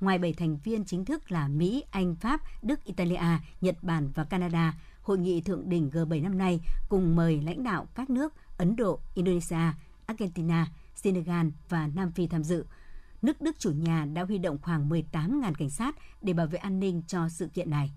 Ngoài 0.00 0.18
7 0.18 0.32
thành 0.32 0.58
viên 0.64 0.84
chính 0.84 1.04
thức 1.04 1.32
là 1.32 1.48
Mỹ, 1.48 1.84
Anh, 1.90 2.16
Pháp, 2.16 2.40
Đức, 2.62 2.84
Italia, 2.84 3.38
Nhật 3.60 3.82
Bản 3.82 4.10
và 4.14 4.24
Canada, 4.24 4.74
hội 5.02 5.18
nghị 5.18 5.40
thượng 5.40 5.68
đỉnh 5.68 5.90
G7 5.90 6.22
năm 6.22 6.38
nay 6.38 6.60
cùng 6.88 7.16
mời 7.16 7.40
lãnh 7.40 7.62
đạo 7.62 7.86
các 7.94 8.10
nước 8.10 8.32
Ấn 8.58 8.76
Độ, 8.76 9.00
Indonesia, 9.14 9.72
Argentina, 10.06 10.66
Senegal 10.94 11.46
và 11.68 11.86
Nam 11.94 12.12
Phi 12.12 12.26
tham 12.26 12.44
dự. 12.44 12.64
Nước 13.22 13.40
Đức 13.40 13.56
chủ 13.58 13.70
nhà 13.70 14.04
đã 14.04 14.24
huy 14.24 14.38
động 14.38 14.58
khoảng 14.62 14.88
18.000 14.88 15.52
cảnh 15.58 15.70
sát 15.70 15.94
để 16.22 16.32
bảo 16.32 16.46
vệ 16.46 16.58
an 16.58 16.80
ninh 16.80 17.02
cho 17.06 17.28
sự 17.28 17.48
kiện 17.48 17.70
này. 17.70 17.90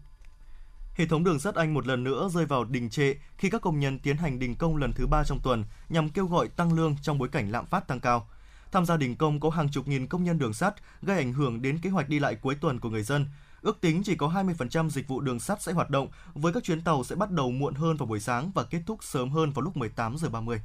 Hệ 0.96 1.06
thống 1.06 1.24
đường 1.24 1.40
sắt 1.40 1.56
Anh 1.56 1.74
một 1.74 1.88
lần 1.88 2.04
nữa 2.04 2.30
rơi 2.34 2.46
vào 2.46 2.64
đình 2.64 2.90
trệ 2.90 3.16
khi 3.38 3.50
các 3.50 3.62
công 3.62 3.80
nhân 3.80 4.00
tiến 4.00 4.18
hành 4.18 4.40
đình 4.40 4.56
công 4.56 4.78
lần 4.78 4.94
thứ 4.94 5.08
ba 5.08 5.24
trong 5.24 5.40
tuần 5.44 5.64
nhằm 5.90 6.10
kêu 6.10 6.28
gọi 6.28 6.48
tăng 6.48 6.74
lương 6.74 6.96
trong 7.02 7.18
bối 7.18 7.30
cảnh 7.30 7.52
lạm 7.52 7.66
phát 7.66 7.88
tăng 7.88 8.00
cao. 8.00 8.28
Tham 8.72 8.86
gia 8.86 8.98
đình 8.98 9.16
công 9.16 9.40
có 9.40 9.50
hàng 9.50 9.70
chục 9.70 9.88
nghìn 9.88 10.08
công 10.08 10.24
nhân 10.24 10.40
đường 10.40 10.54
sắt, 10.54 10.76
gây 11.02 11.18
ảnh 11.18 11.34
hưởng 11.34 11.62
đến 11.62 11.80
kế 11.80 11.90
hoạch 11.90 12.10
đi 12.10 12.20
lại 12.20 12.36
cuối 12.36 12.56
tuần 12.56 12.80
của 12.80 12.90
người 12.90 13.04
dân. 13.04 13.26
Ước 13.62 13.82
tính 13.82 14.02
chỉ 14.04 14.16
có 14.16 14.28
20% 14.28 14.90
dịch 14.90 15.08
vụ 15.08 15.22
đường 15.22 15.40
sắt 15.40 15.62
sẽ 15.62 15.72
hoạt 15.72 15.90
động, 15.90 16.08
với 16.34 16.54
các 16.54 16.64
chuyến 16.64 16.82
tàu 16.82 17.04
sẽ 17.04 17.16
bắt 17.16 17.32
đầu 17.32 17.52
muộn 17.52 17.74
hơn 17.74 17.98
vào 17.98 18.08
buổi 18.08 18.20
sáng 18.20 18.52
và 18.56 18.64
kết 18.64 18.82
thúc 18.86 19.04
sớm 19.04 19.30
hơn 19.30 19.52
vào 19.52 19.62
lúc 19.62 19.78
18 19.78 20.18
giờ 20.18 20.30
30. 20.30 20.62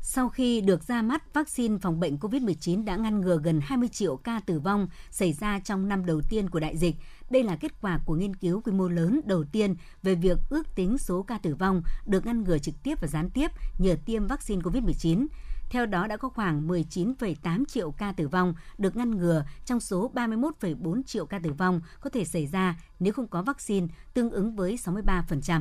Sau 0.00 0.28
khi 0.28 0.60
được 0.60 0.82
ra 0.82 1.02
mắt, 1.02 1.34
vaccine 1.34 1.78
phòng 1.82 2.00
bệnh 2.00 2.16
COVID-19 2.16 2.84
đã 2.84 2.96
ngăn 2.96 3.20
ngừa 3.20 3.40
gần 3.44 3.60
20 3.64 3.88
triệu 3.88 4.16
ca 4.16 4.40
tử 4.46 4.60
vong 4.60 4.88
xảy 5.10 5.32
ra 5.32 5.60
trong 5.60 5.88
năm 5.88 6.06
đầu 6.06 6.20
tiên 6.28 6.50
của 6.50 6.60
đại 6.60 6.76
dịch. 6.76 6.96
Đây 7.30 7.42
là 7.42 7.56
kết 7.56 7.80
quả 7.80 8.00
của 8.04 8.14
nghiên 8.14 8.36
cứu 8.36 8.60
quy 8.60 8.72
mô 8.72 8.88
lớn 8.88 9.20
đầu 9.24 9.44
tiên 9.52 9.74
về 10.02 10.14
việc 10.14 10.38
ước 10.48 10.74
tính 10.74 10.98
số 10.98 11.22
ca 11.22 11.38
tử 11.38 11.54
vong 11.54 11.82
được 12.06 12.26
ngăn 12.26 12.44
ngừa 12.44 12.58
trực 12.58 12.74
tiếp 12.82 13.00
và 13.00 13.08
gián 13.08 13.30
tiếp 13.30 13.50
nhờ 13.78 13.96
tiêm 14.06 14.26
vaccine 14.26 14.62
COVID-19. 14.62 15.26
Theo 15.70 15.86
đó 15.86 16.06
đã 16.06 16.16
có 16.16 16.28
khoảng 16.28 16.68
19,8 16.68 17.64
triệu 17.64 17.90
ca 17.90 18.12
tử 18.12 18.28
vong 18.28 18.54
được 18.78 18.96
ngăn 18.96 19.10
ngừa 19.10 19.44
trong 19.64 19.80
số 19.80 20.10
31,4 20.14 21.02
triệu 21.02 21.26
ca 21.26 21.38
tử 21.38 21.52
vong 21.52 21.80
có 22.00 22.10
thể 22.10 22.24
xảy 22.24 22.46
ra 22.46 22.80
nếu 23.00 23.12
không 23.12 23.28
có 23.28 23.42
vaccine, 23.42 23.86
tương 24.14 24.30
ứng 24.30 24.56
với 24.56 24.76
63%. 24.76 25.60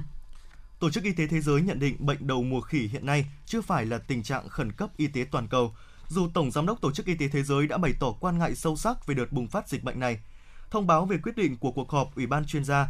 Tổ 0.80 0.90
chức 0.90 1.04
Y 1.04 1.12
tế 1.12 1.28
Thế 1.28 1.42
giới 1.42 1.62
nhận 1.62 1.80
định 1.80 1.96
bệnh 2.00 2.28
đầu 2.28 2.44
mùa 2.44 2.62
khỉ 2.62 2.88
hiện 2.88 3.06
nay 3.06 3.26
chưa 3.46 3.62
phải 3.62 3.86
là 3.86 3.98
tình 3.98 4.24
trạng 4.24 4.50
khẩn 4.50 4.72
cấp 4.72 4.90
y 4.98 5.08
tế 5.08 5.26
toàn 5.32 5.48
cầu, 5.48 5.76
dù 6.08 6.28
Tổng 6.34 6.52
Giám 6.52 6.66
đốc 6.66 6.82
Tổ 6.82 6.92
chức 6.92 7.06
Y 7.06 7.16
tế 7.16 7.28
Thế 7.28 7.44
giới 7.44 7.68
đã 7.68 7.78
bày 7.78 7.94
tỏ 8.00 8.12
quan 8.12 8.38
ngại 8.38 8.56
sâu 8.56 8.76
sắc 8.76 9.08
về 9.08 9.16
đợt 9.16 9.32
bùng 9.32 9.48
phát 9.48 9.70
dịch 9.70 9.84
bệnh 9.84 10.00
này. 10.00 10.20
Thông 10.70 10.88
báo 10.88 11.06
về 11.06 11.18
quyết 11.24 11.36
định 11.38 11.58
của 11.58 11.72
cuộc 11.72 11.92
họp 11.92 12.16
Ủy 12.16 12.28
ban 12.28 12.46
chuyên 12.46 12.64
gia, 12.64 12.88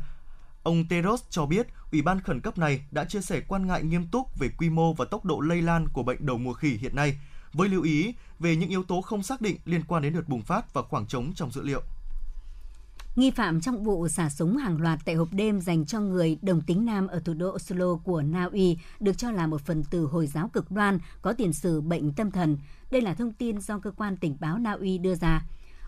ông 0.64 0.88
Teros 0.88 1.24
cho 1.30 1.46
biết 1.46 1.68
Ủy 1.92 2.02
ban 2.02 2.22
khẩn 2.22 2.42
cấp 2.42 2.58
này 2.58 2.82
đã 2.92 3.06
chia 3.06 3.22
sẻ 3.22 3.42
quan 3.48 3.68
ngại 3.68 3.84
nghiêm 3.84 4.08
túc 4.08 4.40
về 4.40 4.50
quy 4.58 4.70
mô 4.70 4.94
và 4.94 5.06
tốc 5.06 5.26
độ 5.26 5.40
lây 5.40 5.62
lan 5.62 5.88
của 5.94 6.04
bệnh 6.04 6.26
đầu 6.26 6.38
mùa 6.38 6.54
khỉ 6.54 6.78
hiện 6.78 6.96
nay, 6.96 7.18
với 7.54 7.70
lưu 7.70 7.82
ý 7.84 8.14
về 8.40 8.56
những 8.56 8.70
yếu 8.70 8.84
tố 8.84 9.02
không 9.02 9.24
xác 9.24 9.42
định 9.42 9.58
liên 9.66 9.84
quan 9.88 10.04
đến 10.04 10.14
đợt 10.14 10.28
bùng 10.30 10.42
phát 10.42 10.74
và 10.74 10.82
khoảng 10.82 11.08
trống 11.08 11.34
trong 11.36 11.52
dữ 11.52 11.64
liệu. 11.64 11.82
Nghi 13.18 13.32
phạm 13.32 13.62
trong 13.62 13.84
vụ 13.84 14.08
xả 14.08 14.30
súng 14.30 14.58
hàng 14.58 14.82
loạt 14.82 15.00
tại 15.06 15.16
hộp 15.16 15.28
đêm 15.32 15.62
dành 15.62 15.86
cho 15.86 16.00
người 16.00 16.38
đồng 16.42 16.62
tính 16.62 16.86
nam 16.86 17.08
ở 17.08 17.20
thủ 17.20 17.34
đô 17.34 17.50
Oslo 17.50 17.96
của 17.96 18.22
Na 18.22 18.50
Uy 18.52 18.78
được 19.00 19.18
cho 19.18 19.32
là 19.32 19.48
một 19.48 19.62
phần 19.62 19.84
tử 19.84 20.06
Hồi 20.06 20.28
giáo 20.28 20.50
cực 20.54 20.72
đoan 20.72 21.00
có 21.22 21.34
tiền 21.34 21.54
sử 21.54 21.82
bệnh 21.82 22.14
tâm 22.14 22.32
thần. 22.32 22.58
Đây 22.92 23.02
là 23.02 23.14
thông 23.14 23.34
tin 23.34 23.62
do 23.62 23.80
cơ 23.80 23.92
quan 23.92 24.18
tình 24.18 24.38
báo 24.40 24.58
Na 24.58 24.72
Uy 24.72 24.98
đưa 24.98 25.16
ra. 25.16 25.46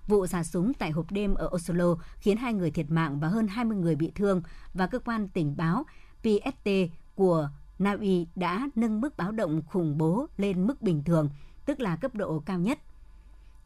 Vụ 0.08 0.28
xả 0.28 0.44
súng 0.44 0.74
tại 0.74 0.92
hộp 0.92 1.12
đêm 1.12 1.34
ở 1.34 1.50
Oslo 1.56 1.96
khiến 2.18 2.38
hai 2.38 2.54
người 2.54 2.72
thiệt 2.72 2.92
mạng 2.92 3.20
và 3.20 3.28
hơn 3.28 3.48
20 3.48 3.78
người 3.78 3.96
bị 3.96 4.12
thương 4.16 4.42
và 4.74 4.88
cơ 4.88 5.00
quan 5.00 5.28
tình 5.28 5.58
báo 5.58 5.86
PST 6.22 6.70
của 7.16 7.50
Na 7.80 7.92
Uy 7.92 8.28
đã 8.36 8.70
nâng 8.76 9.02
mức 9.02 9.18
báo 9.18 9.32
động 9.32 9.62
khủng 9.68 9.98
bố 9.98 10.28
lên 10.38 10.68
mức 10.68 10.82
bình 10.82 11.04
thường, 11.04 11.30
tức 11.66 11.80
là 11.80 11.96
cấp 11.96 12.16
độ 12.16 12.44
cao 12.46 12.60
nhất. 12.60 12.80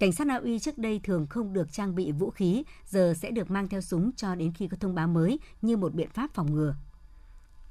Cảnh 0.04 0.12
sát 0.12 0.28
Na 0.28 0.36
Uy 0.36 0.60
trước 0.60 0.78
đây 0.78 1.00
thường 1.04 1.28
không 1.28 1.54
được 1.54 1.72
trang 1.72 1.96
bị 1.96 2.12
vũ 2.12 2.32
khí, 2.32 2.63
giờ 2.88 3.13
sẽ 3.18 3.32
được 3.32 3.52
mang 3.52 3.68
theo 3.68 3.82
súng 3.82 4.12
cho 4.16 4.36
đến 4.36 4.52
khi 4.54 4.68
có 4.68 4.78
thông 4.80 4.96
báo 4.96 5.08
mới 5.08 5.39
như 5.62 5.78
một 5.78 5.94
biện 5.94 6.10
pháp 6.10 6.30
phòng 6.34 6.56
ngừa. 6.56 6.76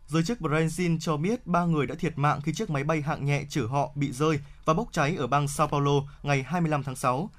Giới 0.07 0.23
chức 0.23 0.41
Brazil 0.41 0.99
cho 1.01 1.17
biết 1.17 1.47
ba 1.47 1.65
người 1.65 1.87
đã 1.87 1.95
thiệt 1.95 2.19
mạng 2.19 2.41
khi 2.45 2.53
chiếc 2.53 2.71
máy 2.71 2.85
bay 2.85 3.03
hạng 3.03 3.25
nhẹ 3.25 3.45
chở 3.49 3.67
họ 3.67 3.91
bị 3.95 4.13
rơi 4.13 4.39
và 4.65 4.75
bốc 4.75 4.89
cháy 4.93 5.17
ở 5.17 5.27
bang 5.27 5.49
Sao 5.49 5.69
Paulo 5.69 5.93
ngày 6.23 6.43
25 6.43 6.83
tháng 6.83 6.97
6. 6.97 7.31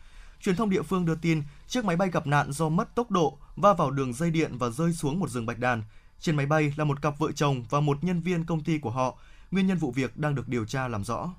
Truyền 0.42 0.56
thông 0.56 0.70
địa 0.70 0.82
phương 0.82 1.06
đưa 1.06 1.16
tin 1.16 1.44
chiếc 1.68 1.86
máy 1.86 1.96
bay 1.96 2.10
gặp 2.10 2.28
nạn 2.28 2.52
do 2.52 2.70
mất 2.70 2.96
tốc 2.96 3.12
độ, 3.12 3.38
va 3.56 3.74
vào 3.74 3.92
đường 3.92 4.14
dây 4.14 4.32
điện 4.32 4.58
và 4.58 4.70
rơi 4.70 4.94
xuống 4.94 5.20
một 5.20 5.30
rừng 5.30 5.46
bạch 5.46 5.60
đàn. 5.60 5.84
Trên 6.20 6.36
máy 6.36 6.46
bay 6.46 6.74
là 6.76 6.84
một 6.84 7.02
cặp 7.02 7.20
vợ 7.20 7.32
chồng 7.32 7.64
và 7.70 7.80
một 7.80 8.04
nhân 8.04 8.22
viên 8.22 8.46
công 8.46 8.64
ty 8.64 8.80
của 8.80 8.92
họ. 8.92 9.18
Nguyên 9.52 9.68
nhân 9.68 9.78
vụ 9.78 9.92
việc 9.92 10.18
đang 10.18 10.36
được 10.36 10.48
điều 10.48 10.66
tra 10.66 10.88
làm 10.88 11.04
rõ. 11.04 11.34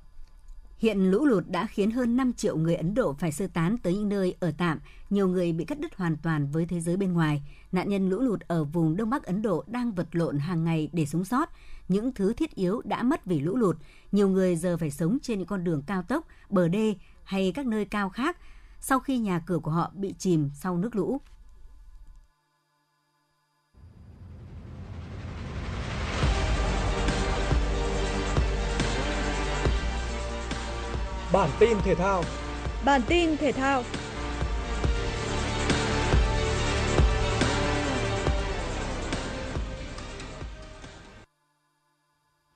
Hiện 0.85 1.11
lũ 1.11 1.25
lụt 1.25 1.45
đã 1.49 1.67
khiến 1.67 1.91
hơn 1.91 2.17
5 2.17 2.33
triệu 2.33 2.57
người 2.57 2.75
Ấn 2.75 2.95
Độ 2.95 3.13
phải 3.13 3.33
sơ 3.33 3.47
tán 3.47 3.79
tới 3.79 3.95
những 3.95 4.09
nơi 4.09 4.35
ở 4.41 4.53
tạm, 4.59 4.79
nhiều 5.11 5.29
người 5.29 5.53
bị 5.53 5.65
cắt 5.65 5.81
đứt 5.81 5.97
hoàn 5.97 6.17
toàn 6.17 6.47
với 6.47 6.67
thế 6.67 6.81
giới 6.81 6.97
bên 6.97 7.13
ngoài. 7.13 7.43
Nạn 7.73 7.89
nhân 7.89 8.09
lũ 8.09 8.21
lụt 8.21 8.41
ở 8.41 8.65
vùng 8.65 8.97
Đông 8.97 9.11
Bắc 9.11 9.23
Ấn 9.23 9.43
Độ 9.43 9.65
đang 9.67 9.93
vật 9.93 10.09
lộn 10.13 10.39
hàng 10.39 10.65
ngày 10.65 10.89
để 10.93 11.07
sống 11.07 11.25
sót. 11.25 11.49
Những 11.89 12.13
thứ 12.13 12.33
thiết 12.33 12.55
yếu 12.55 12.83
đã 12.85 13.03
mất 13.03 13.27
vì 13.27 13.41
lũ 13.41 13.57
lụt. 13.57 13.77
Nhiều 14.13 14.29
người 14.29 14.57
giờ 14.57 14.77
phải 14.77 14.91
sống 14.91 15.19
trên 15.23 15.39
những 15.39 15.47
con 15.47 15.65
đường 15.65 15.83
cao 15.87 16.03
tốc, 16.03 16.27
bờ 16.51 16.69
đê 16.69 16.95
hay 17.23 17.53
các 17.53 17.67
nơi 17.67 17.85
cao 17.85 18.09
khác 18.09 18.37
sau 18.81 19.01
khi 19.01 19.19
nhà 19.19 19.39
cửa 19.39 19.59
của 19.59 19.71
họ 19.71 19.91
bị 19.95 20.15
chìm 20.19 20.51
sau 20.55 20.77
nước 20.77 20.97
lũ. 20.97 21.21
Bản 31.35 31.51
tin 31.61 31.79
thể 31.85 31.95
thao. 31.95 32.23
Bản 32.85 33.01
tin 33.09 33.37
thể 33.37 33.53
thao. 33.53 33.83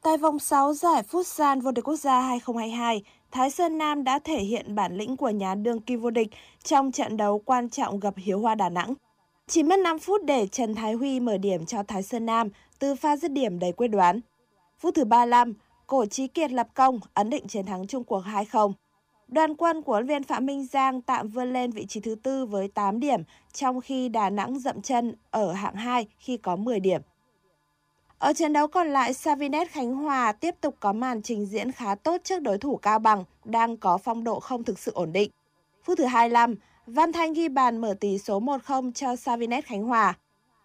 Tại 0.03 0.19
vòng 0.19 0.39
6 0.39 0.75
giải 0.75 1.03
Futsal 1.11 1.61
vô 1.61 1.71
địch 1.71 1.85
quốc 1.85 1.97
gia 1.97 2.21
2022, 2.21 3.03
Thái 3.31 3.51
Sơn 3.51 3.79
Nam 3.79 4.05
đã 4.05 4.19
thể 4.25 4.39
hiện 4.39 4.75
bản 4.75 4.97
lĩnh 4.97 5.17
của 5.17 5.31
nhà 5.31 5.55
đương 5.55 5.81
kim 5.81 6.01
vô 6.01 6.11
địch 6.11 6.29
trong 6.63 6.93
trận 6.93 7.17
đấu 7.17 7.43
quan 7.45 7.71
trọng 7.71 8.01
gặp 8.01 8.15
Hiếu 8.17 8.41
Hoa 8.41 8.55
Đà 8.55 8.69
Nẵng. 8.69 8.95
Chỉ 9.47 9.63
mất 9.63 9.79
5 9.79 9.99
phút 9.99 10.25
để 10.25 10.47
Trần 10.47 10.75
Thái 10.75 10.93
Huy 10.93 11.21
mở 11.21 11.39
điểm 11.39 11.67
cho 11.67 11.83
Thái 11.83 12.03
Sơn 12.03 12.27
Nam 12.27 12.49
từ 12.79 12.95
pha 12.95 13.17
dứt 13.17 13.33
điểm 13.33 13.59
đầy 13.59 13.73
quyết 13.73 13.89
đoán. 13.89 14.21
Phút 14.79 14.95
thứ 14.95 15.05
35, 15.05 15.55
Cổ 15.89 16.07
Trí 16.07 16.27
Kiệt 16.27 16.53
lập 16.53 16.69
công, 16.75 17.01
ấn 17.15 17.31
định 17.31 17.49
chiến 17.49 17.67
thắng 17.67 17.87
chung 17.87 18.05
cuộc 18.05 18.23
2-0. 18.25 18.73
Đoàn 19.29 19.55
quân 19.55 19.83
của 19.83 19.93
huấn 19.93 20.07
viên 20.07 20.23
Phạm 20.23 20.47
Minh 20.47 20.67
Giang 20.67 21.03
tạm 21.03 21.29
vươn 21.29 21.53
lên 21.53 21.71
vị 21.71 21.87
trí 21.87 22.01
thứ 22.01 22.15
tư 22.15 22.47
với 22.47 22.69
8 22.69 23.01
điểm, 23.01 23.23
trong 23.53 23.81
khi 23.81 24.09
Đà 24.09 24.31
Nẵng 24.31 24.59
dậm 24.59 24.83
chân 24.83 25.15
ở 25.31 25.53
hạng 25.53 25.75
2 25.75 26.07
khi 26.19 26.37
có 26.37 26.57
10 26.57 26.81
điểm. 26.81 27.01
Ở 28.19 28.33
trận 28.33 28.53
đấu 28.53 28.69
còn 28.69 28.89
lại, 28.89 29.15
Savinet 29.15 29.71
Khánh 29.71 29.95
Hòa 29.95 30.33
tiếp 30.33 30.55
tục 30.61 30.77
có 30.81 30.93
màn 30.93 31.23
trình 31.23 31.47
diễn 31.47 31.73
khá 31.73 31.95
tốt 31.95 32.21
trước 32.25 32.43
đối 32.43 32.59
thủ 32.59 32.77
Cao 32.77 32.99
Bằng, 32.99 33.25
đang 33.45 33.77
có 33.77 33.99
phong 33.99 34.25
độ 34.25 34.41
không 34.41 34.65
thực 34.65 34.79
sự 34.79 34.93
ổn 34.95 35.13
định. 35.13 35.31
Phút 35.85 35.99
thứ 35.99 36.05
25, 36.05 36.55
Văn 36.87 37.13
Thanh 37.13 37.33
ghi 37.33 37.49
bàn 37.49 37.79
mở 37.79 37.95
tỷ 38.01 38.19
số 38.19 38.41
1-0 38.41 38.93
cho 38.93 39.17
Savinet 39.17 39.65
Khánh 39.65 39.83
Hòa. 39.83 40.19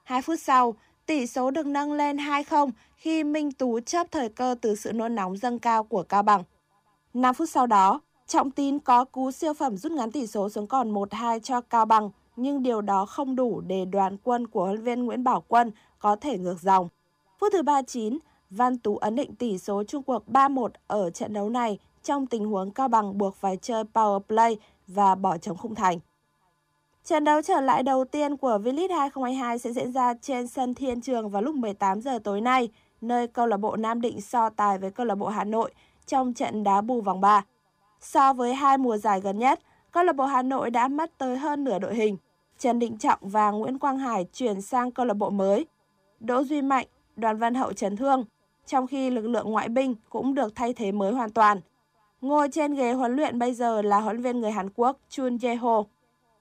Hai 0.03 0.21
phút 0.21 0.39
sau, 0.39 0.75
tỷ 1.05 1.27
số 1.27 1.51
được 1.51 1.65
nâng 1.65 1.93
lên 1.93 2.17
2-0 2.17 2.69
khi 2.95 3.23
Minh 3.23 3.51
Tú 3.51 3.79
chấp 3.79 4.07
thời 4.11 4.29
cơ 4.29 4.55
từ 4.61 4.75
sự 4.75 4.93
nôn 4.93 5.15
nóng 5.15 5.37
dâng 5.37 5.59
cao 5.59 5.83
của 5.83 6.03
Cao 6.03 6.23
Bằng. 6.23 6.43
5 7.13 7.33
phút 7.33 7.49
sau 7.49 7.67
đó, 7.67 8.01
Trọng 8.27 8.51
Tín 8.51 8.79
có 8.79 9.05
cú 9.05 9.31
siêu 9.31 9.53
phẩm 9.53 9.77
rút 9.77 9.91
ngắn 9.91 10.11
tỷ 10.11 10.27
số 10.27 10.49
xuống 10.49 10.67
còn 10.67 10.93
1-2 10.93 11.39
cho 11.39 11.61
Cao 11.61 11.85
Bằng, 11.85 12.09
nhưng 12.35 12.63
điều 12.63 12.81
đó 12.81 13.05
không 13.05 13.35
đủ 13.35 13.61
để 13.61 13.85
đoàn 13.85 14.17
quân 14.23 14.47
của 14.47 14.65
huấn 14.65 14.83
viên 14.83 15.05
Nguyễn 15.05 15.23
Bảo 15.23 15.43
Quân 15.47 15.71
có 15.99 16.15
thể 16.15 16.37
ngược 16.37 16.61
dòng. 16.61 16.87
Phút 17.39 17.53
thứ 17.53 17.63
39, 17.63 18.17
Văn 18.49 18.77
Tú 18.77 18.97
ấn 18.97 19.15
định 19.15 19.35
tỷ 19.35 19.57
số 19.57 19.83
chung 19.83 20.03
cuộc 20.03 20.23
3-1 20.27 20.69
ở 20.87 21.09
trận 21.09 21.33
đấu 21.33 21.49
này 21.49 21.79
trong 22.03 22.27
tình 22.27 22.45
huống 22.45 22.71
Cao 22.71 22.87
Bằng 22.87 23.17
buộc 23.17 23.35
phải 23.35 23.57
chơi 23.57 23.83
power 23.93 24.19
play 24.19 24.57
và 24.87 25.15
bỏ 25.15 25.37
trống 25.37 25.57
khung 25.57 25.75
thành. 25.75 25.99
Trận 27.05 27.23
đấu 27.23 27.41
trở 27.41 27.61
lại 27.61 27.83
đầu 27.83 28.05
tiên 28.05 28.37
của 28.37 28.59
V-League 28.63 28.97
2022 28.97 29.59
sẽ 29.59 29.73
diễn 29.73 29.91
ra 29.91 30.13
trên 30.21 30.47
sân 30.47 30.73
Thiên 30.73 31.01
Trường 31.01 31.29
vào 31.29 31.41
lúc 31.41 31.55
18 31.55 32.01
giờ 32.01 32.19
tối 32.23 32.41
nay, 32.41 32.69
nơi 33.01 33.27
câu 33.27 33.47
lạc 33.47 33.57
bộ 33.57 33.75
Nam 33.75 34.01
Định 34.01 34.21
so 34.21 34.49
tài 34.49 34.77
với 34.77 34.91
câu 34.91 35.05
lạc 35.05 35.15
bộ 35.15 35.27
Hà 35.27 35.43
Nội 35.43 35.71
trong 36.05 36.33
trận 36.33 36.63
đá 36.63 36.81
bù 36.81 37.01
vòng 37.01 37.21
3. 37.21 37.45
So 38.01 38.33
với 38.33 38.53
hai 38.53 38.77
mùa 38.77 38.97
giải 38.97 39.21
gần 39.21 39.39
nhất, 39.39 39.59
câu 39.91 40.03
lạc 40.03 40.15
bộ 40.15 40.25
Hà 40.25 40.41
Nội 40.41 40.69
đã 40.69 40.87
mất 40.87 41.17
tới 41.17 41.37
hơn 41.37 41.63
nửa 41.63 41.79
đội 41.79 41.95
hình. 41.95 42.17
Trần 42.59 42.79
Định 42.79 42.97
Trọng 42.97 43.19
và 43.21 43.51
Nguyễn 43.51 43.79
Quang 43.79 43.97
Hải 43.97 44.25
chuyển 44.33 44.61
sang 44.61 44.91
câu 44.91 45.05
lạc 45.05 45.13
bộ 45.13 45.29
mới. 45.29 45.65
Đỗ 46.19 46.43
Duy 46.43 46.61
Mạnh, 46.61 46.87
Đoàn 47.15 47.37
Văn 47.37 47.53
Hậu 47.53 47.73
chấn 47.73 47.95
thương, 47.95 48.25
trong 48.65 48.87
khi 48.87 49.09
lực 49.09 49.27
lượng 49.27 49.51
ngoại 49.51 49.69
binh 49.69 49.95
cũng 50.09 50.35
được 50.35 50.55
thay 50.55 50.73
thế 50.73 50.91
mới 50.91 51.13
hoàn 51.13 51.29
toàn. 51.29 51.61
Ngồi 52.21 52.49
trên 52.51 52.73
ghế 52.73 52.93
huấn 52.93 53.15
luyện 53.15 53.39
bây 53.39 53.53
giờ 53.53 53.81
là 53.81 53.99
huấn 53.99 54.21
viên 54.21 54.41
người 54.41 54.51
Hàn 54.51 54.69
Quốc 54.75 54.97
Chun 55.09 55.35
Jae-ho. 55.35 55.83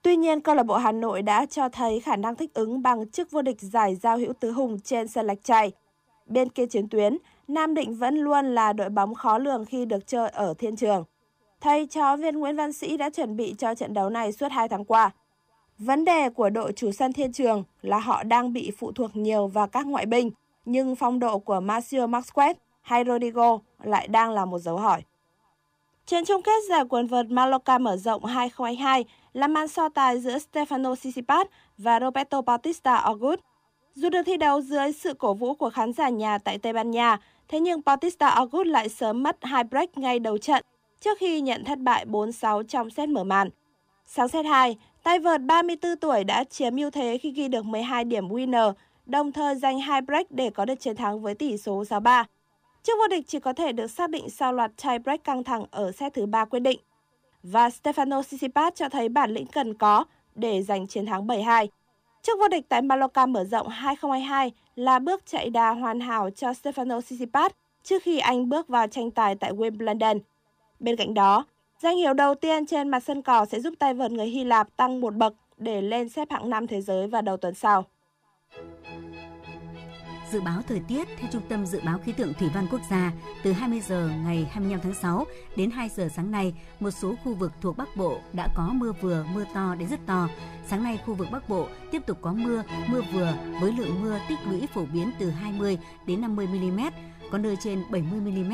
Tuy 0.03 0.17
nhiên, 0.17 0.41
câu 0.41 0.55
lạc 0.55 0.63
bộ 0.63 0.77
Hà 0.77 0.93
Nội 0.93 1.23
đã 1.23 1.47
cho 1.47 1.69
thấy 1.69 2.01
khả 2.01 2.17
năng 2.17 2.37
thích 2.37 2.55
ứng 2.55 2.83
bằng 2.83 3.11
chức 3.11 3.31
vô 3.31 3.43
địch 3.43 3.61
giải 3.61 3.97
giao 3.97 4.19
hữu 4.19 4.33
tứ 4.33 4.51
hùng 4.53 4.81
trên 4.81 5.09
sân 5.09 5.27
lạch 5.27 5.45
chay. 5.45 5.73
Bên 6.27 6.49
kia 6.49 6.67
chiến 6.67 6.89
tuyến, 6.89 7.19
Nam 7.49 7.75
Định 7.75 7.95
vẫn 7.95 8.17
luôn 8.17 8.55
là 8.55 8.73
đội 8.73 8.89
bóng 8.89 9.15
khó 9.15 9.39
lường 9.39 9.65
khi 9.65 9.85
được 9.85 10.07
chơi 10.07 10.29
ở 10.29 10.55
thiên 10.59 10.77
trường. 10.77 11.05
Thầy 11.61 11.87
trò 11.87 12.17
viên 12.17 12.39
Nguyễn 12.39 12.57
Văn 12.57 12.73
Sĩ 12.73 12.97
đã 12.97 13.11
chuẩn 13.11 13.37
bị 13.37 13.55
cho 13.59 13.75
trận 13.75 13.95
đấu 13.95 14.11
này 14.11 14.33
suốt 14.33 14.53
2 14.53 14.69
tháng 14.69 14.85
qua. 14.85 15.11
Vấn 15.79 16.05
đề 16.05 16.31
của 16.31 16.51
đội 16.51 16.73
chủ 16.73 16.93
sân 16.93 17.13
thiên 17.13 17.33
trường 17.33 17.65
là 17.83 17.99
họ 17.99 18.23
đang 18.23 18.53
bị 18.53 18.73
phụ 18.79 18.93
thuộc 18.93 19.17
nhiều 19.17 19.47
vào 19.47 19.67
các 19.67 19.87
ngoại 19.87 20.07
binh, 20.07 20.31
nhưng 20.65 20.97
phong 20.97 21.19
độ 21.19 21.39
của 21.39 21.61
Marcio 21.61 22.07
Marquez 22.07 22.55
hay 22.83 23.05
Rodrigo 23.05 23.59
lại 23.83 24.09
đang 24.09 24.31
là 24.31 24.45
một 24.45 24.59
dấu 24.59 24.77
hỏi. 24.77 25.03
Trận 26.07 26.25
chung 26.25 26.43
kết 26.43 26.65
giải 26.69 26.85
quần 26.89 27.07
vợt 27.07 27.27
Mallorca 27.31 27.79
mở 27.79 27.97
rộng 27.97 28.25
2022 28.25 29.05
là 29.33 29.47
màn 29.47 29.69
so 29.69 29.89
tài 29.89 30.21
giữa 30.21 30.39
Stefano 30.39 30.95
Tsitsipas 30.95 31.47
và 31.79 32.01
Roberto 32.01 32.43
Bautista 32.43 32.97
Agut. 32.97 33.41
Dù 33.95 34.09
được 34.09 34.23
thi 34.27 34.37
đấu 34.37 34.61
dưới 34.61 34.93
sự 34.93 35.15
cổ 35.15 35.35
vũ 35.35 35.55
của 35.55 35.71
khán 35.71 35.93
giả 35.93 36.09
nhà 36.09 36.39
tại 36.39 36.59
Tây 36.59 36.73
Ban 36.73 36.91
Nha, 36.91 37.19
thế 37.49 37.61
nhưng 37.61 37.81
Bautista 37.85 38.29
Agut 38.29 38.67
lại 38.67 38.89
sớm 38.89 39.23
mất 39.23 39.37
hai 39.43 39.65
break 39.65 39.99
ngay 39.99 40.19
đầu 40.19 40.39
trận 40.39 40.63
trước 41.01 41.19
khi 41.19 41.41
nhận 41.41 41.65
thất 41.65 41.79
bại 41.79 42.07
4-6 42.07 42.63
trong 42.63 42.91
set 42.91 43.09
mở 43.09 43.25
màn. 43.25 43.51
Sáng 44.07 44.29
set 44.29 44.47
2, 44.47 44.77
tay 45.03 45.19
vợt 45.19 45.41
34 45.43 45.97
tuổi 45.97 46.25
đã 46.25 46.45
chiếm 46.45 46.77
ưu 46.77 46.91
thế 46.91 47.19
khi 47.19 47.31
ghi 47.31 47.49
được 47.49 47.65
12 47.65 48.05
điểm 48.05 48.29
winner, 48.29 48.73
đồng 49.07 49.33
thời 49.33 49.55
giành 49.55 49.81
hai 49.81 50.01
break 50.01 50.31
để 50.31 50.51
có 50.51 50.65
được 50.65 50.81
chiến 50.81 50.97
thắng 50.97 51.21
với 51.21 51.35
tỷ 51.35 51.59
số 51.59 51.83
6-3. 51.83 52.25
Chức 52.83 52.99
vô 52.99 53.09
địch 53.09 53.25
chỉ 53.29 53.41
có 53.41 53.53
thể 53.53 53.73
được 53.73 53.87
xác 53.87 54.11
định 54.11 54.31
sau 54.31 54.53
loạt 54.53 54.71
tie 54.83 54.99
break 54.99 55.25
căng 55.25 55.45
thẳng 55.45 55.65
ở 55.71 55.93
set 55.93 56.15
thứ 56.15 56.27
ba 56.27 56.45
quyết 56.45 56.61
định. 56.61 56.81
Và 57.43 57.69
Stefano 57.69 58.23
Tsitsipas 58.23 58.75
cho 58.75 58.89
thấy 58.89 59.09
bản 59.09 59.31
lĩnh 59.31 59.47
cần 59.47 59.75
có 59.75 60.05
để 60.35 60.63
giành 60.63 60.87
chiến 60.87 61.07
thắng 61.07 61.27
7-2. 61.27 61.67
Chức 62.23 62.39
vô 62.39 62.49
địch 62.49 62.69
tại 62.69 62.83
Mallorca 62.83 63.27
mở 63.27 63.45
rộng 63.45 63.69
2022 63.69 64.53
là 64.77 64.99
bước 64.99 65.27
chạy 65.27 65.51
đà 65.51 65.71
hoàn 65.71 66.01
hảo 66.01 66.31
cho 66.31 66.51
Stefano 66.51 67.01
Tsitsipas 67.01 67.53
trước 67.83 68.03
khi 68.03 68.19
anh 68.19 68.49
bước 68.49 68.69
vào 68.69 68.87
tranh 68.87 69.11
tài 69.11 69.35
tại 69.35 69.53
Wimbledon. 69.53 70.19
Bên 70.81 70.97
cạnh 70.97 71.15
đó, 71.15 71.45
danh 71.79 71.97
hiệu 71.97 72.15
đầu 72.15 72.35
tiên 72.35 72.67
trên 72.67 72.89
mặt 72.89 73.01
sân 73.01 73.23
cỏ 73.23 73.45
sẽ 73.45 73.61
giúp 73.61 73.75
tay 73.79 73.95
vợt 73.95 74.13
người 74.13 74.27
Hy 74.27 74.45
Lạp 74.45 74.77
tăng 74.77 75.01
một 75.01 75.15
bậc 75.15 75.35
để 75.57 75.83
lên 75.83 76.09
xếp 76.09 76.31
hạng 76.31 76.51
5 76.51 76.67
thế 76.67 76.81
giới 76.81 77.07
vào 77.07 77.23
đầu 77.23 77.37
tuần 77.37 77.55
sau. 77.55 77.85
Dự 80.33 80.41
báo 80.41 80.63
thời 80.69 80.81
tiết 80.81 81.09
theo 81.19 81.31
Trung 81.33 81.43
tâm 81.49 81.67
Dự 81.67 81.81
báo 81.85 81.99
Khí 81.99 82.13
tượng 82.13 82.35
Thủy 82.35 82.51
văn 82.55 82.67
Quốc 82.71 82.81
gia, 82.91 83.13
từ 83.43 83.53
20 83.53 83.81
giờ 83.81 84.11
ngày 84.25 84.49
25 84.51 84.81
tháng 84.81 84.95
6 84.95 85.27
đến 85.57 85.71
2 85.71 85.89
giờ 85.89 86.09
sáng 86.17 86.31
nay, 86.31 86.55
một 86.81 86.91
số 86.91 87.15
khu 87.25 87.35
vực 87.35 87.53
thuộc 87.61 87.77
Bắc 87.77 87.97
Bộ 87.97 88.21
đã 88.33 88.49
có 88.57 88.71
mưa 88.73 88.93
vừa, 88.93 89.25
mưa 89.35 89.45
to 89.55 89.75
đến 89.75 89.89
rất 89.89 90.01
to. 90.07 90.29
Sáng 90.67 90.83
nay, 90.83 90.99
khu 91.07 91.15
vực 91.15 91.29
Bắc 91.33 91.49
Bộ 91.49 91.69
tiếp 91.91 92.03
tục 92.07 92.19
có 92.21 92.33
mưa, 92.33 92.63
mưa 92.89 93.01
vừa 93.13 93.35
với 93.61 93.73
lượng 93.73 94.03
mưa 94.03 94.19
tích 94.29 94.39
lũy 94.45 94.67
phổ 94.75 94.85
biến 94.93 95.11
từ 95.19 95.31
20 95.31 95.79
đến 96.07 96.21
50 96.21 96.47
mm, 96.47 96.81
có 97.31 97.39
nơi 97.39 97.57
trên 97.65 97.83
70 97.91 98.21
mm. 98.21 98.53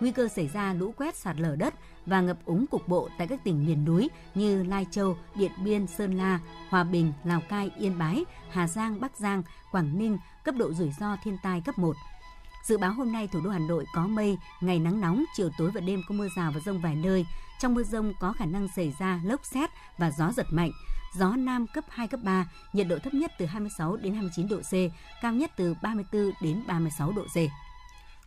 Nguy 0.00 0.12
cơ 0.12 0.28
xảy 0.28 0.48
ra 0.48 0.74
lũ 0.74 0.94
quét 0.96 1.16
sạt 1.16 1.36
lở 1.40 1.56
đất 1.56 1.74
và 2.06 2.20
ngập 2.20 2.38
úng 2.44 2.66
cục 2.66 2.88
bộ 2.88 3.08
tại 3.18 3.26
các 3.26 3.44
tỉnh 3.44 3.66
miền 3.66 3.84
núi 3.84 4.08
như 4.34 4.62
Lai 4.62 4.86
Châu, 4.90 5.16
Điện 5.34 5.52
Biên, 5.64 5.86
Sơn 5.86 6.14
La, 6.14 6.40
Hòa 6.68 6.84
Bình, 6.84 7.12
Lào 7.24 7.40
Cai, 7.48 7.70
Yên 7.78 7.98
Bái, 7.98 8.24
Hà 8.50 8.68
Giang, 8.68 9.00
Bắc 9.00 9.16
Giang, 9.16 9.42
Quảng 9.72 9.98
Ninh, 9.98 10.18
cấp 10.44 10.54
độ 10.58 10.72
rủi 10.72 10.92
ro 11.00 11.16
thiên 11.24 11.36
tai 11.42 11.60
cấp 11.60 11.78
1. 11.78 11.96
Dự 12.64 12.78
báo 12.78 12.92
hôm 12.92 13.12
nay 13.12 13.28
thủ 13.28 13.40
đô 13.40 13.50
Hà 13.50 13.58
Nội 13.58 13.84
có 13.94 14.06
mây, 14.06 14.38
ngày 14.60 14.78
nắng 14.78 15.00
nóng, 15.00 15.24
chiều 15.36 15.50
tối 15.58 15.70
và 15.74 15.80
đêm 15.80 16.02
có 16.08 16.14
mưa 16.14 16.28
rào 16.36 16.52
và 16.52 16.60
rông 16.60 16.80
vài 16.80 16.96
nơi. 16.96 17.26
Trong 17.60 17.74
mưa 17.74 17.82
rông 17.82 18.12
có 18.20 18.32
khả 18.32 18.46
năng 18.46 18.68
xảy 18.76 18.94
ra 18.98 19.20
lốc 19.24 19.44
xét 19.44 19.70
và 19.98 20.10
gió 20.10 20.32
giật 20.32 20.46
mạnh. 20.50 20.70
Gió 21.14 21.36
Nam 21.36 21.66
cấp 21.66 21.84
2, 21.88 22.08
cấp 22.08 22.20
3, 22.22 22.48
nhiệt 22.72 22.86
độ 22.88 22.98
thấp 22.98 23.14
nhất 23.14 23.32
từ 23.38 23.46
26 23.46 23.96
đến 23.96 24.14
29 24.14 24.48
độ 24.48 24.60
C, 24.60 24.72
cao 25.22 25.32
nhất 25.32 25.50
từ 25.56 25.74
34 25.82 26.30
đến 26.42 26.62
36 26.66 27.12
độ 27.12 27.24
C. 27.24 27.36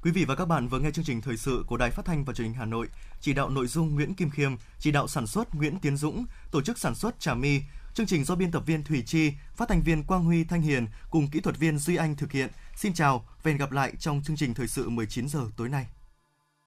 Quý 0.03 0.11
vị 0.11 0.25
và 0.25 0.35
các 0.35 0.45
bạn 0.45 0.67
vừa 0.67 0.79
nghe 0.79 0.91
chương 0.91 1.05
trình 1.05 1.21
thời 1.21 1.37
sự 1.37 1.63
của 1.67 1.77
Đài 1.77 1.91
Phát 1.91 2.05
thanh 2.05 2.25
và 2.25 2.33
Truyền 2.33 2.47
hình 2.47 2.57
Hà 2.57 2.65
Nội, 2.65 2.87
chỉ 3.21 3.33
đạo 3.33 3.49
nội 3.49 3.67
dung 3.67 3.95
Nguyễn 3.95 4.13
Kim 4.13 4.29
Khiêm, 4.29 4.55
chỉ 4.79 4.91
đạo 4.91 5.07
sản 5.07 5.27
xuất 5.27 5.55
Nguyễn 5.55 5.79
Tiến 5.79 5.97
Dũng, 5.97 6.25
tổ 6.51 6.61
chức 6.61 6.79
sản 6.79 6.95
xuất 6.95 7.19
Trà 7.19 7.33
My. 7.33 7.61
Chương 7.93 8.05
trình 8.05 8.23
do 8.23 8.35
biên 8.35 8.51
tập 8.51 8.63
viên 8.65 8.83
Thủy 8.83 9.03
Chi, 9.05 9.31
phát 9.55 9.69
thanh 9.69 9.81
viên 9.81 10.03
Quang 10.03 10.23
Huy 10.23 10.43
Thanh 10.43 10.61
Hiền 10.61 10.87
cùng 11.09 11.27
kỹ 11.27 11.39
thuật 11.39 11.57
viên 11.57 11.77
Duy 11.77 11.95
Anh 11.95 12.15
thực 12.15 12.31
hiện. 12.31 12.49
Xin 12.75 12.93
chào 12.93 13.25
và 13.43 13.51
hẹn 13.51 13.57
gặp 13.57 13.71
lại 13.71 13.93
trong 13.99 14.21
chương 14.23 14.35
trình 14.35 14.53
thời 14.53 14.67
sự 14.67 14.89
19 14.89 15.27
giờ 15.27 15.49
tối 15.57 15.69
nay. 15.69 15.87